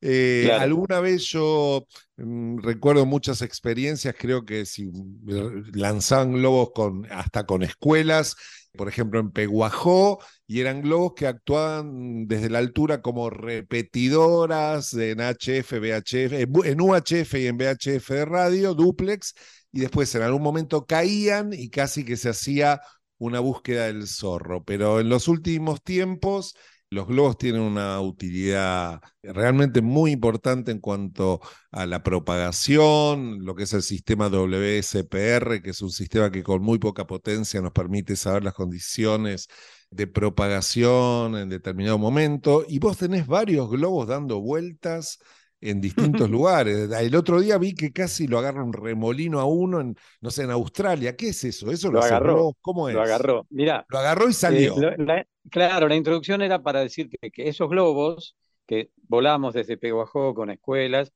Eh, 0.00 0.44
Claro. 0.44 0.64
Alguna 0.64 1.00
vez 1.00 1.24
yo 1.26 1.86
mm, 2.16 2.58
recuerdo 2.60 3.06
muchas 3.06 3.40
experiencias, 3.42 4.14
creo 4.18 4.44
que 4.44 4.66
si 4.66 4.88
eh, 5.28 5.62
lanzaban 5.72 6.32
globos 6.34 6.70
con, 6.74 7.06
hasta 7.10 7.44
con 7.46 7.62
escuelas, 7.62 8.36
por 8.76 8.88
ejemplo 8.88 9.20
en 9.20 9.30
Peguajó, 9.30 10.18
y 10.46 10.60
eran 10.60 10.82
globos 10.82 11.14
que 11.14 11.26
actuaban 11.26 12.26
desde 12.26 12.50
la 12.50 12.58
altura 12.58 13.02
como 13.02 13.30
repetidoras 13.30 14.94
en 14.94 15.20
HF, 15.20 15.72
VHF, 15.78 16.32
en 16.64 16.80
UHF 16.80 17.34
y 17.34 17.46
en 17.46 17.56
VHF 17.56 18.08
de 18.10 18.24
radio, 18.24 18.74
duplex, 18.74 19.34
y 19.72 19.80
después 19.80 20.14
en 20.14 20.22
algún 20.22 20.42
momento 20.42 20.86
caían 20.86 21.52
y 21.52 21.70
casi 21.70 22.04
que 22.04 22.16
se 22.16 22.28
hacía 22.30 22.80
una 23.18 23.40
búsqueda 23.40 23.86
del 23.86 24.06
zorro. 24.06 24.64
Pero 24.64 25.00
en 25.00 25.08
los 25.08 25.28
últimos 25.28 25.82
tiempos 25.82 26.54
los 26.94 27.06
globos 27.06 27.36
tienen 27.38 27.60
una 27.62 28.00
utilidad 28.00 29.00
realmente 29.22 29.82
muy 29.82 30.12
importante 30.12 30.70
en 30.70 30.78
cuanto 30.80 31.40
a 31.70 31.86
la 31.86 32.02
propagación, 32.02 33.44
lo 33.44 33.54
que 33.54 33.64
es 33.64 33.72
el 33.74 33.82
sistema 33.82 34.28
WSPR, 34.28 35.62
que 35.62 35.70
es 35.70 35.82
un 35.82 35.90
sistema 35.90 36.30
que 36.30 36.42
con 36.42 36.62
muy 36.62 36.78
poca 36.78 37.06
potencia 37.06 37.60
nos 37.60 37.72
permite 37.72 38.16
saber 38.16 38.44
las 38.44 38.54
condiciones 38.54 39.48
de 39.90 40.06
propagación 40.06 41.36
en 41.36 41.48
determinado 41.48 41.98
momento. 41.98 42.64
Y 42.68 42.78
vos 42.78 42.96
tenés 42.98 43.26
varios 43.26 43.70
globos 43.70 44.06
dando 44.08 44.40
vueltas 44.40 45.18
en 45.60 45.80
distintos 45.80 46.28
lugares. 46.30 46.90
El 46.92 47.14
otro 47.16 47.40
día 47.40 47.58
vi 47.58 47.74
que 47.74 47.92
casi 47.92 48.26
lo 48.26 48.38
agarra 48.38 48.62
un 48.62 48.72
remolino 48.72 49.40
a 49.40 49.44
uno 49.46 49.80
en, 49.80 49.96
no 50.20 50.30
sé, 50.30 50.44
en 50.44 50.50
Australia. 50.50 51.16
¿Qué 51.16 51.28
es 51.28 51.44
eso? 51.44 51.70
¿Eso 51.70 51.88
lo, 51.90 51.98
Lo 52.00 52.04
agarró? 52.04 52.56
¿Cómo 52.60 52.88
es? 52.88 52.94
Lo 52.94 53.02
agarró. 53.02 53.46
Mirá, 53.50 53.84
Lo 53.88 53.98
agarró 53.98 54.26
y 54.28 54.30
eh, 54.30 54.34
salió. 54.34 54.76
lo- 54.78 54.96
la- 55.04 55.26
claro, 55.50 55.88
la 55.88 55.96
introducción 55.96 56.42
era 56.42 56.62
para 56.62 56.80
decir 56.80 57.08
que, 57.08 57.48
esos 57.48 57.68
globos 57.68 58.36
que 58.66 58.90
volamos 59.08 59.54
desde 59.54 59.76
Peguajó 59.76 60.34
con 60.34 60.50
escuelas, 60.50 61.12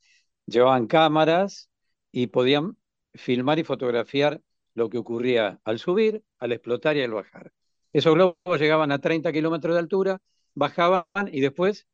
llevaban 0.46 0.86
cámaras 0.86 1.70
y 2.12 2.28
podían 2.28 2.76
filmar 3.14 3.58
y 3.58 3.64
fotografiar 3.64 4.40
lo 4.74 4.88
que 4.88 4.98
ocurría 4.98 5.60
al 5.64 5.78
subir, 5.78 6.22
al 6.38 6.52
explotar 6.52 6.96
y 6.96 7.02
al 7.02 7.12
bajar. 7.12 7.52
Esos 7.92 8.14
globos 8.14 8.60
llegaban 8.60 8.92
a 8.92 9.00
30 9.00 9.32
kilómetros 9.32 9.74
de 9.74 9.80
altura, 9.80 10.20
bajaban 10.54 11.04
y 11.32 11.40
después 11.40 11.86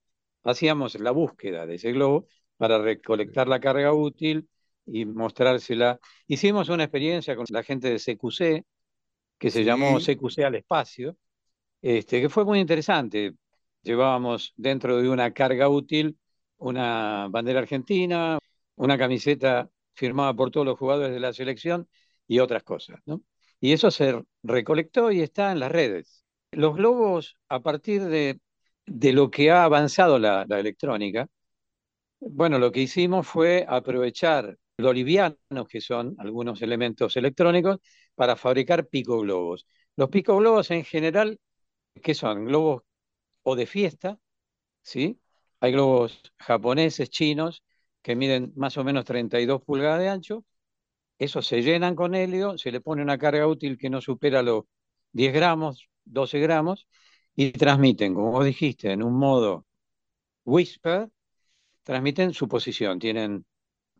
hacíamos 0.42 0.98
la 1.00 1.12
búsqueda 1.12 1.66
de 1.66 1.76
ese 1.76 1.92
globo 1.92 2.26
para 2.56 2.78
recolectar 2.78 3.48
la 3.48 3.60
carga 3.60 3.92
útil 3.92 4.48
y 4.86 5.04
mostrársela. 5.06 5.98
Hicimos 6.26 6.68
una 6.68 6.84
experiencia 6.84 7.36
con 7.36 7.46
la 7.50 7.62
gente 7.62 7.88
de 7.90 7.98
CQC, 7.98 8.64
que 9.38 9.50
se 9.50 9.64
llamó. 9.64 9.98
CQC 9.98 10.40
al 10.44 10.54
espacio, 10.56 11.16
este, 11.84 12.20
que 12.20 12.28
fue 12.28 12.44
muy 12.44 12.60
interesante. 12.60 13.34
Llevábamos 13.82 14.52
dentro 14.56 14.96
de 15.00 15.08
una 15.08 15.32
carga 15.32 15.68
útil 15.68 16.18
una 16.58 17.28
bandera 17.30 17.58
argentina, 17.60 18.38
una 18.76 18.96
camiseta 18.98 19.68
firmada 19.94 20.34
por 20.34 20.50
todos 20.50 20.64
los 20.66 20.78
jugadores 20.78 21.12
de 21.12 21.20
la 21.20 21.32
selección 21.32 21.88
y 22.26 22.38
otras 22.38 22.62
cosas, 22.62 23.00
¿no? 23.06 23.22
Y 23.60 23.72
eso 23.72 23.90
se 23.90 24.22
recolectó 24.42 25.10
y 25.10 25.20
está 25.20 25.52
en 25.52 25.60
las 25.60 25.70
redes. 25.72 26.24
Los 26.52 26.76
globos, 26.76 27.36
a 27.48 27.60
partir 27.60 28.04
de, 28.04 28.40
de 28.86 29.12
lo 29.12 29.30
que 29.30 29.50
ha 29.50 29.64
avanzado 29.64 30.18
la, 30.18 30.44
la 30.48 30.58
electrónica, 30.60 31.28
bueno, 32.20 32.58
lo 32.58 32.72
que 32.72 32.80
hicimos 32.80 33.26
fue 33.26 33.64
aprovechar 33.68 34.56
lo 34.76 34.92
livianos 34.92 35.68
que 35.68 35.80
son 35.80 36.14
algunos 36.18 36.62
elementos 36.62 37.16
electrónicos 37.16 37.78
para 38.14 38.36
fabricar 38.36 38.86
picoglobos. 38.88 39.66
Los 39.96 40.08
picoglobos 40.10 40.70
en 40.70 40.84
general, 40.84 41.38
¿qué 42.02 42.14
son? 42.14 42.46
Globos 42.46 42.82
o 43.42 43.56
de 43.56 43.66
fiesta, 43.66 44.18
¿sí? 44.82 45.20
Hay 45.60 45.72
globos 45.72 46.22
japoneses, 46.38 47.10
chinos, 47.10 47.64
que 48.02 48.16
miden 48.16 48.52
más 48.56 48.76
o 48.78 48.84
menos 48.84 49.04
32 49.04 49.62
pulgadas 49.62 50.00
de 50.00 50.08
ancho. 50.08 50.44
Esos 51.18 51.46
se 51.46 51.62
llenan 51.62 51.96
con 51.96 52.14
helio, 52.14 52.58
se 52.58 52.72
le 52.72 52.80
pone 52.80 53.02
una 53.02 53.18
carga 53.18 53.46
útil 53.46 53.78
que 53.78 53.90
no 53.90 54.00
supera 54.00 54.42
los 54.42 54.64
10 55.12 55.32
gramos, 55.34 55.88
12 56.04 56.40
gramos, 56.40 56.88
y 57.36 57.52
transmiten, 57.52 58.14
como 58.14 58.32
vos 58.32 58.44
dijiste, 58.44 58.92
en 58.92 59.02
un 59.02 59.14
modo 59.14 59.66
whisper, 60.44 61.10
transmiten 61.82 62.34
su 62.34 62.48
posición. 62.48 62.98
Tienen 62.98 63.46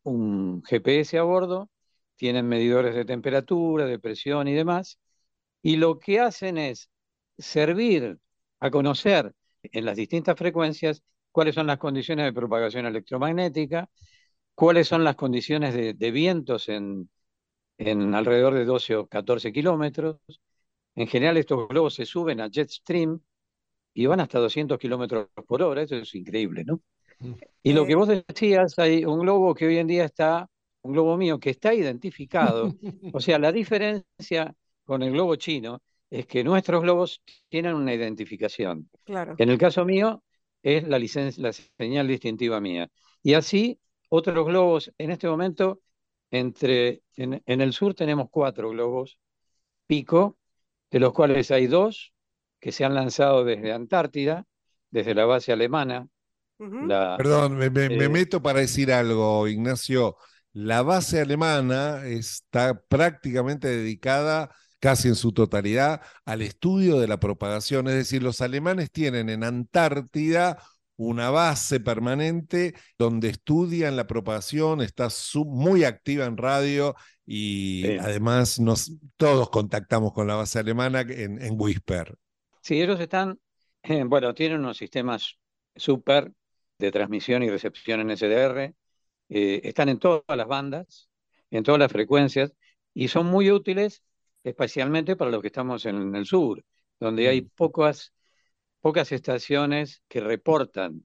un 0.04 0.62
GPS 0.64 1.18
a 1.18 1.22
bordo, 1.24 1.70
tienen 2.16 2.48
medidores 2.48 2.94
de 2.94 3.04
temperatura, 3.04 3.86
de 3.86 3.98
presión 3.98 4.48
y 4.48 4.54
demás, 4.54 4.98
y 5.62 5.76
lo 5.76 5.98
que 5.98 6.20
hacen 6.20 6.58
es 6.58 6.90
servir 7.38 8.18
a 8.60 8.70
conocer 8.70 9.32
en 9.62 9.84
las 9.84 9.96
distintas 9.96 10.36
frecuencias 10.38 11.02
cuáles 11.32 11.54
son 11.54 11.66
las 11.66 11.78
condiciones 11.78 12.26
de 12.26 12.32
propagación 12.32 12.86
electromagnética, 12.86 13.88
cuáles 14.54 14.88
son 14.88 15.04
las 15.04 15.16
condiciones 15.16 15.74
de, 15.74 15.94
de 15.94 16.10
vientos 16.10 16.68
en, 16.68 17.10
en 17.78 18.14
alrededor 18.14 18.54
de 18.54 18.64
12 18.64 18.96
o 18.96 19.06
14 19.08 19.52
kilómetros. 19.52 20.18
En 20.94 21.08
general 21.08 21.36
estos 21.38 21.68
globos 21.68 21.94
se 21.94 22.06
suben 22.06 22.40
a 22.40 22.48
jet 22.50 22.70
stream 22.70 23.20
y 23.94 24.06
van 24.06 24.20
hasta 24.20 24.38
200 24.40 24.78
kilómetros 24.78 25.28
por 25.46 25.62
hora, 25.62 25.82
eso 25.82 25.96
es 25.96 26.14
increíble, 26.14 26.64
¿no? 26.64 26.80
Y 27.62 27.72
lo 27.72 27.86
que 27.86 27.94
vos 27.94 28.08
decías, 28.08 28.78
hay 28.78 29.04
un 29.04 29.20
globo 29.20 29.54
que 29.54 29.66
hoy 29.66 29.78
en 29.78 29.86
día 29.86 30.04
está, 30.04 30.48
un 30.82 30.92
globo 30.92 31.16
mío 31.16 31.38
que 31.40 31.50
está 31.50 31.74
identificado. 31.74 32.76
O 33.12 33.20
sea, 33.20 33.38
la 33.38 33.52
diferencia 33.52 34.54
con 34.84 35.02
el 35.02 35.12
globo 35.12 35.36
chino 35.36 35.80
es 36.10 36.26
que 36.26 36.44
nuestros 36.44 36.82
globos 36.82 37.22
tienen 37.48 37.74
una 37.74 37.94
identificación. 37.94 38.88
Claro. 39.04 39.34
En 39.38 39.50
el 39.50 39.58
caso 39.58 39.84
mío 39.84 40.22
es 40.62 40.86
la 40.88 40.98
licencia, 40.98 41.42
la 41.42 41.52
señal 41.52 42.08
distintiva 42.08 42.60
mía. 42.60 42.88
Y 43.22 43.34
así 43.34 43.80
otros 44.08 44.46
globos, 44.46 44.92
en 44.98 45.10
este 45.10 45.28
momento, 45.28 45.80
entre, 46.30 47.02
en, 47.16 47.42
en 47.46 47.60
el 47.60 47.72
sur 47.72 47.94
tenemos 47.94 48.28
cuatro 48.30 48.70
globos 48.70 49.18
pico, 49.86 50.38
de 50.90 51.00
los 51.00 51.12
cuales 51.12 51.50
hay 51.50 51.66
dos 51.66 52.14
que 52.60 52.72
se 52.72 52.84
han 52.84 52.94
lanzado 52.94 53.44
desde 53.44 53.72
Antártida, 53.72 54.46
desde 54.90 55.14
la 55.14 55.26
base 55.26 55.52
alemana. 55.52 56.08
La, 56.78 57.16
Perdón, 57.16 57.56
me, 57.58 57.70
me- 57.70 57.90
me 57.90 58.08
eh, 58.08 58.08
meto 58.08 58.42
para 58.42 58.60
decir 58.60 58.92
algo, 58.92 59.46
Ignacio. 59.48 60.16
La 60.52 60.82
base 60.82 61.20
alemana 61.20 62.04
está 62.06 62.80
prácticamente 62.88 63.68
dedicada, 63.68 64.54
casi 64.84 65.08
en 65.08 65.14
su 65.14 65.32
totalidad, 65.32 66.02
al 66.26 66.42
estudio 66.42 66.98
de 67.00 67.08
la 67.08 67.18
propagación. 67.20 67.88
Es 67.88 67.94
decir, 67.94 68.22
los 68.22 68.40
alemanes 68.42 68.90
tienen 68.90 69.30
en 69.30 69.42
Antártida 69.44 70.58
una 70.96 71.30
base 71.30 71.80
permanente 71.80 72.74
donde 72.98 73.28
estudian 73.30 73.96
la 73.96 74.06
propagación, 74.06 74.80
está 74.82 75.08
muy 75.46 75.84
activa 75.84 76.26
en 76.26 76.36
radio 76.36 76.94
y 77.26 77.90
Sí. 77.90 77.98
además 77.98 78.60
nos, 78.60 78.92
todos 79.16 79.50
contactamos 79.50 80.12
con 80.12 80.26
la 80.28 80.36
base 80.36 80.58
alemana 80.58 81.00
en, 81.00 81.40
en 81.42 81.54
Whisper. 81.60 82.14
Sí, 82.62 82.80
ellos 82.80 83.00
están, 83.00 83.38
eh, 83.82 84.04
bueno, 84.06 84.34
tienen 84.34 84.60
unos 84.60 84.76
sistemas 84.78 85.38
súper 85.76 86.32
de 86.78 86.90
transmisión 86.92 87.42
y 87.42 87.50
recepción 87.50 88.00
en 88.00 88.10
SDR, 88.10 88.74
eh, 89.28 89.60
están 89.64 89.88
en 89.88 89.98
todas 89.98 90.24
las 90.36 90.46
bandas, 90.46 91.08
en 91.50 91.62
todas 91.64 91.78
las 91.80 91.92
frecuencias, 91.92 92.52
y 92.94 93.08
son 93.08 93.26
muy 93.26 93.50
útiles, 93.50 94.02
especialmente 94.44 95.16
para 95.16 95.32
los 95.32 95.42
que 95.42 95.48
estamos 95.48 95.86
en 95.86 96.14
el 96.16 96.26
sur, 96.26 96.64
donde 97.00 97.28
hay 97.28 97.42
pocas, 97.42 98.14
pocas 98.80 99.12
estaciones 99.12 100.02
que 100.08 100.20
reportan, 100.20 101.04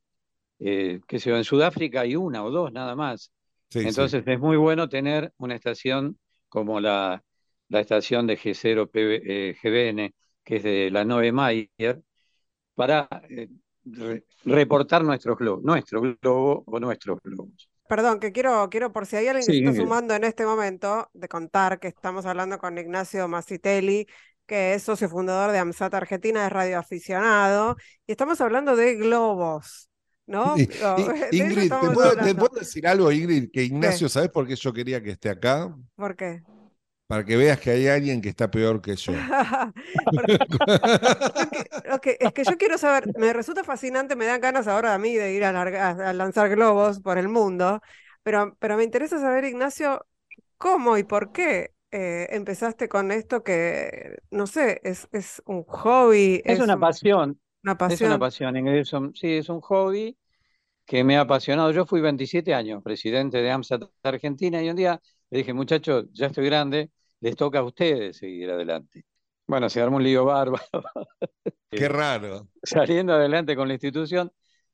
eh, 0.59 1.01
que 1.07 1.19
se 1.19 1.31
en 1.35 1.43
Sudáfrica 1.43 2.01
hay 2.01 2.15
una 2.15 2.43
o 2.43 2.51
dos 2.51 2.71
nada 2.73 2.95
más. 2.95 3.31
Sí, 3.69 3.89
sí. 3.89 4.11
Entonces 4.11 4.23
es 4.27 4.39
muy 4.39 4.57
bueno 4.57 4.89
tener 4.89 5.33
una 5.37 5.55
estación 5.55 6.19
como 6.49 6.79
la, 6.81 7.23
la 7.69 7.79
estación 7.81 8.27
de 8.27 8.37
G0 8.37 8.87
PB, 8.89 9.21
eh, 9.25 9.57
GBN, 9.61 10.15
que 10.43 10.57
es 10.57 10.63
de 10.63 10.91
la 10.91 11.05
9 11.05 11.31
Mayer, 11.31 12.01
para 12.75 13.07
eh, 13.29 13.49
re- 13.85 14.25
reportar 14.45 15.03
nuestros 15.03 15.37
globos, 15.37 15.63
nuestro 15.63 16.01
globo 16.01 16.63
o 16.67 16.79
nuestros 16.79 17.19
globos. 17.23 17.68
Perdón, 17.89 18.19
que 18.21 18.31
quiero, 18.31 18.69
quiero 18.69 18.93
por 18.93 19.07
si 19.07 19.15
hay 19.17 19.27
alguien 19.27 19.47
que 19.47 19.53
Sí, 19.53 19.57
está 19.59 19.73
sumando 19.73 20.13
en 20.15 20.23
este 20.23 20.45
momento, 20.45 21.09
de 21.13 21.27
contar 21.27 21.79
que 21.79 21.87
estamos 21.89 22.25
hablando 22.27 22.59
con 22.59 22.77
Ignacio 22.77 23.27
Masitelli, 23.27 24.07
que 24.47 24.75
es 24.75 24.83
socio 24.83 25.09
fundador 25.09 25.51
de 25.51 25.59
AMSAT 25.59 25.93
Argentina, 25.95 26.45
es 26.45 26.51
radioaficionado, 26.53 27.77
y 28.07 28.11
estamos 28.13 28.41
hablando 28.41 28.75
de 28.77 28.95
globos, 28.95 29.89
¿no? 30.27 30.55
Y- 30.55 30.69
y- 30.95 31.13
Ingrid, 31.31 31.77
¿te 31.79 31.91
puedo, 31.91 32.17
te 32.19 32.33
puedo 32.35 32.59
decir 32.59 32.87
algo, 32.87 33.11
Ingrid? 33.11 33.51
Que 33.51 33.63
Ignacio, 33.63 34.07
¿sabes 34.09 34.29
por 34.29 34.47
qué 34.47 34.55
yo 34.55 34.73
quería 34.73 35.01
que 35.03 35.11
esté 35.11 35.29
acá? 35.29 35.75
¿Por 35.95 36.15
qué? 36.15 36.43
Para 37.09 37.25
que 37.25 37.37
veas 37.37 37.59
que 37.61 37.71
hay 37.71 37.87
alguien 37.89 38.21
que 38.21 38.29
está 38.29 38.51
peor 38.51 38.81
que 38.81 38.95
yo. 38.95 39.29
Ok, 41.91 42.07
es 42.19 42.33
que 42.33 42.43
yo 42.45 42.57
quiero 42.57 42.77
saber, 42.77 43.11
me 43.15 43.33
resulta 43.33 43.63
fascinante, 43.63 44.15
me 44.15 44.25
dan 44.25 44.41
ganas 44.41 44.67
ahora 44.67 44.93
a 44.93 44.97
mí 44.99 45.15
de 45.15 45.33
ir 45.33 45.43
a, 45.43 45.51
larga- 45.51 45.89
a 46.09 46.13
lanzar 46.13 46.49
globos 46.49 46.99
por 47.01 47.17
el 47.17 47.27
mundo, 47.29 47.81
pero, 48.23 48.55
pero 48.59 48.77
me 48.77 48.83
interesa 48.83 49.19
saber, 49.19 49.45
Ignacio, 49.45 50.05
cómo 50.57 50.97
y 50.97 51.03
por 51.03 51.31
qué 51.31 51.73
eh, 51.91 52.27
empezaste 52.31 52.89
con 52.89 53.11
esto 53.11 53.43
que, 53.43 54.17
no 54.31 54.47
sé, 54.47 54.81
es, 54.83 55.07
es 55.11 55.41
un 55.45 55.63
hobby, 55.65 56.41
Es 56.43 56.59
es 56.59 56.59
una 56.59 56.77
un- 56.77 56.79
pasión, 56.79 57.39
una 57.63 57.77
es 57.87 58.03
una 58.03 58.17
pasión. 58.17 58.19
pasión, 58.19 58.55
Ingrid, 58.57 58.79
es 58.81 58.93
un- 58.93 59.15
sí, 59.15 59.33
es 59.37 59.49
un 59.49 59.61
hobby 59.61 60.17
que 60.85 61.03
me 61.05 61.17
ha 61.17 61.21
apasionado. 61.23 61.71
Yo 61.71 61.85
fui 61.85 62.01
27 62.01 62.53
años 62.55 62.83
presidente 62.83 63.39
de 63.39 63.51
AMSA 63.51 63.79
Argentina 64.03 64.63
y 64.63 64.69
un 64.71 64.77
día 64.77 65.01
le 65.31 65.39
dije, 65.39 65.53
muchachos, 65.53 66.07
ya 66.13 66.27
estoy 66.27 66.45
grande, 66.47 66.91
les 67.21 67.35
toca 67.35 67.59
a 67.59 67.63
ustedes 67.63 68.17
seguir 68.17 68.49
adelante. 68.51 69.05
Bueno, 69.47 69.69
se 69.69 69.81
armó 69.81 69.97
un 69.97 70.03
lío 70.03 70.25
bárbaro 70.25 70.63
Qué 71.73 71.87
raro. 71.89 72.47
saliendo 72.63 73.13
adelante 73.13 73.55
con 73.55 73.67
la 73.67 73.73
institución, 73.75 74.31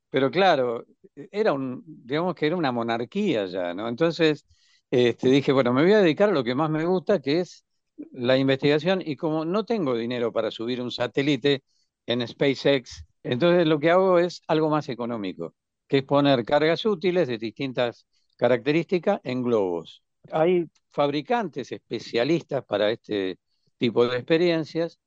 pero 0.10 0.32
claro, 0.32 0.86
era 1.32 1.54
un, 1.54 1.84
digamos 1.86 2.36
que 2.36 2.48
era 2.48 2.58
una 2.58 2.72
monarquía 2.74 3.48
ya, 3.48 3.74
¿no? 3.76 3.90
Entonces, 3.90 4.48
este, 4.92 5.30
dije, 5.30 5.54
bueno, 5.54 5.74
me 5.74 5.84
voy 5.84 5.94
a 5.94 6.00
dedicar 6.00 6.30
a 6.30 6.34
lo 6.34 6.44
que 6.44 6.56
más 6.56 6.72
me 6.72 6.86
gusta, 6.86 7.22
que 7.22 7.42
es 7.42 7.66
la 8.14 8.38
investigación, 8.38 9.02
y 9.06 9.18
como 9.18 9.46
no 9.46 9.66
tengo 9.66 9.96
dinero 9.98 10.34
para 10.34 10.52
subir 10.52 10.82
un 10.82 10.92
satélite 10.92 11.64
en 12.08 12.28
SpaceX, 12.28 13.06
entonces 13.24 13.68
lo 13.68 13.80
que 13.80 13.92
hago 13.92 14.20
es 14.20 14.44
algo 14.48 14.70
más 14.72 14.90
económico, 14.90 15.56
que 15.88 16.00
es 16.00 16.06
poner 16.06 16.46
cargas 16.46 16.86
útiles 16.86 17.28
de 17.28 17.38
distintas 17.38 18.08
características 18.38 19.22
en 19.26 19.44
globos. 19.44 20.04
Hay 20.32 20.68
fabricantes 20.92 21.72
especialistas 21.72 22.64
para 22.66 22.92
este 22.92 23.40
tipo 23.78 24.08
de 24.08 24.18
experiencias, 24.18 25.00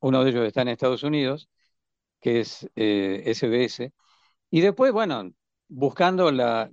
uno 0.00 0.24
de 0.24 0.30
ellos 0.30 0.46
está 0.46 0.62
en 0.62 0.68
Estados 0.68 1.02
Unidos, 1.02 1.48
que 2.20 2.40
es 2.40 2.68
eh, 2.76 3.22
SBS. 3.26 3.92
Y 4.50 4.60
después, 4.62 4.92
bueno, 4.92 5.32
buscando 5.68 6.32
la 6.32 6.68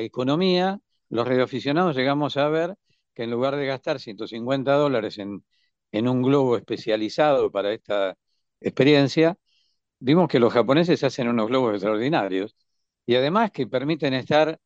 economía, 0.00 0.80
los 1.08 1.28
radioaficionados 1.28 1.96
llegamos 1.96 2.36
a 2.36 2.48
ver 2.48 2.76
que 3.14 3.24
en 3.24 3.30
lugar 3.30 3.56
de 3.56 3.66
gastar 3.66 4.00
150 4.00 4.72
dólares 4.74 5.18
en, 5.18 5.44
en 5.92 6.08
un 6.08 6.22
globo 6.22 6.56
especializado 6.56 7.50
para 7.50 7.72
esta 7.72 8.16
experiencia, 8.60 9.36
vimos 10.00 10.28
que 10.28 10.40
los 10.40 10.52
japoneses 10.52 11.04
hacen 11.04 11.28
unos 11.28 11.48
globos 11.48 11.74
extraordinarios 11.74 12.56
y 13.06 13.16
además 13.16 13.50
que 13.52 13.66
permiten 13.66 14.14
estar 14.14 14.60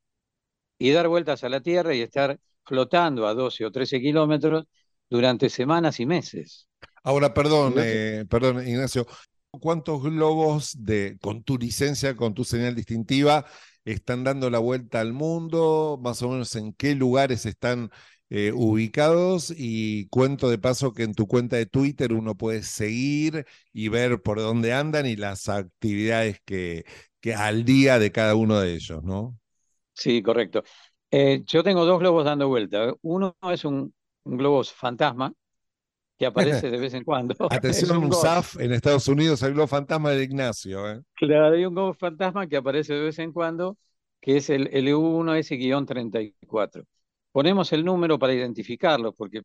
y 0.78 0.90
dar 0.92 1.08
vueltas 1.08 1.44
a 1.44 1.48
la 1.48 1.60
Tierra 1.60 1.94
y 1.94 2.02
estar 2.02 2.38
flotando 2.66 3.26
a 3.26 3.34
12 3.34 3.64
o 3.64 3.70
13 3.70 4.00
kilómetros 4.00 4.64
durante 5.08 5.48
semanas 5.48 6.00
y 6.00 6.06
meses. 6.06 6.68
Ahora, 7.02 7.32
perdón, 7.32 7.74
eh, 7.78 8.24
perdón, 8.28 8.66
Ignacio. 8.66 9.06
¿Cuántos 9.50 10.02
globos 10.02 10.76
de, 10.84 11.16
con 11.20 11.42
tu 11.42 11.56
licencia, 11.56 12.14
con 12.14 12.34
tu 12.34 12.44
señal 12.44 12.74
distintiva, 12.74 13.46
están 13.84 14.24
dando 14.24 14.50
la 14.50 14.58
vuelta 14.58 15.00
al 15.00 15.12
mundo? 15.12 15.98
Más 16.02 16.20
o 16.22 16.28
menos 16.28 16.54
en 16.56 16.72
qué 16.74 16.94
lugares 16.94 17.46
están 17.46 17.90
eh, 18.28 18.52
ubicados. 18.54 19.54
Y 19.56 20.08
cuento 20.08 20.50
de 20.50 20.58
paso 20.58 20.92
que 20.92 21.04
en 21.04 21.14
tu 21.14 21.26
cuenta 21.26 21.56
de 21.56 21.66
Twitter 21.66 22.12
uno 22.12 22.34
puede 22.36 22.62
seguir 22.62 23.46
y 23.72 23.88
ver 23.88 24.20
por 24.20 24.40
dónde 24.40 24.72
andan 24.74 25.06
y 25.06 25.16
las 25.16 25.48
actividades 25.48 26.40
que, 26.44 26.84
que 27.20 27.34
al 27.34 27.64
día 27.64 27.98
de 27.98 28.12
cada 28.12 28.34
uno 28.34 28.60
de 28.60 28.74
ellos, 28.74 29.02
¿no? 29.04 29.38
Sí, 29.94 30.22
correcto. 30.22 30.62
Eh, 31.10 31.42
yo 31.46 31.62
tengo 31.62 31.84
dos 31.84 32.00
globos 32.00 32.24
dando 32.24 32.48
vuelta. 32.48 32.92
Uno 33.02 33.36
es 33.50 33.64
un, 33.64 33.94
un 34.24 34.36
globo 34.36 34.62
fantasma 34.64 35.32
que 36.18 36.26
aparece 36.30 36.70
de 36.70 36.78
vez 36.78 36.94
en 36.94 37.04
cuando. 37.04 37.34
Atención, 37.50 37.96
un 37.96 38.04
un 38.04 38.08
ghost. 38.10 38.22
SAF 38.22 38.60
en 38.60 38.72
Estados 38.72 39.08
Unidos, 39.08 39.42
el 39.42 39.54
globo 39.54 39.68
fantasma 39.68 40.10
de 40.10 40.24
Ignacio. 40.24 40.90
¿eh? 40.90 41.02
Claro, 41.14 41.54
hay 41.54 41.64
un 41.64 41.74
globo 41.74 41.94
fantasma 41.94 42.46
que 42.46 42.56
aparece 42.56 42.94
de 42.94 43.00
vez 43.00 43.18
en 43.18 43.32
cuando, 43.32 43.78
que 44.20 44.36
es 44.36 44.50
el 44.50 44.68
LU1S-34. 44.72 46.84
Ponemos 47.32 47.72
el 47.72 47.84
número 47.84 48.18
para 48.18 48.34
identificarlo, 48.34 49.12
porque 49.12 49.42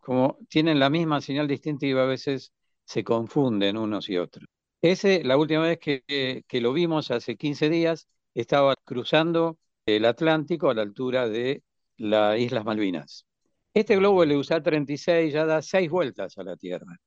como 0.00 0.38
tienen 0.48 0.78
la 0.80 0.90
misma 0.90 1.20
señal 1.20 1.48
distintiva, 1.48 2.02
a 2.04 2.06
veces 2.06 2.52
se 2.84 3.04
confunden 3.04 3.76
unos 3.76 4.08
y 4.08 4.18
otros. 4.18 4.46
Ese, 4.82 5.24
la 5.24 5.36
última 5.36 5.62
vez 5.62 5.78
que 5.80 6.60
lo 6.60 6.72
vimos 6.72 7.10
hace 7.10 7.36
15 7.36 7.68
días, 7.70 8.06
estaba 8.34 8.74
cruzando 8.84 9.58
el 9.86 10.04
Atlántico 10.04 10.68
a 10.68 10.74
la 10.74 10.82
altura 10.82 11.28
de 11.28 11.62
las 11.96 12.38
Islas 12.38 12.64
Malvinas. 12.64 13.24
Este 13.72 13.96
globo, 13.96 14.24
el 14.24 14.32
USA-36, 14.32 15.30
ya 15.30 15.46
da 15.46 15.62
seis 15.62 15.88
vueltas 15.88 16.36
a 16.38 16.42
la 16.42 16.56
Tierra. 16.56 16.98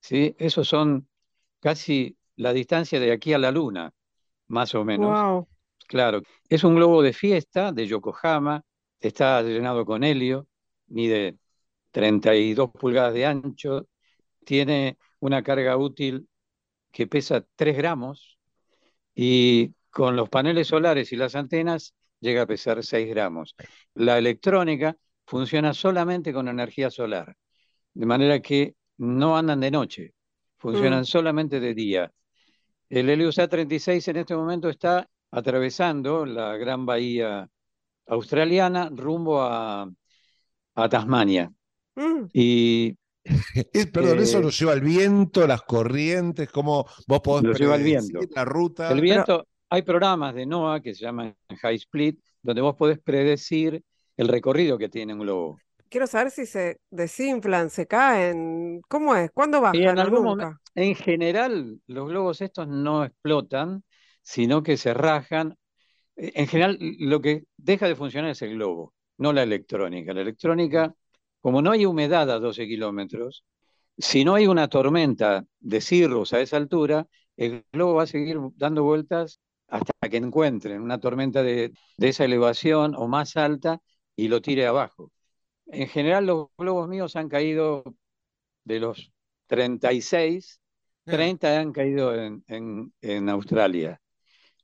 ¿sí? 0.00 0.36
Esos 0.38 0.68
son 0.68 1.08
casi 1.60 2.16
la 2.36 2.52
distancia 2.52 3.00
de 3.00 3.10
aquí 3.10 3.32
a 3.32 3.38
la 3.38 3.50
Luna, 3.50 3.92
más 4.48 4.74
o 4.74 4.84
menos. 4.84 5.18
Wow. 5.18 5.48
Claro, 5.88 6.20
es 6.48 6.62
un 6.64 6.74
globo 6.74 7.00
de 7.00 7.12
fiesta 7.12 7.72
de 7.72 7.86
Yokohama, 7.86 8.62
está 9.00 9.40
llenado 9.42 9.86
con 9.86 10.04
helio, 10.04 10.46
mide 10.88 11.38
32 11.92 12.70
pulgadas 12.72 13.14
de 13.14 13.24
ancho, 13.24 13.88
tiene 14.44 14.98
una 15.20 15.42
carga 15.42 15.76
útil 15.76 16.28
que 16.92 17.06
pesa 17.06 17.46
3 17.54 17.76
gramos 17.76 18.38
y 19.14 19.74
con 19.90 20.16
los 20.16 20.28
paneles 20.28 20.68
solares 20.68 21.12
y 21.12 21.16
las 21.16 21.36
antenas 21.36 21.94
llega 22.20 22.42
a 22.42 22.46
pesar 22.46 22.82
6 22.84 23.08
gramos. 23.08 23.54
La 23.94 24.18
electrónica 24.18 24.96
funciona 25.26 25.74
solamente 25.74 26.32
con 26.32 26.48
energía 26.48 26.90
solar, 26.90 27.34
de 27.94 28.06
manera 28.06 28.40
que 28.40 28.74
no 28.98 29.36
andan 29.36 29.60
de 29.60 29.70
noche, 29.70 30.14
funcionan 30.58 31.02
Mm. 31.02 31.04
solamente 31.04 31.60
de 31.60 31.74
día. 31.74 32.12
El 32.88 33.10
Helios 33.10 33.38
A36 33.38 34.06
en 34.08 34.16
este 34.16 34.36
momento 34.36 34.68
está 34.68 35.08
atravesando 35.30 36.24
la 36.26 36.56
gran 36.56 36.86
bahía 36.86 37.48
australiana 38.06 38.88
rumbo 38.92 39.42
a, 39.42 39.90
a 40.74 40.88
Tasmania. 40.88 41.50
Mm. 41.96 42.26
Y 42.32 42.96
Es- 43.72 43.86
perdón, 43.90 44.20
eso 44.20 44.38
Eh, 44.38 44.42
lo 44.42 44.50
lleva 44.50 44.72
el 44.74 44.80
viento, 44.82 45.46
las 45.46 45.62
corrientes, 45.62 46.48
cómo 46.50 46.86
vos 47.08 47.20
podés 47.20 47.44
Lo 47.44 47.52
lleva 47.54 47.76
el 47.76 47.82
viento. 47.82 48.20
la 48.34 48.44
ruta. 48.44 48.90
el 48.92 49.00
viento, 49.00 49.46
hay 49.68 49.82
programas 49.82 50.34
de 50.34 50.46
NOAA 50.46 50.80
que 50.80 50.94
se 50.94 51.04
llaman 51.04 51.36
High 51.60 51.76
Split, 51.76 52.20
donde 52.42 52.62
vos 52.62 52.76
podés 52.76 52.98
predecir 52.98 53.82
el 54.16 54.28
recorrido 54.28 54.78
que 54.78 54.88
tiene 54.88 55.14
un 55.14 55.20
globo. 55.20 55.58
Quiero 55.88 56.06
saber 56.06 56.30
si 56.30 56.46
se 56.46 56.80
desinflan, 56.90 57.70
se 57.70 57.86
caen, 57.86 58.80
¿cómo 58.88 59.14
es? 59.14 59.30
¿Cuándo 59.32 59.60
bajan 59.60 59.82
en 59.82 59.98
algún 59.98 60.24
momento, 60.24 60.58
en 60.74 60.94
general, 60.94 61.80
los 61.86 62.08
globos 62.08 62.40
estos 62.40 62.68
no 62.68 63.04
explotan, 63.04 63.82
sino 64.22 64.62
que 64.62 64.76
se 64.76 64.92
rajan. 64.94 65.56
Eh, 66.16 66.32
En 66.34 66.46
general, 66.48 66.78
lo 66.80 67.20
que 67.20 67.44
deja 67.56 67.86
de 67.88 67.96
funcionar 67.96 68.30
es 68.30 68.42
el 68.42 68.54
globo, 68.54 68.94
no 69.18 69.32
la 69.32 69.42
electrónica. 69.42 70.12
La 70.12 70.22
electrónica, 70.22 70.94
como 71.40 71.62
no 71.62 71.70
hay 71.70 71.86
humedad 71.86 72.30
a 72.30 72.38
12 72.38 72.66
kilómetros, 72.66 73.44
si 73.96 74.24
no 74.24 74.34
hay 74.34 74.46
una 74.46 74.68
tormenta 74.68 75.46
de 75.60 75.80
cirrus 75.80 76.32
a 76.32 76.40
esa 76.40 76.56
altura, 76.56 77.06
el 77.36 77.64
globo 77.72 77.94
va 77.94 78.02
a 78.04 78.06
seguir 78.06 78.38
dando 78.56 78.82
vueltas 78.82 79.40
hasta 79.68 79.92
que 80.10 80.16
encuentren 80.18 80.80
una 80.82 80.98
tormenta 81.00 81.42
de, 81.42 81.72
de 81.96 82.08
esa 82.08 82.24
elevación 82.24 82.94
o 82.96 83.08
más 83.08 83.36
alta 83.36 83.80
y 84.16 84.28
lo 84.28 84.40
tire 84.42 84.66
abajo. 84.66 85.12
En 85.66 85.88
general, 85.88 86.26
los 86.26 86.48
globos 86.58 86.88
míos 86.88 87.16
han 87.16 87.28
caído 87.28 87.84
de 88.64 88.80
los 88.80 89.12
36, 89.46 90.60
30 91.08 91.58
han 91.60 91.72
caído 91.72 92.14
en, 92.14 92.44
en- 92.48 92.92
en 93.00 93.28
Australia. 93.28 94.00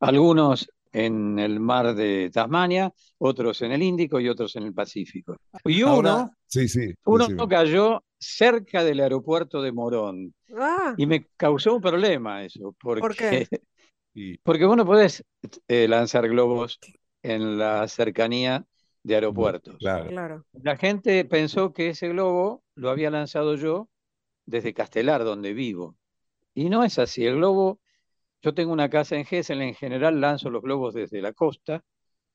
Algunos 0.00 0.70
en 0.92 1.38
el 1.38 1.60
mar 1.60 1.94
de 1.94 2.30
Tasmania, 2.32 2.92
otros 3.18 3.62
en 3.62 3.72
el 3.72 3.82
Índico 3.82 4.20
y 4.20 4.28
otros 4.28 4.56
en 4.56 4.64
el 4.64 4.74
Pacífico. 4.74 5.36
Y 5.64 5.82
uno, 5.84 6.24
Ahora, 6.24 6.30
sí, 6.46 6.68
sí. 6.68 6.94
uno 7.04 7.32
decime. 7.34 7.48
cayó 7.48 8.04
cerca 8.18 8.84
del 8.84 9.00
aeropuerto 9.00 9.62
de 9.62 9.72
Morón 9.72 10.34
Ah, 10.54 10.96
y 10.96 11.06
me 11.06 11.26
causó 11.36 11.74
un 11.76 11.82
problema 11.82 12.44
eso, 12.44 12.76
porque, 12.80 13.14
qué? 13.28 13.48
Y- 14.14 14.38
porque 14.38 14.64
vos 14.64 14.76
no 14.76 14.84
podés 14.86 15.24
eh, 15.68 15.88
lanzar 15.88 16.28
globos 16.28 16.78
en 17.22 17.58
la 17.58 17.86
cercanía 17.88 18.64
de 19.02 19.14
aeropuertos. 19.14 19.76
Claro. 19.78 20.08
claro. 20.08 20.46
La 20.52 20.76
gente 20.76 21.24
pensó 21.24 21.72
que 21.72 21.88
ese 21.88 22.08
globo 22.08 22.62
lo 22.74 22.90
había 22.90 23.10
lanzado 23.10 23.56
yo 23.56 23.88
desde 24.46 24.74
Castelar, 24.74 25.24
donde 25.24 25.52
vivo. 25.52 25.96
Y 26.54 26.68
no 26.68 26.84
es 26.84 26.98
así. 26.98 27.24
El 27.24 27.36
globo, 27.36 27.80
yo 28.42 28.54
tengo 28.54 28.72
una 28.72 28.90
casa 28.90 29.16
en 29.16 29.24
Gesell, 29.24 29.62
en 29.62 29.74
general 29.74 30.20
lanzo 30.20 30.50
los 30.50 30.62
globos 30.62 30.94
desde 30.94 31.22
la 31.22 31.32
costa. 31.32 31.82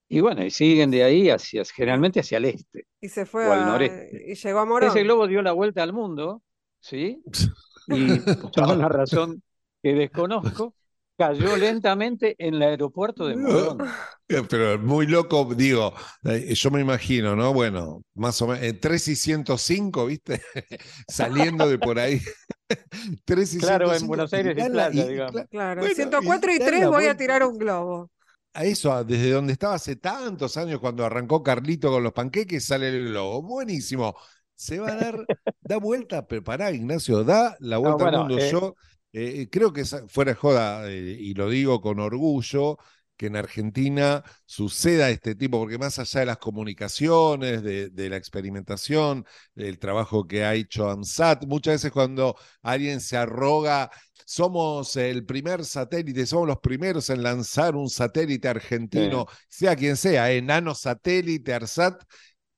Y 0.09 0.21
bueno, 0.21 0.43
y 0.43 0.51
siguen 0.51 0.89
de 0.89 1.03
ahí 1.03 1.29
hacia, 1.29 1.63
generalmente 1.65 2.21
hacia 2.21 2.37
el 2.37 2.45
este 2.45 2.87
Y 3.01 3.09
se 3.09 3.25
fue 3.25 3.45
o 3.45 3.51
al 3.51 3.63
a, 3.63 3.65
noreste. 3.65 4.23
y 4.25 4.35
llegó 4.35 4.59
a 4.59 4.65
Morón. 4.65 4.89
Ese 4.89 5.03
globo 5.03 5.27
dio 5.27 5.41
la 5.41 5.51
vuelta 5.51 5.83
al 5.83 5.93
mundo, 5.93 6.41
¿sí? 6.79 7.21
Y 7.89 8.19
por 8.19 8.51
una 8.75 8.89
razón 8.89 9.41
que 9.81 9.93
desconozco, 9.93 10.73
cayó 11.17 11.55
lentamente 11.57 12.35
en 12.39 12.55
el 12.55 12.61
aeropuerto 12.63 13.25
de 13.27 13.35
Morón. 13.35 13.77
Eh, 14.29 14.43
Pero 14.49 14.77
muy 14.79 15.07
loco, 15.07 15.47
digo, 15.55 15.93
eh, 16.25 16.53
yo 16.53 16.69
me 16.69 16.81
imagino, 16.81 17.33
¿no? 17.37 17.53
Bueno, 17.53 18.01
más 18.13 18.41
o 18.41 18.47
menos, 18.47 18.61
en 18.61 18.77
3 18.77 19.07
y 19.07 19.15
105, 19.15 20.05
¿viste? 20.07 20.41
Saliendo 21.07 21.69
de 21.69 21.79
por 21.79 21.97
ahí. 21.97 22.19
3 23.25 23.53
y 23.55 23.57
Claro, 23.59 23.85
en 23.93 23.99
105, 23.99 24.07
Buenos 24.07 24.33
y 24.33 24.35
Aires 24.35 24.57
la- 24.57 24.89
playa, 24.89 25.05
y- 25.05 25.07
digamos. 25.09 25.31
cla- 25.33 25.47
Claro, 25.49 25.79
bueno, 25.81 25.95
104 25.95 26.53
y 26.53 26.59
da 26.59 26.65
3 26.65 26.81
la 26.81 26.89
voy 26.89 27.05
a 27.05 27.15
tirar 27.15 27.43
un 27.43 27.57
globo. 27.57 28.11
A 28.53 28.65
eso, 28.65 29.03
desde 29.05 29.29
donde 29.31 29.53
estaba 29.53 29.75
hace 29.75 29.95
tantos 29.95 30.57
años, 30.57 30.79
cuando 30.79 31.05
arrancó 31.05 31.41
Carlito 31.43 31.89
con 31.91 32.03
los 32.03 32.11
panqueques, 32.11 32.65
sale 32.65 32.89
el 32.89 33.09
globo. 33.09 33.41
Buenísimo. 33.43 34.15
Se 34.55 34.79
va 34.79 34.89
a 34.89 34.95
dar, 34.95 35.25
da 35.61 35.77
vuelta, 35.77 36.25
prepará, 36.27 36.71
Ignacio, 36.71 37.23
da 37.23 37.55
la 37.59 37.77
vuelta 37.77 38.03
bueno, 38.03 38.17
al 38.23 38.27
mundo. 38.27 38.43
eh, 38.43 38.49
Yo 38.51 38.75
eh, 39.13 39.47
creo 39.51 39.73
que 39.73 39.81
esa- 39.81 40.07
fuera 40.07 40.31
de 40.31 40.35
joda, 40.35 40.89
eh, 40.89 41.17
y 41.19 41.33
lo 41.33 41.49
digo 41.49 41.81
con 41.81 41.99
orgullo, 41.99 42.77
que 43.15 43.27
en 43.27 43.35
Argentina 43.35 44.23
suceda 44.45 45.09
este 45.09 45.33
tipo, 45.35 45.57
porque 45.59 45.79
más 45.79 45.97
allá 45.97 46.19
de 46.19 46.25
las 46.27 46.37
comunicaciones, 46.37 47.63
de, 47.63 47.89
de 47.89 48.09
la 48.09 48.17
experimentación, 48.17 49.25
del 49.55 49.79
trabajo 49.79 50.27
que 50.27 50.43
ha 50.45 50.53
hecho 50.53 50.87
AMSAT, 50.89 51.45
muchas 51.47 51.75
veces 51.75 51.91
cuando 51.91 52.35
alguien 52.61 53.01
se 53.01 53.17
arroga, 53.17 53.89
somos 54.25 54.95
el 54.97 55.25
primer 55.25 55.65
satélite, 55.65 56.25
somos 56.27 56.47
los 56.47 56.59
primeros 56.59 57.09
en 57.09 57.23
lanzar 57.23 57.75
un 57.75 57.89
satélite 57.89 58.47
argentino, 58.49 59.25
sea 59.49 59.75
quien 59.75 59.97
sea, 59.97 60.31
eh, 60.31 60.41
nano 60.41 60.75
satélite, 60.75 61.53
ARSAT, 61.53 62.03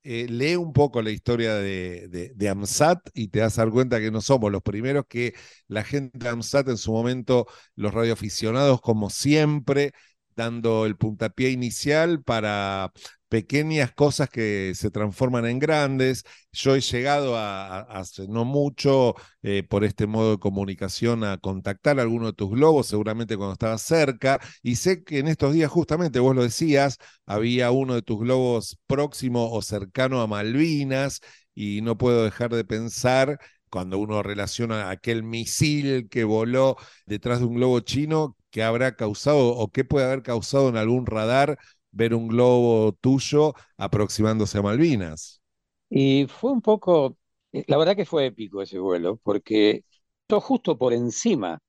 eh, 0.02 0.26
lee 0.28 0.56
un 0.56 0.72
poco 0.72 1.02
la 1.02 1.10
historia 1.10 1.54
de, 1.54 2.08
de- 2.34 2.48
AMSAT 2.48 2.98
y 3.14 3.28
te 3.28 3.40
das 3.40 3.58
a 3.58 3.64
dar 3.64 3.72
cuenta 3.72 4.00
que 4.00 4.10
no 4.10 4.20
somos 4.20 4.50
los 4.52 4.62
primeros, 4.62 5.04
que 5.08 5.34
la 5.68 5.84
gente 5.84 6.18
de 6.18 6.28
AMSAT 6.28 6.68
en 6.68 6.76
su 6.78 6.92
momento, 6.92 7.46
los 7.76 7.92
radioaficionados 7.94 8.80
como 8.80 9.10
siempre, 9.10 9.92
dando 10.36 10.86
el 10.86 10.96
puntapié 10.96 11.50
inicial 11.50 12.22
para 12.22 12.92
pequeñas 13.30 13.92
cosas 13.92 14.28
que 14.28 14.72
se 14.74 14.90
transforman 14.90 15.46
en 15.46 15.58
grandes. 15.60 16.24
Yo 16.52 16.74
he 16.74 16.80
llegado 16.80 17.36
a, 17.36 17.80
hace 17.82 18.28
no 18.28 18.44
mucho 18.44 19.14
eh, 19.42 19.62
por 19.62 19.84
este 19.84 20.06
modo 20.06 20.32
de 20.32 20.38
comunicación 20.38 21.24
a 21.24 21.38
contactar 21.38 21.98
a 21.98 22.02
alguno 22.02 22.26
de 22.26 22.32
tus 22.34 22.50
globos, 22.50 22.88
seguramente 22.88 23.36
cuando 23.36 23.54
estabas 23.54 23.82
cerca, 23.82 24.40
y 24.62 24.76
sé 24.76 25.04
que 25.04 25.20
en 25.20 25.28
estos 25.28 25.54
días 25.54 25.70
justamente, 25.70 26.18
vos 26.20 26.34
lo 26.36 26.42
decías, 26.42 26.98
había 27.26 27.70
uno 27.70 27.94
de 27.94 28.02
tus 28.02 28.18
globos 28.20 28.78
próximo 28.86 29.50
o 29.52 29.62
cercano 29.62 30.20
a 30.20 30.26
Malvinas, 30.26 31.20
y 31.54 31.80
no 31.82 31.96
puedo 31.98 32.24
dejar 32.24 32.50
de 32.54 32.64
pensar 32.64 33.38
cuando 33.70 33.98
uno 33.98 34.22
relaciona 34.22 34.90
aquel 34.90 35.22
misil 35.22 36.08
que 36.10 36.24
voló 36.24 36.76
detrás 37.06 37.38
de 37.40 37.46
un 37.46 37.54
globo 37.54 37.80
chino, 37.80 38.36
que 38.50 38.62
habrá 38.64 38.96
causado 38.96 39.50
o 39.54 39.70
qué 39.70 39.84
puede 39.84 40.06
haber 40.06 40.22
causado 40.22 40.68
en 40.68 40.76
algún 40.76 41.06
radar 41.06 41.58
ver 41.92 42.14
un 42.14 42.28
globo 42.28 42.92
tuyo 43.00 43.54
aproximándose 43.78 44.58
a 44.58 44.62
Malvinas. 44.62 45.42
Y 45.88 46.26
fue 46.28 46.52
un 46.52 46.62
poco, 46.62 47.16
eh, 47.52 47.64
la 47.68 47.76
verdad 47.76 47.96
que 47.96 48.04
fue 48.04 48.26
épico 48.26 48.62
ese 48.62 48.78
vuelo, 48.78 49.16
porque 49.22 49.84
esto 50.22 50.40
justo 50.40 50.78
por 50.78 50.92
encima 50.92 51.60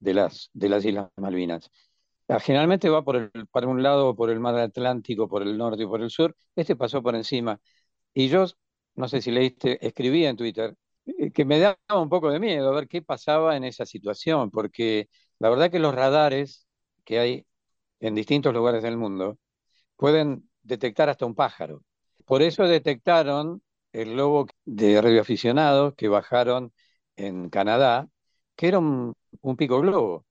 de 0.00 0.14
las, 0.14 0.50
de 0.54 0.68
las 0.68 0.84
Islas 0.84 1.10
Malvinas. 1.16 1.70
Ah, 2.28 2.40
Generalmente 2.40 2.88
va 2.90 3.04
por 3.04 3.32
para 3.50 3.68
un 3.68 3.82
lado, 3.82 4.16
por 4.16 4.30
el 4.30 4.40
mar 4.40 4.56
Atlántico, 4.58 5.28
por 5.28 5.42
el 5.42 5.58
norte 5.58 5.84
y 5.84 5.86
por 5.86 6.02
el 6.02 6.10
sur. 6.10 6.36
Este 6.56 6.76
pasó 6.76 7.02
por 7.02 7.14
encima. 7.16 7.60
Y 8.14 8.28
yo, 8.28 8.46
no 8.96 9.08
sé 9.08 9.22
si 9.22 9.30
leíste, 9.32 9.84
escribí 9.86 10.26
en 10.26 10.36
Twitter 10.36 10.76
eh, 11.06 11.32
que 11.32 11.44
me 11.44 11.58
daba 11.60 11.78
un 12.02 12.08
poco 12.10 12.30
de 12.30 12.40
miedo 12.40 12.70
a 12.70 12.74
ver 12.74 12.88
qué 12.88 13.02
pasaba 13.02 13.56
en 13.56 13.64
esa 13.64 13.86
situación, 13.86 14.50
porque 14.50 15.08
la 15.40 15.50
verdad 15.50 15.70
que 15.70 15.78
los 15.80 15.94
radares 15.94 16.66
que 17.04 17.18
hay 17.20 17.46
en 18.00 18.14
distintos 18.14 18.54
lugares 18.54 18.82
del 18.82 18.96
mundo 18.98 19.38
pueden 19.96 20.48
detectar 20.62 21.08
hasta 21.08 21.26
un 21.26 21.34
pájaro. 21.34 21.82
Por 22.24 22.42
eso 22.42 22.64
detectaron 22.64 23.62
el 23.92 24.12
globo 24.12 24.46
de 24.64 25.00
radioaficionados 25.00 25.94
que 25.94 26.08
bajaron 26.08 26.72
en 27.16 27.48
Canadá, 27.50 28.08
que 28.56 28.68
era 28.68 28.78
un, 28.78 29.14
pico 29.56 29.80
globo. 29.80 30.24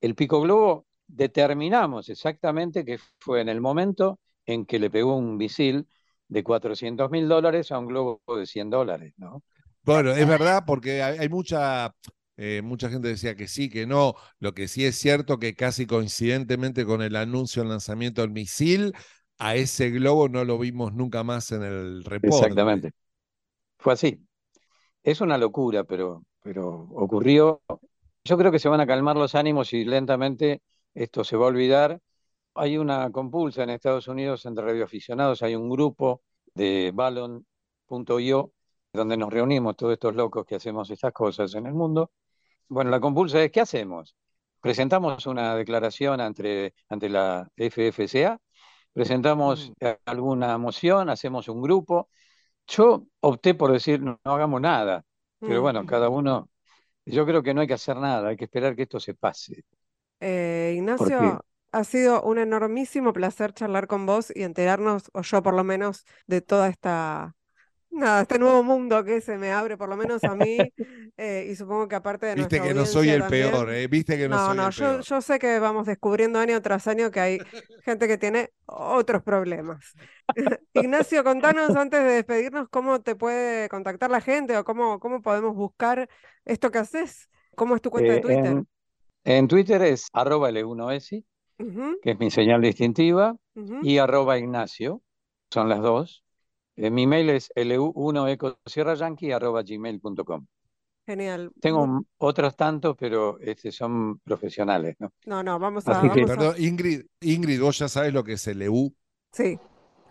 El 0.00 0.14
pico 0.14 0.40
globo 0.40 0.86
determinamos 1.06 2.08
exactamente 2.08 2.84
que 2.84 2.98
fue 3.18 3.40
en 3.40 3.48
el 3.48 3.60
momento 3.60 4.18
en 4.46 4.66
que 4.66 4.78
le 4.78 4.90
pegó 4.90 5.16
un 5.16 5.36
misil 5.36 5.86
de 6.28 6.42
400 6.42 7.10
mil 7.10 7.28
dólares 7.28 7.70
a 7.72 7.78
un 7.78 7.86
globo 7.86 8.20
de 8.36 8.46
100 8.46 8.70
dólares, 8.70 9.14
¿no? 9.16 9.42
Bueno, 9.82 10.10
es 10.10 10.26
verdad 10.26 10.64
porque 10.66 11.02
hay 11.02 11.28
mucha, 11.28 11.94
eh, 12.40 12.62
mucha 12.62 12.88
gente 12.88 13.08
decía 13.08 13.34
que 13.34 13.48
sí, 13.48 13.68
que 13.68 13.84
no. 13.84 14.14
Lo 14.38 14.54
que 14.54 14.68
sí 14.68 14.84
es 14.84 14.96
cierto 14.96 15.40
que 15.40 15.56
casi 15.56 15.86
coincidentemente 15.86 16.86
con 16.86 17.02
el 17.02 17.16
anuncio 17.16 17.62
del 17.62 17.70
lanzamiento 17.70 18.22
del 18.22 18.30
misil, 18.30 18.94
a 19.38 19.56
ese 19.56 19.90
globo 19.90 20.28
no 20.28 20.44
lo 20.44 20.56
vimos 20.56 20.94
nunca 20.94 21.24
más 21.24 21.50
en 21.50 21.64
el 21.64 22.04
reporte. 22.04 22.36
Exactamente. 22.36 22.92
Fue 23.76 23.92
así. 23.92 24.24
Es 25.02 25.20
una 25.20 25.36
locura, 25.36 25.82
pero, 25.82 26.22
pero 26.40 26.88
ocurrió. 26.92 27.60
Yo 28.22 28.38
creo 28.38 28.52
que 28.52 28.60
se 28.60 28.68
van 28.68 28.80
a 28.80 28.86
calmar 28.86 29.16
los 29.16 29.34
ánimos 29.34 29.72
y 29.72 29.84
lentamente 29.84 30.62
esto 30.94 31.24
se 31.24 31.36
va 31.36 31.46
a 31.46 31.48
olvidar. 31.48 32.00
Hay 32.54 32.78
una 32.78 33.10
compulsa 33.10 33.64
en 33.64 33.70
Estados 33.70 34.06
Unidos 34.06 34.46
entre 34.46 34.64
radioaficionados, 34.64 35.42
hay 35.42 35.56
un 35.56 35.68
grupo 35.68 36.22
de 36.54 36.92
Ballon.io 36.94 38.52
donde 38.92 39.16
nos 39.16 39.32
reunimos 39.32 39.76
todos 39.76 39.94
estos 39.94 40.14
locos 40.14 40.46
que 40.46 40.54
hacemos 40.54 40.88
estas 40.90 41.12
cosas 41.12 41.52
en 41.56 41.66
el 41.66 41.74
mundo. 41.74 42.12
Bueno, 42.68 42.90
la 42.90 43.00
compulsa 43.00 43.42
es, 43.42 43.50
¿qué 43.50 43.60
hacemos? 43.60 44.14
Presentamos 44.60 45.26
una 45.26 45.54
declaración 45.56 46.20
ante, 46.20 46.74
ante 46.88 47.08
la 47.08 47.48
FFCA, 47.56 48.38
presentamos 48.92 49.72
alguna 50.04 50.58
moción, 50.58 51.08
hacemos 51.10 51.48
un 51.48 51.62
grupo. 51.62 52.10
Yo 52.68 53.06
opté 53.20 53.54
por 53.54 53.72
decir, 53.72 54.02
no, 54.02 54.20
no 54.24 54.32
hagamos 54.34 54.60
nada, 54.60 55.04
pero 55.44 55.60
Mm. 55.60 55.62
bueno, 55.62 55.86
cada 55.86 56.08
uno, 56.10 56.50
yo 57.06 57.26
creo 57.26 57.42
que 57.42 57.54
no 57.54 57.62
hay 57.62 57.68
que 57.68 57.74
hacer 57.74 57.96
nada, 57.98 58.28
hay 58.30 58.36
que 58.38 58.44
esperar 58.46 58.76
que 58.76 58.82
esto 58.84 59.00
se 59.00 59.14
pase. 59.14 59.64
Eh, 60.20 60.74
Ignacio, 60.76 61.44
ha 61.72 61.84
sido 61.84 62.22
un 62.22 62.38
enormísimo 62.38 63.12
placer 63.12 63.52
charlar 63.52 63.86
con 63.86 64.06
vos 64.06 64.32
y 64.34 64.42
enterarnos, 64.42 65.10
o 65.14 65.22
yo 65.22 65.42
por 65.42 65.54
lo 65.54 65.62
menos, 65.64 66.04
de 66.26 66.40
toda 66.40 66.68
esta, 66.68 67.36
nada, 67.90 68.22
este 68.22 68.38
nuevo 68.38 68.62
mundo 68.62 69.04
que 69.04 69.20
se 69.20 69.38
me 69.38 69.52
abre, 69.52 69.76
por 69.76 69.88
lo 69.88 69.96
menos 69.96 70.22
a 70.24 70.34
mí, 70.34 70.58
eh, 71.16 71.48
y 71.50 71.56
supongo 71.56 71.88
que 71.88 71.96
aparte 71.96 72.26
de 72.26 72.34
Viste 72.36 72.60
que 72.60 72.74
no 72.74 72.86
soy 72.86 73.08
el 73.10 73.24
peor. 73.26 73.72
¿eh? 73.72 73.86
Viste 73.88 74.16
que 74.16 74.28
no, 74.28 74.36
No, 74.36 74.46
soy 74.46 74.56
no, 74.56 74.66
el 74.66 74.72
yo, 74.72 74.84
peor. 74.86 75.02
yo 75.02 75.20
sé 75.20 75.38
que 75.38 75.58
vamos 75.58 75.86
descubriendo 75.86 76.38
año 76.38 76.60
tras 76.62 76.86
año 76.86 77.10
que 77.10 77.20
hay 77.20 77.38
gente 77.84 78.06
que 78.06 78.18
tiene 78.18 78.50
otros 78.66 79.22
problemas. 79.22 79.94
Ignacio, 80.74 81.24
contanos 81.24 81.70
antes 81.76 82.00
de 82.04 82.10
despedirnos 82.10 82.68
cómo 82.68 83.00
te 83.00 83.16
puede 83.16 83.68
contactar 83.68 84.10
la 84.10 84.20
gente 84.20 84.56
o 84.56 84.64
cómo, 84.64 85.00
cómo 85.00 85.22
podemos 85.22 85.54
buscar 85.54 86.08
esto 86.44 86.70
que 86.70 86.78
haces. 86.78 87.30
¿Cómo 87.56 87.74
es 87.74 87.82
tu 87.82 87.90
cuenta 87.90 88.12
de 88.12 88.18
eh, 88.18 88.20
Twitter? 88.20 88.62
en, 88.62 88.68
en 89.24 89.48
Twitter 89.48 89.82
es 89.82 90.08
arroba 90.12 90.50
L1S, 90.50 91.24
Ujú, 91.58 91.98
que 92.02 92.12
es 92.12 92.18
mi 92.20 92.30
señal 92.30 92.62
distintiva, 92.62 93.36
y 93.80 93.98
arroba 93.98 94.38
Ignacio, 94.38 95.02
son 95.50 95.68
las 95.68 95.80
dos. 95.82 96.24
Eh, 96.78 96.90
mi 96.90 97.06
mail 97.06 97.28
es 97.30 97.50
lu1ecosierrayankee 97.56 99.32
arroba 99.34 99.62
gmail.com. 99.62 100.46
Genial. 101.06 101.52
Tengo 101.60 101.84
m- 101.84 102.02
otros 102.18 102.56
tantos, 102.56 102.96
pero 102.98 103.38
este, 103.40 103.72
son 103.72 104.18
profesionales, 104.20 104.96
¿no? 105.00 105.12
No, 105.26 105.42
no, 105.42 105.58
vamos 105.58 105.88
a, 105.90 106.10
que 106.12 106.26
Perdón, 106.26 106.54
Ingrid, 106.58 107.06
Ingrid, 107.20 107.60
vos 107.60 107.78
ya 107.78 107.88
sabes 107.88 108.12
lo 108.12 108.24
que 108.24 108.34
es 108.34 108.46
el 108.46 108.62
EU. 108.62 108.94
sí, 109.32 109.60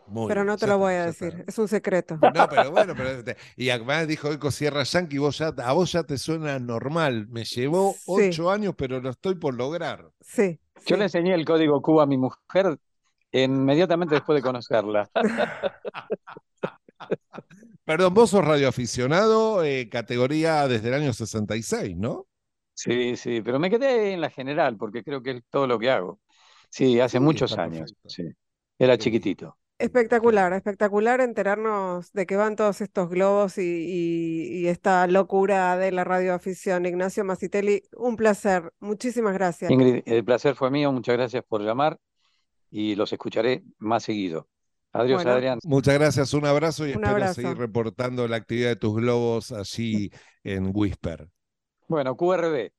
Muy 0.05 0.34
pero 0.34 0.43
bien, 0.43 0.45
no 0.45 0.59
te 0.59 0.68
lo 0.68 0.80
voy 0.80 0.93
está, 0.93 0.95
a 0.95 1.05
decir, 1.05 1.36
está. 1.36 1.47
es 1.47 1.57
un 1.59 1.68
secreto. 1.68 2.20
No, 2.22 2.49
pero 2.49 2.72
bueno, 2.72 2.95
pero 2.95 3.24
te- 3.24 3.38
y 3.57 3.70
además 3.70 4.07
dijo 4.07 4.32
Eco 4.32 4.51
Sierra 4.51 4.84
Yankee, 4.84 5.20
vos 5.20 5.38
ya, 5.39 5.47
a 5.49 5.74
vos 5.74 5.91
ya 5.93 6.03
te 6.03 6.18
suena 6.18 6.59
normal. 6.59 7.28
Me 7.30 7.45
llevó 7.45 8.01
Sí, 8.01 8.41
ocho 8.45 8.51
años, 8.51 8.76
pero 8.78 9.01
lo 9.01 9.11
estoy 9.11 9.36
por 9.36 9.55
lograr. 9.55 10.11
sí, 10.22 10.59
Yo 10.86 10.97
le 10.97 11.03
enseñé 11.05 11.34
el 11.34 11.45
código 11.45 11.82
Q 11.82 12.01
a 12.01 12.05
mi 12.05 12.18
mujer 12.18 12.80
inmediatamente 13.32 14.15
después 14.15 14.38
de 14.38 14.41
conocerla. 14.43 15.09
Perdón, 17.88 18.13
vos 18.13 18.29
sos 18.31 18.45
radioaficionado, 18.45 19.63
eh, 19.63 19.89
categoría 19.89 20.67
desde 20.67 20.89
el 20.89 20.93
año 20.95 21.13
66, 21.13 21.95
¿no? 21.97 22.27
Sí, 22.73 23.15
sí, 23.17 23.41
pero 23.41 23.59
me 23.59 23.69
quedé 23.71 24.13
en 24.13 24.21
la 24.21 24.29
general 24.29 24.77
porque 24.77 25.03
creo 25.03 25.21
que 25.23 25.31
es 25.31 25.43
todo 25.49 25.65
lo 25.67 25.79
que 25.79 25.89
hago. 25.89 26.19
Sí, 26.69 26.99
hace 26.99 27.19
Sí, 27.19 27.25
muchos 27.25 27.57
años, 27.57 27.95
sí. 28.05 28.23
Era 28.77 28.97
chiquitito. 28.97 29.57
Espectacular, 29.79 30.53
espectacular 30.53 31.21
enterarnos 31.21 32.11
de 32.13 32.25
que 32.25 32.35
van 32.35 32.55
todos 32.55 32.81
estos 32.81 33.09
globos 33.11 33.59
y, 33.59 33.61
y- 33.61 34.59
y 34.63 34.67
esta 34.67 35.05
locura 35.05 35.77
de 35.77 35.91
la 35.91 36.03
radioafición. 36.03 36.85
Ignacio 36.88 37.23
Masitelli, 37.23 37.83
un 37.95 38.15
placer. 38.15 38.73
Muchísimas 38.79 39.33
gracias. 39.35 39.75
Ingrid, 39.75 40.03
el 40.05 40.25
placer 40.25 40.55
fue 40.55 40.69
mío, 40.71 40.91
muchas 40.91 41.15
gracias 41.15 41.43
por 41.47 41.61
llamar 41.61 41.97
y 42.71 42.95
los 42.95 43.13
escucharé 43.13 43.63
más 43.79 44.03
seguido. 44.03 44.49
Adiós, 44.98 45.24
Bueno, 45.24 45.32
Adrián. 45.38 45.60
Muchas 45.64 45.93
gracias, 45.93 46.34
un 46.34 46.45
abrazo 46.45 46.86
y 46.86 46.89
un 46.89 46.95
espero 46.95 47.12
abrazo. 47.12 47.34
seguir 47.36 47.58
reportando 47.58 48.28
la 48.28 48.38
actividad 48.38 48.70
de 48.70 48.76
tus 48.76 48.95
globos 48.95 49.52
allí 49.52 50.12
en 50.43 50.72
Whisper. 50.74 51.28
Bueno, 51.88 52.16
QRB. 52.16 52.72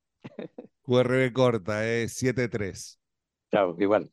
QRB 0.83 1.33
corta, 1.33 1.87
es 1.87 2.15
73. 2.15 2.99
Chao, 3.53 3.77
igual. 3.79 4.11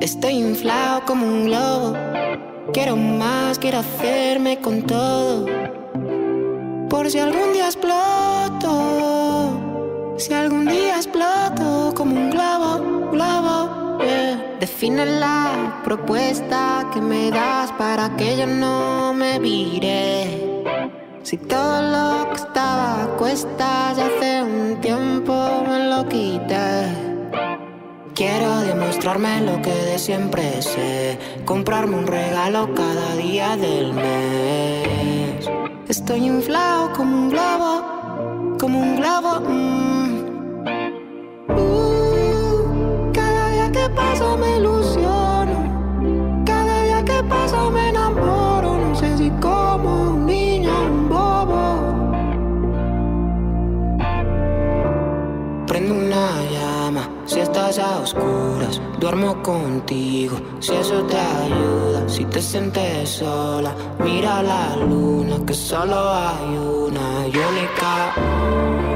Estoy 0.00 0.34
inflado 0.34 1.02
como 1.06 1.26
un 1.26 1.46
globo. 1.46 1.94
Quiero 2.72 2.96
más, 2.96 3.58
quiero 3.58 3.78
hacerme 3.78 4.60
con 4.60 4.82
todo. 4.82 5.46
Por 6.90 7.08
si 7.08 7.18
algún 7.20 7.52
día 7.52 7.66
exploto. 7.66 8.72
Si 10.18 10.34
algún 10.34 10.66
día 10.66 10.96
exploto 10.96 11.94
como 11.94 12.16
un 12.16 12.30
globo, 12.30 13.10
globo. 13.12 13.98
yeah. 14.02 14.56
Define 14.58 15.06
la 15.06 15.80
propuesta 15.84 16.90
que 16.92 17.00
me 17.00 17.30
das 17.30 17.70
para 17.72 18.14
que 18.16 18.36
yo 18.36 18.46
no 18.46 19.14
me 19.14 19.38
vire. 19.38 20.62
Si 21.22 21.38
todo 21.38 21.80
lo 21.80 22.28
que 22.30 22.36
estaba 22.36 23.04
a 23.04 23.06
cuestas 23.16 23.96
hace 23.96 24.42
un 24.42 24.80
tiempo 24.80 25.32
me 25.68 25.88
lo 25.88 26.08
quité. 26.08 26.88
Quiero 28.14 28.60
demostrarme 28.60 29.40
lo 29.42 29.62
que 29.62 29.72
de 29.72 29.98
siempre 29.98 30.60
sé. 30.60 31.18
Comprarme 31.44 31.96
un 31.96 32.06
regalo 32.06 32.74
cada 32.74 33.14
día 33.16 33.56
del 33.56 33.94
mes. 33.94 34.79
Estoy 35.90 36.24
inflado 36.26 36.92
como 36.92 37.16
un 37.16 37.30
globo, 37.30 38.56
como 38.60 38.78
un 38.78 38.94
globo. 38.94 39.40
mm. 39.40 40.20
Uh, 41.48 43.12
cada 43.12 43.50
día 43.50 43.72
que 43.72 43.90
pasa 43.90 44.36
me 44.36 44.58
ilusiono. 44.58 46.44
Cada 46.46 46.84
día 46.84 47.04
que 47.04 47.20
pasa 47.24 47.68
me 47.70 47.88
enamoro. 47.88 48.78
No 48.78 48.94
sé 48.94 49.18
si 49.18 49.30
Duermo 58.98 59.42
contigo 59.42 60.36
si 60.60 60.72
eso 60.74 61.02
te 61.04 61.16
ayuda. 61.16 62.08
Si 62.08 62.24
te 62.24 62.40
sientes 62.40 63.08
sola, 63.08 63.74
mira 63.98 64.42
la 64.42 64.76
luna 64.76 65.36
que 65.46 65.54
solo 65.54 65.96
hay 66.10 66.56
una 66.56 67.26
y 67.26 67.36
única. 67.36 68.89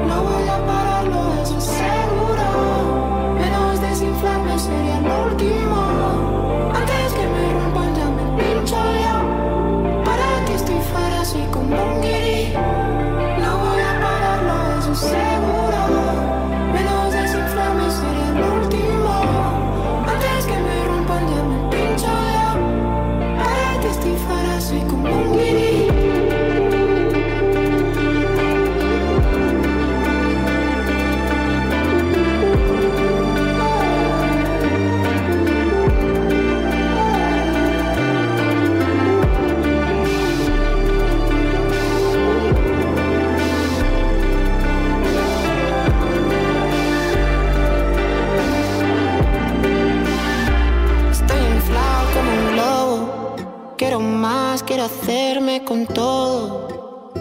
Quiero 54.85 55.01
hacerme 55.01 55.63
con 55.63 55.87
todo. 55.87 57.13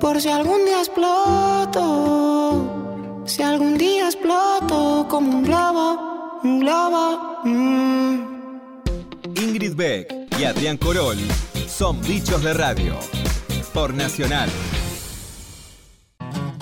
Por 0.00 0.20
si 0.20 0.28
algún 0.28 0.64
día 0.64 0.78
exploto. 0.78 1.72
Si 3.26 3.42
algún 3.42 3.76
día 3.78 4.06
exploto 4.06 5.06
como 5.08 5.38
un 5.38 5.42
globo, 5.44 6.40
un 6.42 6.60
globo. 6.60 7.42
mm. 7.44 8.20
Ingrid 9.36 9.74
Beck 9.74 10.12
y 10.38 10.44
Adrián 10.44 10.76
Corol 10.76 11.18
son 11.68 12.00
bichos 12.02 12.42
de 12.42 12.54
radio. 12.54 12.96
Por 13.72 13.94
Nacional. 13.94 14.50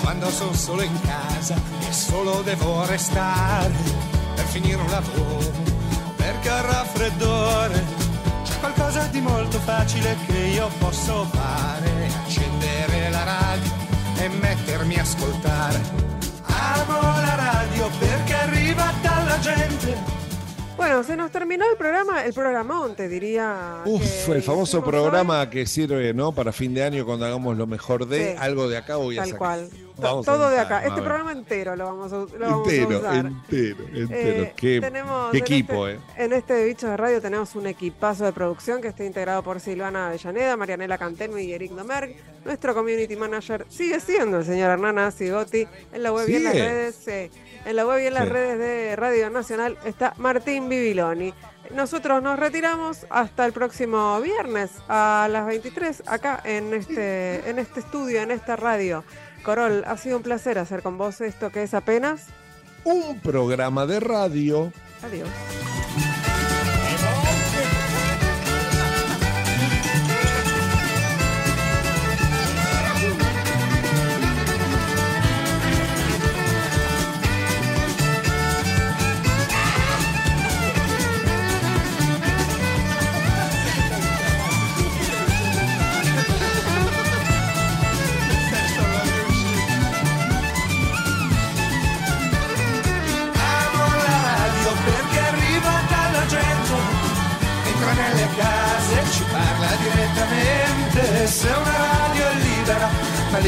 Quando 0.03 0.31
sono 0.31 0.55
solo 0.55 0.83
in 0.83 1.01
casa 1.03 1.57
e 1.89 1.93
solo 1.93 2.43
devo 2.43 2.85
restare 2.87 3.72
per 4.37 4.45
finire 4.47 4.76
un 4.76 4.91
lavoro, 4.91 5.53
perché 6.16 6.51
raffreddore. 6.51 7.38
Di 9.11 9.21
molto 9.21 9.59
facile 9.61 10.17
che 10.27 10.39
io 10.55 10.69
posso 10.79 11.25
fare, 11.33 11.91
accendere 12.25 13.11
la 13.11 13.25
radio 13.25 13.71
e 14.21 14.29
mettermi 14.29 14.97
a 14.97 15.03
ascoltare. 15.03 15.81
Amo 16.45 17.01
la 17.01 17.35
radio 17.35 17.89
perché 17.99 18.35
arriva 18.35 18.93
dalla 19.03 19.39
gente. 19.41 19.97
Bueno, 20.77 21.03
se 21.03 21.17
nos 21.17 21.31
terminó 21.33 21.65
el 21.71 21.77
programa, 21.77 22.25
el 22.25 22.33
programón, 22.33 22.95
te 22.95 23.09
diría. 23.09 23.83
Uf, 23.85 24.27
que 24.27 24.33
el 24.33 24.43
famoso 24.43 24.85
programa 24.85 25.49
que 25.51 25.67
sirve, 25.67 26.15
¿no? 26.15 26.33
Para 26.33 26.53
fin 26.53 26.73
de 26.75 26.85
año 26.85 27.05
cuando 27.05 27.27
hagamos 27.27 27.57
lo 27.57 27.67
mejor 27.67 28.07
de 28.07 28.33
Sí. 28.33 28.37
algo 28.39 28.69
de 28.69 28.77
acá 28.77 28.97
voy 28.97 29.17
a 29.19 29.23
Tal 29.23 29.31
sacar. 29.31 29.39
cual. 29.39 29.71
Vamos 29.99 30.28
a 30.28 30.32
Todo 30.32 30.51
de 30.51 30.59
acá. 30.61 30.78
a 30.78 30.86
Este 30.86 31.03
programa 31.03 31.32
entero 31.32 31.74
lo 31.76 31.84
vamos 31.86 32.12
a, 32.12 32.16
lo 32.16 32.26
vamos 32.38 32.68
a 32.68 32.70
Entero, 32.74 32.99
usar. 32.99 33.26
entero, 33.26 33.84
entero. 33.92 34.42
Eh, 34.44 34.53
qué 34.57 34.80
tenemos 34.80 35.30
qué 35.32 35.38
en 35.38 35.42
equipo, 35.44 35.88
este, 35.88 36.01
¿eh? 36.22 36.24
En 36.24 36.32
este 36.32 36.64
Bicho 36.64 36.88
de 36.88 36.96
Radio 36.96 37.20
tenemos 37.20 37.55
un 37.57 37.66
equipazo 37.66 38.24
de 38.24 38.32
producción 38.32 38.80
que 38.80 38.88
está 38.88 39.05
integrado 39.05 39.42
por 39.42 39.61
Silvana 39.61 40.09
Avellaneda, 40.09 40.57
Marianela 40.57 40.99
Cantelmi 40.99 41.42
y 41.42 41.53
Eric 41.53 41.72
Domergue. 41.72 42.16
Nuestro 42.44 42.74
community 42.74 43.16
manager 43.16 43.66
sigue 43.68 44.01
siendo 44.01 44.38
el 44.38 44.44
señor 44.44 44.70
Hernán 44.70 45.11
Sigotti. 45.12 45.66
En 45.92 46.03
la 46.03 46.12
web 46.12 46.28
y 46.28 46.36
en 46.36 46.44
las 46.44 46.55
redes, 46.55 46.94
sí. 47.05 47.30
en 47.64 47.76
la 47.76 47.86
web 47.86 48.03
y 48.03 48.07
en 48.07 48.14
las 48.14 48.24
Sí. 48.24 48.30
redes 48.30 48.59
de 48.59 48.96
Radio 48.96 49.30
Nacional 49.30 49.78
está 49.84 50.14
Martín 50.18 50.68
Bibiloni. 50.68 51.34
Nosotros 51.74 52.22
nos 52.22 52.38
retiramos 52.38 53.05
hasta 53.11 53.44
el 53.44 53.53
próximo 53.53 54.18
viernes 54.22 54.70
a 54.88 55.28
las 55.30 55.44
23 55.46 56.03
acá 56.07 56.40
en 56.44 56.72
este, 56.72 57.51
en 57.51 57.59
este 57.59 57.80
estudio, 57.80 58.22
en 58.22 58.30
esta 58.30 58.57
radio. 58.57 59.05
Corol, 59.43 59.84
ha 59.86 59.97
sido 59.97 60.16
un 60.18 60.22
placer 60.22 60.59
hacer 60.59 60.82
con 60.82 60.99
vos 60.99 61.20
esto 61.20 61.51
que 61.51 61.62
es 61.62 61.74
apenas. 61.74 62.26
Un 62.84 63.20
programa 63.20 63.86
de 63.86 64.01
radio. 64.01 64.72
Adiós. 65.03 65.28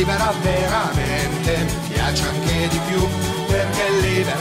arriverà 0.01 0.33
veramente, 0.43 1.67
piace 1.89 2.27
anche 2.27 2.69
di 2.69 2.81
più, 2.87 3.07
perché 3.47 4.00